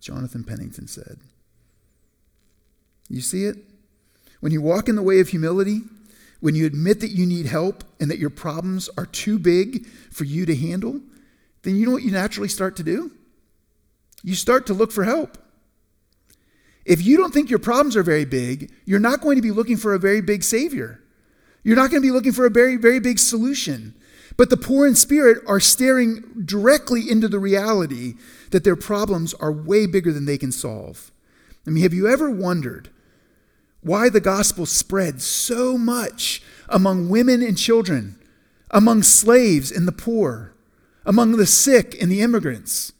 Jonathan 0.00 0.44
Pennington 0.44 0.86
said. 0.86 1.18
You 3.08 3.20
see 3.20 3.44
it? 3.44 3.56
When 4.40 4.52
you 4.52 4.60
walk 4.60 4.88
in 4.88 4.96
the 4.96 5.02
way 5.02 5.20
of 5.20 5.28
humility, 5.28 5.80
when 6.40 6.54
you 6.54 6.66
admit 6.66 7.00
that 7.00 7.10
you 7.10 7.26
need 7.26 7.46
help 7.46 7.84
and 7.98 8.10
that 8.10 8.18
your 8.18 8.30
problems 8.30 8.88
are 8.96 9.06
too 9.06 9.38
big 9.38 9.86
for 10.10 10.24
you 10.24 10.46
to 10.46 10.54
handle, 10.54 11.00
then 11.62 11.76
you 11.76 11.86
know 11.86 11.92
what 11.92 12.02
you 12.02 12.12
naturally 12.12 12.48
start 12.48 12.76
to 12.76 12.82
do? 12.82 13.10
You 14.22 14.34
start 14.34 14.66
to 14.66 14.74
look 14.74 14.92
for 14.92 15.04
help. 15.04 15.38
If 16.84 17.04
you 17.04 17.16
don't 17.16 17.34
think 17.34 17.50
your 17.50 17.58
problems 17.58 17.96
are 17.96 18.02
very 18.02 18.24
big, 18.24 18.72
you're 18.84 18.98
not 18.98 19.20
going 19.20 19.36
to 19.36 19.42
be 19.42 19.50
looking 19.50 19.76
for 19.76 19.94
a 19.94 19.98
very 19.98 20.20
big 20.20 20.42
Savior. 20.42 21.02
You're 21.62 21.76
not 21.76 21.90
going 21.90 22.02
to 22.02 22.06
be 22.06 22.12
looking 22.12 22.32
for 22.32 22.46
a 22.46 22.50
very, 22.50 22.76
very 22.76 23.00
big 23.00 23.18
solution. 23.18 23.94
But 24.38 24.50
the 24.50 24.56
poor 24.56 24.86
in 24.86 24.94
spirit 24.94 25.42
are 25.48 25.58
staring 25.58 26.22
directly 26.44 27.10
into 27.10 27.26
the 27.26 27.40
reality 27.40 28.14
that 28.50 28.62
their 28.62 28.76
problems 28.76 29.34
are 29.34 29.52
way 29.52 29.84
bigger 29.84 30.12
than 30.12 30.26
they 30.26 30.38
can 30.38 30.52
solve. 30.52 31.10
I 31.66 31.70
mean, 31.70 31.82
have 31.82 31.92
you 31.92 32.08
ever 32.08 32.30
wondered 32.30 32.88
why 33.82 34.08
the 34.08 34.20
gospel 34.20 34.64
spread 34.64 35.20
so 35.20 35.76
much 35.76 36.40
among 36.68 37.08
women 37.08 37.42
and 37.42 37.58
children, 37.58 38.16
among 38.70 39.02
slaves 39.02 39.72
and 39.72 39.88
the 39.88 39.92
poor, 39.92 40.54
among 41.04 41.32
the 41.32 41.46
sick 41.46 42.00
and 42.00 42.10
the 42.10 42.20
immigrants? 42.20 42.92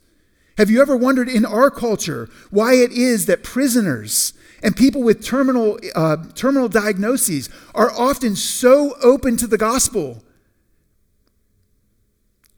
Have 0.57 0.70
you 0.70 0.82
ever 0.82 0.97
wondered 0.97 1.28
in 1.28 1.47
our 1.47 1.70
culture 1.70 2.28
why 2.51 2.74
it 2.74 2.91
is 2.91 3.26
that 3.26 3.45
prisoners 3.45 4.32
and 4.61 4.74
people 4.74 5.05
with 5.05 5.24
terminal, 5.24 5.78
uh, 5.95 6.16
terminal 6.34 6.68
diagnoses 6.68 7.49
are 7.76 7.93
often 7.93 8.34
so 8.34 8.97
open 9.01 9.36
to 9.36 9.47
the 9.47 9.59
gospel? 9.59 10.24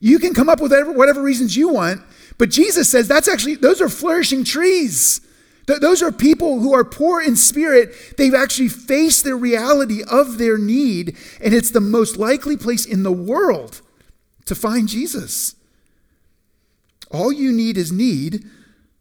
You 0.01 0.19
can 0.19 0.33
come 0.33 0.49
up 0.49 0.61
with 0.61 0.73
whatever, 0.73 1.23
reasons 1.23 1.57
you 1.57 1.69
want, 1.69 2.01
but 2.39 2.51
Jesus 2.51 2.91
says 2.91 3.07
that's 3.07 3.29
actually, 3.29 3.57
those 3.57 3.83
are 3.83 3.89
flourishing 3.89 4.45
trees. 4.45 5.21
Th- 5.67 5.79
those 5.81 6.03
are 6.03 6.11
people 6.11 6.61
who 6.61 6.75
are 6.75 6.85
poor 6.85 7.21
in 7.21 7.37
spirit. 7.37 7.95
They've 8.17 8.35
actually 8.35 8.69
faced 8.69 9.25
the 9.25 9.35
reality 9.35 10.03
of 10.03 10.39
their 10.39 10.57
need, 10.57 11.17
and 11.43 11.53
it's 11.53 11.71
the 11.71 11.81
most 11.81 12.17
likely 12.17 12.57
place 12.57 12.87
in 12.87 13.03
the 13.03 13.13
world 13.13 13.83
to 14.47 14.55
find 14.55 14.89
Jesus. 14.89 15.55
All 17.11 17.31
you 17.31 17.53
need 17.53 17.77
is 17.77 17.93
need, 17.93 18.45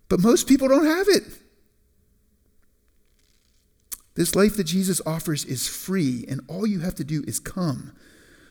but 0.09 0.19
most 0.19 0.47
people 0.47 0.67
don't 0.67 0.85
have 0.85 1.07
it. 1.07 1.23
This 4.15 4.35
life 4.35 4.57
that 4.57 4.65
Jesus 4.65 5.01
offers 5.05 5.45
is 5.45 5.69
free, 5.69 6.25
and 6.27 6.41
all 6.49 6.67
you 6.67 6.79
have 6.79 6.95
to 6.95 7.05
do 7.05 7.23
is 7.25 7.39
come. 7.39 7.93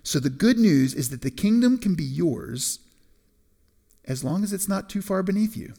So 0.03 0.19
the 0.19 0.31
good 0.31 0.59
news 0.59 0.95
is 0.95 1.11
that 1.11 1.23
the 1.23 1.31
kingdom 1.31 1.79
can 1.79 1.95
be 1.95 2.05
yours 2.05 2.81
as 4.05 4.25
long 4.25 4.43
as 4.43 4.53
it's 4.53 4.69
not 4.69 4.89
too 4.89 5.03
far 5.03 5.23
beneath 5.23 5.57
you. 5.57 5.75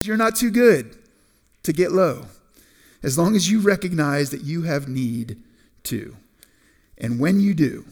You're 0.00 0.16
not 0.16 0.36
too 0.36 0.50
good 0.50 0.96
to 1.62 1.72
get 1.72 1.92
low, 1.92 2.26
as 3.02 3.16
long 3.16 3.36
as 3.36 3.50
you 3.50 3.60
recognize 3.60 4.30
that 4.30 4.42
you 4.42 4.62
have 4.62 4.88
need 4.88 5.40
to. 5.84 6.16
And 6.98 7.18
when 7.18 7.40
you 7.40 7.54
do, 7.54 7.84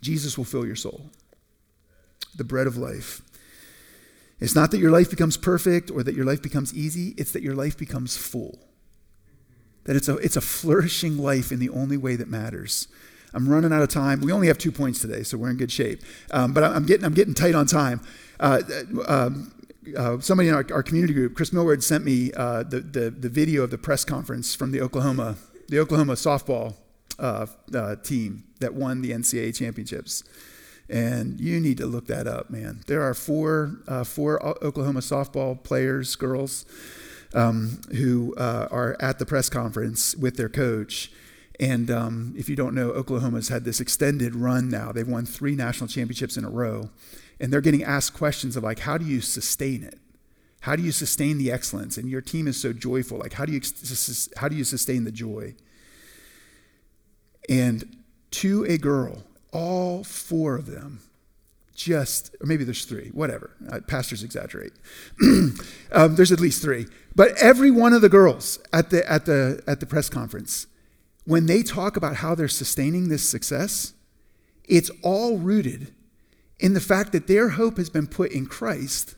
Jesus 0.00 0.36
will 0.36 0.44
fill 0.44 0.66
your 0.66 0.76
soul, 0.76 1.10
the 2.34 2.44
bread 2.44 2.66
of 2.66 2.76
life. 2.76 3.20
It's 4.40 4.54
not 4.54 4.70
that 4.70 4.78
your 4.78 4.90
life 4.90 5.10
becomes 5.10 5.36
perfect 5.36 5.90
or 5.90 6.02
that 6.02 6.14
your 6.14 6.24
life 6.24 6.42
becomes 6.42 6.74
easy, 6.74 7.14
it's 7.16 7.32
that 7.32 7.42
your 7.42 7.54
life 7.54 7.76
becomes 7.76 8.16
full 8.16 8.67
that 9.88 9.96
it's 9.96 10.06
a, 10.06 10.16
it's 10.18 10.36
a 10.36 10.42
flourishing 10.42 11.16
life 11.16 11.50
in 11.50 11.58
the 11.60 11.70
only 11.70 11.96
way 11.96 12.14
that 12.14 12.28
matters. 12.28 12.88
I'm 13.32 13.48
running 13.48 13.72
out 13.72 13.80
of 13.80 13.88
time. 13.88 14.20
We 14.20 14.32
only 14.32 14.48
have 14.48 14.58
two 14.58 14.70
points 14.70 15.00
today, 15.00 15.22
so 15.22 15.38
we're 15.38 15.48
in 15.48 15.56
good 15.56 15.72
shape. 15.72 16.02
Um, 16.30 16.52
but 16.52 16.62
I'm 16.62 16.84
getting, 16.84 17.06
I'm 17.06 17.14
getting 17.14 17.32
tight 17.32 17.54
on 17.54 17.64
time. 17.64 18.02
Uh, 18.38 18.60
um, 19.06 19.50
uh, 19.96 20.20
somebody 20.20 20.50
in 20.50 20.54
our, 20.54 20.66
our, 20.74 20.82
community 20.82 21.14
group, 21.14 21.34
Chris 21.34 21.54
Millward, 21.54 21.82
sent 21.82 22.04
me 22.04 22.30
uh, 22.34 22.64
the, 22.64 22.80
the, 22.80 23.08
the, 23.08 23.30
video 23.30 23.62
of 23.62 23.70
the 23.70 23.78
press 23.78 24.04
conference 24.04 24.54
from 24.54 24.72
the 24.72 24.82
Oklahoma, 24.82 25.36
the 25.68 25.78
Oklahoma 25.78 26.12
softball 26.12 26.74
uh, 27.18 27.46
uh, 27.74 27.96
team 27.96 28.44
that 28.60 28.74
won 28.74 29.00
the 29.00 29.12
NCAA 29.12 29.56
championships. 29.56 30.22
And 30.90 31.40
you 31.40 31.60
need 31.60 31.78
to 31.78 31.86
look 31.86 32.08
that 32.08 32.26
up, 32.26 32.50
man. 32.50 32.82
There 32.86 33.00
are 33.00 33.14
four, 33.14 33.78
uh, 33.88 34.04
four 34.04 34.44
Oklahoma 34.44 35.00
softball 35.00 35.62
players, 35.62 36.14
girls, 36.14 36.66
um, 37.34 37.80
who 37.96 38.34
uh, 38.36 38.68
are 38.70 38.96
at 39.00 39.18
the 39.18 39.26
press 39.26 39.48
conference 39.48 40.16
with 40.16 40.36
their 40.36 40.48
coach. 40.48 41.10
And 41.60 41.90
um, 41.90 42.34
if 42.36 42.48
you 42.48 42.56
don't 42.56 42.74
know, 42.74 42.90
Oklahoma's 42.90 43.48
had 43.48 43.64
this 43.64 43.80
extended 43.80 44.34
run 44.34 44.68
now. 44.68 44.92
They've 44.92 45.08
won 45.08 45.26
three 45.26 45.56
national 45.56 45.88
championships 45.88 46.36
in 46.36 46.44
a 46.44 46.50
row. 46.50 46.90
And 47.40 47.52
they're 47.52 47.60
getting 47.60 47.84
asked 47.84 48.14
questions 48.14 48.56
of 48.56 48.62
like, 48.62 48.80
how 48.80 48.98
do 48.98 49.04
you 49.04 49.20
sustain 49.20 49.82
it? 49.82 49.98
How 50.60 50.74
do 50.76 50.82
you 50.82 50.92
sustain 50.92 51.38
the 51.38 51.52
excellence? 51.52 51.96
And 51.96 52.08
your 52.08 52.20
team 52.20 52.48
is 52.48 52.60
so 52.60 52.72
joyful. 52.72 53.18
Like, 53.18 53.34
how 53.34 53.44
do 53.44 53.52
you, 53.52 53.60
how 54.36 54.48
do 54.48 54.56
you 54.56 54.64
sustain 54.64 55.04
the 55.04 55.12
joy? 55.12 55.54
And 57.48 57.96
to 58.32 58.64
a 58.64 58.76
girl, 58.76 59.22
all 59.52 60.04
four 60.04 60.56
of 60.56 60.66
them 60.66 61.00
just, 61.74 62.34
or 62.40 62.46
maybe 62.46 62.64
there's 62.64 62.84
three, 62.84 63.10
whatever. 63.10 63.50
Uh, 63.70 63.80
pastors 63.86 64.22
exaggerate. 64.22 64.72
um, 65.92 66.16
there's 66.16 66.32
at 66.32 66.40
least 66.40 66.62
three. 66.62 66.86
But 67.14 67.32
every 67.40 67.70
one 67.70 67.92
of 67.92 68.02
the 68.02 68.08
girls 68.08 68.58
at 68.72 68.90
the, 68.90 69.08
at, 69.10 69.26
the, 69.26 69.62
at 69.66 69.80
the 69.80 69.86
press 69.86 70.08
conference, 70.08 70.66
when 71.24 71.46
they 71.46 71.62
talk 71.62 71.96
about 71.96 72.16
how 72.16 72.34
they're 72.34 72.48
sustaining 72.48 73.08
this 73.08 73.28
success, 73.28 73.94
it's 74.64 74.90
all 75.02 75.38
rooted 75.38 75.92
in 76.58 76.74
the 76.74 76.80
fact 76.80 77.12
that 77.12 77.26
their 77.26 77.50
hope 77.50 77.76
has 77.76 77.90
been 77.90 78.06
put 78.06 78.32
in 78.32 78.46
Christ 78.46 79.14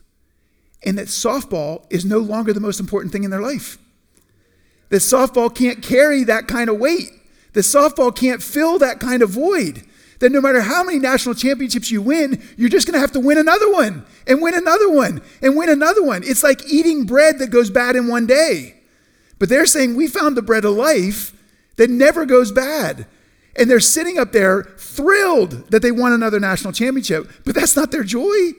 and 0.83 0.97
that 0.97 1.07
softball 1.07 1.85
is 1.89 2.05
no 2.05 2.19
longer 2.19 2.53
the 2.53 2.59
most 2.59 2.79
important 2.79 3.11
thing 3.11 3.23
in 3.23 3.31
their 3.31 3.41
life. 3.41 3.77
That 4.89 4.97
softball 4.97 5.53
can't 5.53 5.81
carry 5.81 6.23
that 6.23 6.47
kind 6.47 6.69
of 6.69 6.79
weight. 6.79 7.09
That 7.53 7.61
softball 7.61 8.15
can't 8.15 8.41
fill 8.41 8.79
that 8.79 8.99
kind 8.99 9.21
of 9.21 9.29
void 9.29 9.83
that 10.21 10.31
no 10.31 10.39
matter 10.39 10.61
how 10.61 10.83
many 10.83 10.99
national 10.99 11.33
championships 11.33 11.89
you 11.89 11.99
win, 11.99 12.41
you're 12.55 12.69
just 12.69 12.85
going 12.85 12.93
to 12.93 12.99
have 12.99 13.11
to 13.11 13.19
win 13.19 13.39
another 13.39 13.71
one 13.71 14.05
and 14.27 14.39
win 14.39 14.53
another 14.53 14.89
one 14.89 15.19
and 15.41 15.57
win 15.57 15.67
another 15.67 16.03
one. 16.03 16.21
It's 16.23 16.43
like 16.43 16.71
eating 16.71 17.05
bread 17.05 17.39
that 17.39 17.49
goes 17.49 17.71
bad 17.71 17.95
in 17.95 18.07
one 18.07 18.27
day. 18.27 18.75
But 19.39 19.49
they're 19.49 19.65
saying 19.65 19.95
we 19.95 20.07
found 20.07 20.37
the 20.37 20.43
bread 20.43 20.63
of 20.63 20.75
life 20.75 21.33
that 21.77 21.89
never 21.89 22.27
goes 22.27 22.51
bad. 22.51 23.07
And 23.55 23.67
they're 23.67 23.79
sitting 23.79 24.19
up 24.19 24.31
there 24.31 24.63
thrilled 24.77 25.71
that 25.71 25.81
they 25.81 25.91
won 25.91 26.13
another 26.13 26.39
national 26.39 26.71
championship, 26.71 27.27
but 27.43 27.55
that's 27.55 27.75
not 27.75 27.89
their 27.89 28.03
joy. 28.03 28.51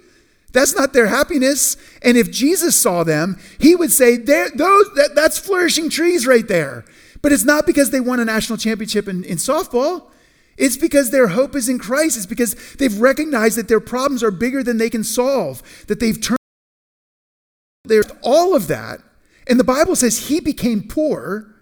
That's 0.53 0.75
not 0.75 0.93
their 0.93 1.07
happiness. 1.07 1.77
And 2.03 2.17
if 2.17 2.31
Jesus 2.33 2.79
saw 2.79 3.05
them, 3.05 3.39
he 3.61 3.77
would 3.77 3.93
say, 3.93 4.17
those, 4.17 4.93
that, 4.95 5.13
That's 5.15 5.39
flourishing 5.39 5.91
trees 5.91 6.27
right 6.27 6.47
there. 6.47 6.85
But 7.23 7.31
it's 7.31 7.45
not 7.45 7.67
because 7.67 7.91
they 7.91 8.01
won 8.01 8.19
a 8.19 8.25
national 8.25 8.59
championship 8.59 9.07
in, 9.07 9.23
in 9.23 9.37
softball. 9.37 10.12
It's 10.57 10.77
because 10.77 11.11
their 11.11 11.29
hope 11.29 11.57
is 11.57 11.69
in 11.69 11.79
Christ. 11.79 12.17
It's 12.17 12.27
because 12.27 12.55
they've 12.77 13.01
recognized 13.01 13.57
that 13.57 13.69
their 13.69 13.81
problems 13.81 14.23
are 14.23 14.31
bigger 14.31 14.63
than 14.63 14.79
they 14.79 14.91
can 14.91 15.05
solve, 15.05 15.63
that 15.87 16.01
they've 16.01 16.21
turned 16.21 16.39
there's 17.85 18.11
all 18.23 18.55
of 18.55 18.69
that. 18.69 19.01
And 19.49 19.59
the 19.59 19.65
Bible 19.65 19.97
says 19.97 20.29
he 20.29 20.41
became 20.41 20.87
poor 20.87 21.53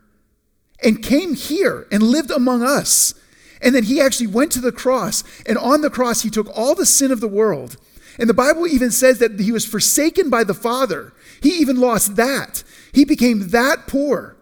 and 0.82 1.02
came 1.02 1.34
here 1.34 1.86
and 1.90 2.02
lived 2.02 2.30
among 2.30 2.62
us. 2.62 3.14
And 3.62 3.74
then 3.74 3.84
he 3.84 4.00
actually 4.00 4.26
went 4.26 4.52
to 4.52 4.60
the 4.60 4.72
cross. 4.72 5.22
And 5.46 5.56
on 5.58 5.80
the 5.80 5.90
cross, 5.90 6.22
he 6.22 6.30
took 6.30 6.48
all 6.56 6.74
the 6.74 6.86
sin 6.86 7.10
of 7.10 7.20
the 7.20 7.28
world. 7.28 7.76
And 8.18 8.28
the 8.28 8.34
Bible 8.34 8.66
even 8.66 8.90
says 8.90 9.18
that 9.18 9.40
he 9.40 9.52
was 9.52 9.64
forsaken 9.64 10.30
by 10.30 10.44
the 10.44 10.54
Father. 10.54 11.12
He 11.42 11.50
even 11.58 11.80
lost 11.80 12.16
that. 12.16 12.64
He 12.92 13.04
became 13.04 13.48
that 13.48 13.86
poor. 13.86 14.36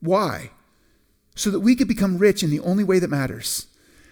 Why? 0.00 0.50
So 1.34 1.50
that 1.50 1.60
we 1.60 1.74
could 1.74 1.88
become 1.88 2.18
rich 2.18 2.42
in 2.42 2.50
the 2.50 2.60
only 2.60 2.84
way 2.84 2.98
that 2.98 3.10
matters. 3.10 3.66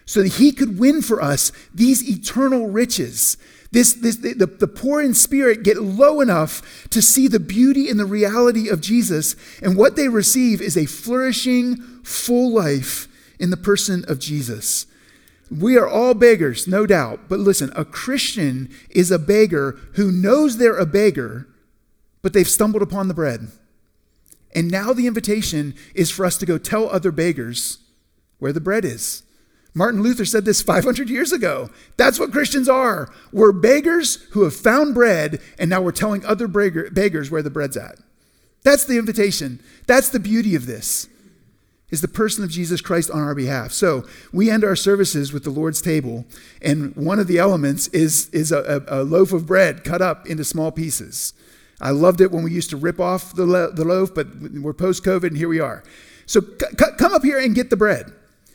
So 0.05 0.21
that 0.21 0.33
he 0.33 0.51
could 0.51 0.77
win 0.77 1.01
for 1.01 1.21
us 1.21 1.51
these 1.73 2.07
eternal 2.07 2.67
riches 2.67 3.37
this, 3.73 3.93
this, 3.93 4.17
the, 4.17 4.45
the 4.45 4.67
poor 4.67 5.01
in 5.01 5.15
spirit 5.15 5.63
get 5.63 5.81
low 5.81 6.21
enough 6.21 6.87
to 6.91 7.01
see 7.01 7.27
the 7.27 7.39
beauty 7.39 7.89
and 7.89 7.99
the 7.99 8.05
reality 8.05 8.69
of 8.69 8.81
Jesus, 8.81 9.35
and 9.63 9.75
what 9.75 9.95
they 9.95 10.07
receive 10.07 10.61
is 10.61 10.77
a 10.77 10.85
flourishing, 10.85 11.77
full 12.03 12.53
life 12.53 13.07
in 13.39 13.49
the 13.49 13.57
person 13.57 14.05
of 14.07 14.19
Jesus. 14.19 14.85
We 15.49 15.75
are 15.75 15.87
all 15.87 16.13
beggars, 16.13 16.67
no 16.67 16.85
doubt. 16.85 17.21
But 17.27 17.39
listen, 17.39 17.73
a 17.75 17.83
Christian 17.83 18.69
is 18.91 19.09
a 19.09 19.17
beggar 19.17 19.79
who 19.95 20.11
knows 20.11 20.57
they're 20.57 20.77
a 20.77 20.85
beggar, 20.85 21.47
but 22.21 22.33
they've 22.33 22.47
stumbled 22.47 22.83
upon 22.83 23.07
the 23.07 23.15
bread. 23.15 23.47
And 24.55 24.69
now 24.69 24.93
the 24.93 25.07
invitation 25.07 25.75
is 25.93 26.11
for 26.11 26.25
us 26.25 26.37
to 26.37 26.45
go 26.45 26.57
tell 26.57 26.89
other 26.89 27.11
beggars 27.11 27.79
where 28.39 28.53
the 28.53 28.61
bread 28.61 28.85
is. 28.85 29.23
Martin 29.75 30.03
Luther 30.03 30.25
said 30.25 30.45
this 30.45 30.61
500 30.61 31.09
years 31.09 31.31
ago. 31.31 31.69
That's 31.97 32.19
what 32.19 32.31
Christians 32.31 32.69
are. 32.69 33.11
We're 33.31 33.51
beggars 33.51 34.15
who 34.31 34.43
have 34.43 34.55
found 34.55 34.93
bread, 34.93 35.41
and 35.57 35.69
now 35.69 35.81
we're 35.81 35.91
telling 35.91 36.23
other 36.25 36.47
beggars 36.47 37.31
where 37.31 37.41
the 37.41 37.49
bread's 37.49 37.77
at. 37.77 37.97
That's 38.63 38.85
the 38.85 38.97
invitation. 38.97 39.59
That's 39.87 40.09
the 40.09 40.19
beauty 40.19 40.55
of 40.55 40.67
this. 40.67 41.07
Is 41.89 42.01
the 42.01 42.07
person 42.07 42.43
of 42.43 42.49
Jesus 42.49 42.81
Christ 42.81 43.11
on 43.11 43.21
our 43.21 43.35
behalf. 43.35 43.71
So 43.71 44.03
we 44.31 44.49
end 44.49 44.63
our 44.63 44.75
services 44.75 45.31
with 45.31 45.43
the 45.43 45.51
Lord's 45.51 45.81
table, 45.81 46.25
and 46.61 46.95
one 46.95 47.19
of 47.19 47.27
the 47.27 47.37
elements 47.37 47.87
is, 47.89 48.29
is 48.29 48.51
a, 48.51 48.83
a, 48.87 49.01
a 49.01 49.03
loaf 49.03 49.31
of 49.31 49.45
bread 49.45 49.83
cut 49.83 50.01
up 50.01 50.27
into 50.27 50.43
small 50.43 50.71
pieces. 50.71 51.33
I 51.81 51.91
loved 51.91 52.21
it 52.21 52.31
when 52.31 52.43
we 52.43 52.51
used 52.51 52.69
to 52.69 52.77
rip 52.77 52.99
off 52.99 53.33
the, 53.35 53.45
lo- 53.45 53.71
the 53.71 53.83
loaf, 53.83 54.13
but 54.13 54.27
we're 54.35 54.73
post 54.73 55.03
COVID, 55.03 55.27
and 55.27 55.37
here 55.37 55.49
we 55.49 55.59
are. 55.59 55.83
So 56.25 56.41
c- 56.41 56.85
come 56.97 57.13
up 57.13 57.23
here 57.23 57.39
and 57.39 57.53
get 57.53 57.69
the 57.69 57.77
bread. 57.77 58.13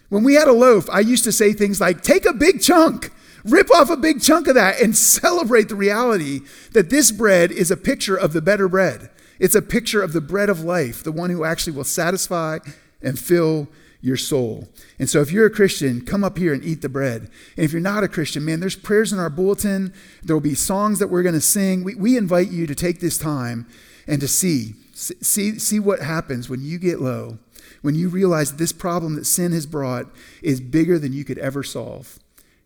When 0.09 0.25
we 0.25 0.35
had 0.35 0.49
a 0.49 0.53
loaf, 0.53 0.89
I 0.91 1.01
used 1.01 1.25
to 1.25 1.33
say 1.33 1.53
things 1.53 1.81
like, 1.81 2.01
take 2.03 2.25
a 2.25 2.33
big 2.33 2.62
chunk, 2.62 3.12
rip 3.45 3.71
off 3.75 3.91
a 3.91 3.97
big 3.97 4.23
chunk 4.23 4.47
of 4.49 4.55
that, 4.55 4.81
and 4.81 4.97
celebrate 4.97 5.69
the 5.69 5.75
reality 5.75 6.41
that 6.73 6.91
this 6.91 7.11
bread 7.11 7.53
is 7.53 7.71
a 7.71 7.77
picture 7.77 8.16
of 8.16 8.33
the 8.33 8.41
better 8.41 8.69
bread. 8.69 9.11
It's 9.39 9.55
a 9.55 9.62
picture 9.62 10.03
of 10.03 10.12
the 10.12 10.21
bread 10.21 10.49
of 10.49 10.64
life, 10.64 11.05
the 11.05 11.12
one 11.12 11.31
who 11.31 11.45
actually 11.45 11.75
will 11.75 11.85
satisfy 11.85 12.59
and 13.03 13.19
fill 13.19 13.69
your 14.01 14.16
soul. 14.16 14.68
And 14.99 15.11
so 15.11 15.20
if 15.20 15.32
you're 15.32 15.46
a 15.46 15.51
Christian, 15.51 16.05
come 16.05 16.22
up 16.22 16.38
here 16.38 16.53
and 16.53 16.64
eat 16.64 16.82
the 16.82 16.88
bread. 16.88 17.22
And 17.57 17.64
if 17.64 17.72
you're 17.72 17.80
not 17.80 18.05
a 18.05 18.09
Christian, 18.09 18.44
man, 18.44 18.61
there's 18.61 18.76
prayers 18.76 19.12
in 19.12 19.18
our 19.18 19.30
bulletin. 19.30 19.92
There 20.22 20.36
will 20.36 20.40
be 20.40 20.55
songs 20.55 20.99
that 21.01 21.09
we're 21.09 21.22
going 21.22 21.34
to 21.34 21.40
sing. 21.40 21.82
We, 21.82 21.94
we 21.94 22.16
invite 22.16 22.51
you 22.51 22.66
to 22.66 22.74
take 22.74 23.01
this 23.01 23.18
time 23.18 23.66
and 24.07 24.20
to 24.20 24.28
see, 24.28 24.74
see, 24.94 25.59
see 25.59 25.80
what 25.80 26.01
happens 26.01 26.49
when 26.49 26.62
you 26.62 26.78
get 26.78 27.01
low 27.01 27.38
when 27.82 27.94
you 27.94 28.09
realize 28.09 28.57
this 28.57 28.72
problem 28.72 29.14
that 29.14 29.24
sin 29.24 29.53
has 29.53 29.66
brought 29.66 30.07
is 30.42 30.61
bigger 30.61 30.99
than 30.99 31.12
you 31.12 31.24
could 31.24 31.38
ever 31.38 31.62
solve, 31.62 32.18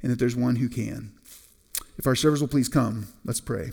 and 0.02 0.10
that 0.10 0.18
there's 0.18 0.36
one 0.36 0.56
who 0.56 0.68
can. 0.68 1.12
If 1.98 2.06
our 2.06 2.14
servers 2.14 2.40
will 2.40 2.48
please 2.48 2.68
come, 2.68 3.08
let's 3.24 3.40
pray. 3.40 3.72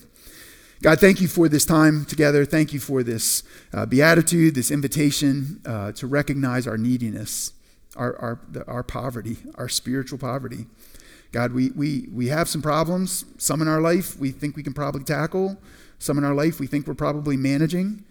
God, 0.81 1.01
thank 1.01 1.19
you 1.19 1.27
for 1.27 1.49
this 1.49 1.65
time 1.65 2.05
together. 2.05 2.45
Thank 2.45 2.71
you 2.71 2.79
for 2.79 3.03
this 3.03 3.43
uh, 3.73 3.85
beatitude, 3.85 4.55
this 4.55 4.71
invitation 4.71 5.61
uh, 5.65 5.91
to 5.91 6.07
recognize 6.07 6.67
our 6.67 6.77
neediness, 6.77 7.51
our, 7.97 8.15
our, 8.15 8.39
our 8.65 8.83
poverty, 8.83 9.35
our 9.55 9.67
spiritual 9.67 10.17
poverty. 10.17 10.67
God, 11.33 11.51
we, 11.51 11.71
we, 11.71 12.07
we 12.13 12.27
have 12.27 12.47
some 12.47 12.61
problems. 12.61 13.25
Some 13.37 13.61
in 13.61 13.67
our 13.67 13.81
life 13.81 14.17
we 14.17 14.31
think 14.31 14.55
we 14.55 14.63
can 14.63 14.71
probably 14.71 15.03
tackle, 15.03 15.57
some 15.99 16.17
in 16.17 16.23
our 16.23 16.33
life 16.33 16.61
we 16.61 16.67
think 16.67 16.87
we're 16.87 16.93
probably 16.93 17.35
managing. 17.35 18.05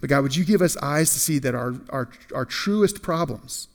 But 0.00 0.10
God, 0.10 0.24
would 0.24 0.34
you 0.34 0.44
give 0.44 0.62
us 0.62 0.76
eyes 0.78 1.12
to 1.12 1.20
see 1.20 1.38
that 1.38 1.54
our, 1.54 1.74
our, 1.90 2.10
our 2.34 2.44
truest 2.44 3.02
problems, 3.02 3.68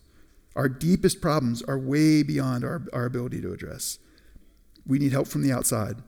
our 0.57 0.67
deepest 0.67 1.21
problems, 1.21 1.63
are 1.63 1.79
way 1.79 2.21
beyond 2.21 2.65
our, 2.65 2.81
our 2.91 3.05
ability 3.05 3.39
to 3.43 3.53
address? 3.53 3.97
We 4.85 4.99
need 4.99 5.13
help 5.13 5.29
from 5.29 5.41
the 5.41 5.53
outside. 5.53 6.03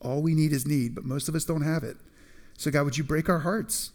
All 0.00 0.22
we 0.22 0.34
need 0.34 0.52
is 0.52 0.66
need, 0.66 0.94
but 0.94 1.04
most 1.04 1.28
of 1.28 1.34
us 1.34 1.44
don't 1.44 1.62
have 1.62 1.82
it. 1.82 1.96
So, 2.58 2.70
God, 2.70 2.84
would 2.84 2.98
you 2.98 3.04
break 3.04 3.28
our 3.28 3.40
hearts? 3.40 3.92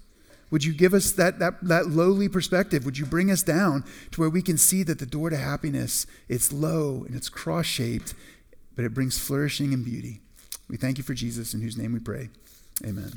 Would 0.51 0.65
you 0.65 0.73
give 0.73 0.93
us 0.93 1.11
that, 1.13 1.39
that, 1.39 1.63
that 1.63 1.87
lowly 1.87 2.27
perspective? 2.27 2.83
Would 2.85 2.97
you 2.97 3.05
bring 3.05 3.31
us 3.31 3.41
down 3.41 3.85
to 4.11 4.21
where 4.21 4.29
we 4.29 4.41
can 4.41 4.57
see 4.57 4.83
that 4.83 4.99
the 4.99 5.05
door 5.05 5.29
to 5.29 5.37
happiness, 5.37 6.05
it's 6.27 6.51
low 6.51 7.05
and 7.05 7.15
it's 7.15 7.29
cross-shaped, 7.29 8.13
but 8.75 8.83
it 8.83 8.93
brings 8.93 9.17
flourishing 9.17 9.73
and 9.73 9.85
beauty. 9.85 10.21
We 10.69 10.77
thank 10.77 10.97
you 10.97 11.03
for 11.03 11.13
Jesus, 11.13 11.53
in 11.53 11.61
whose 11.61 11.77
name 11.77 11.93
we 11.93 11.99
pray. 11.99 12.29
Amen. 12.85 13.13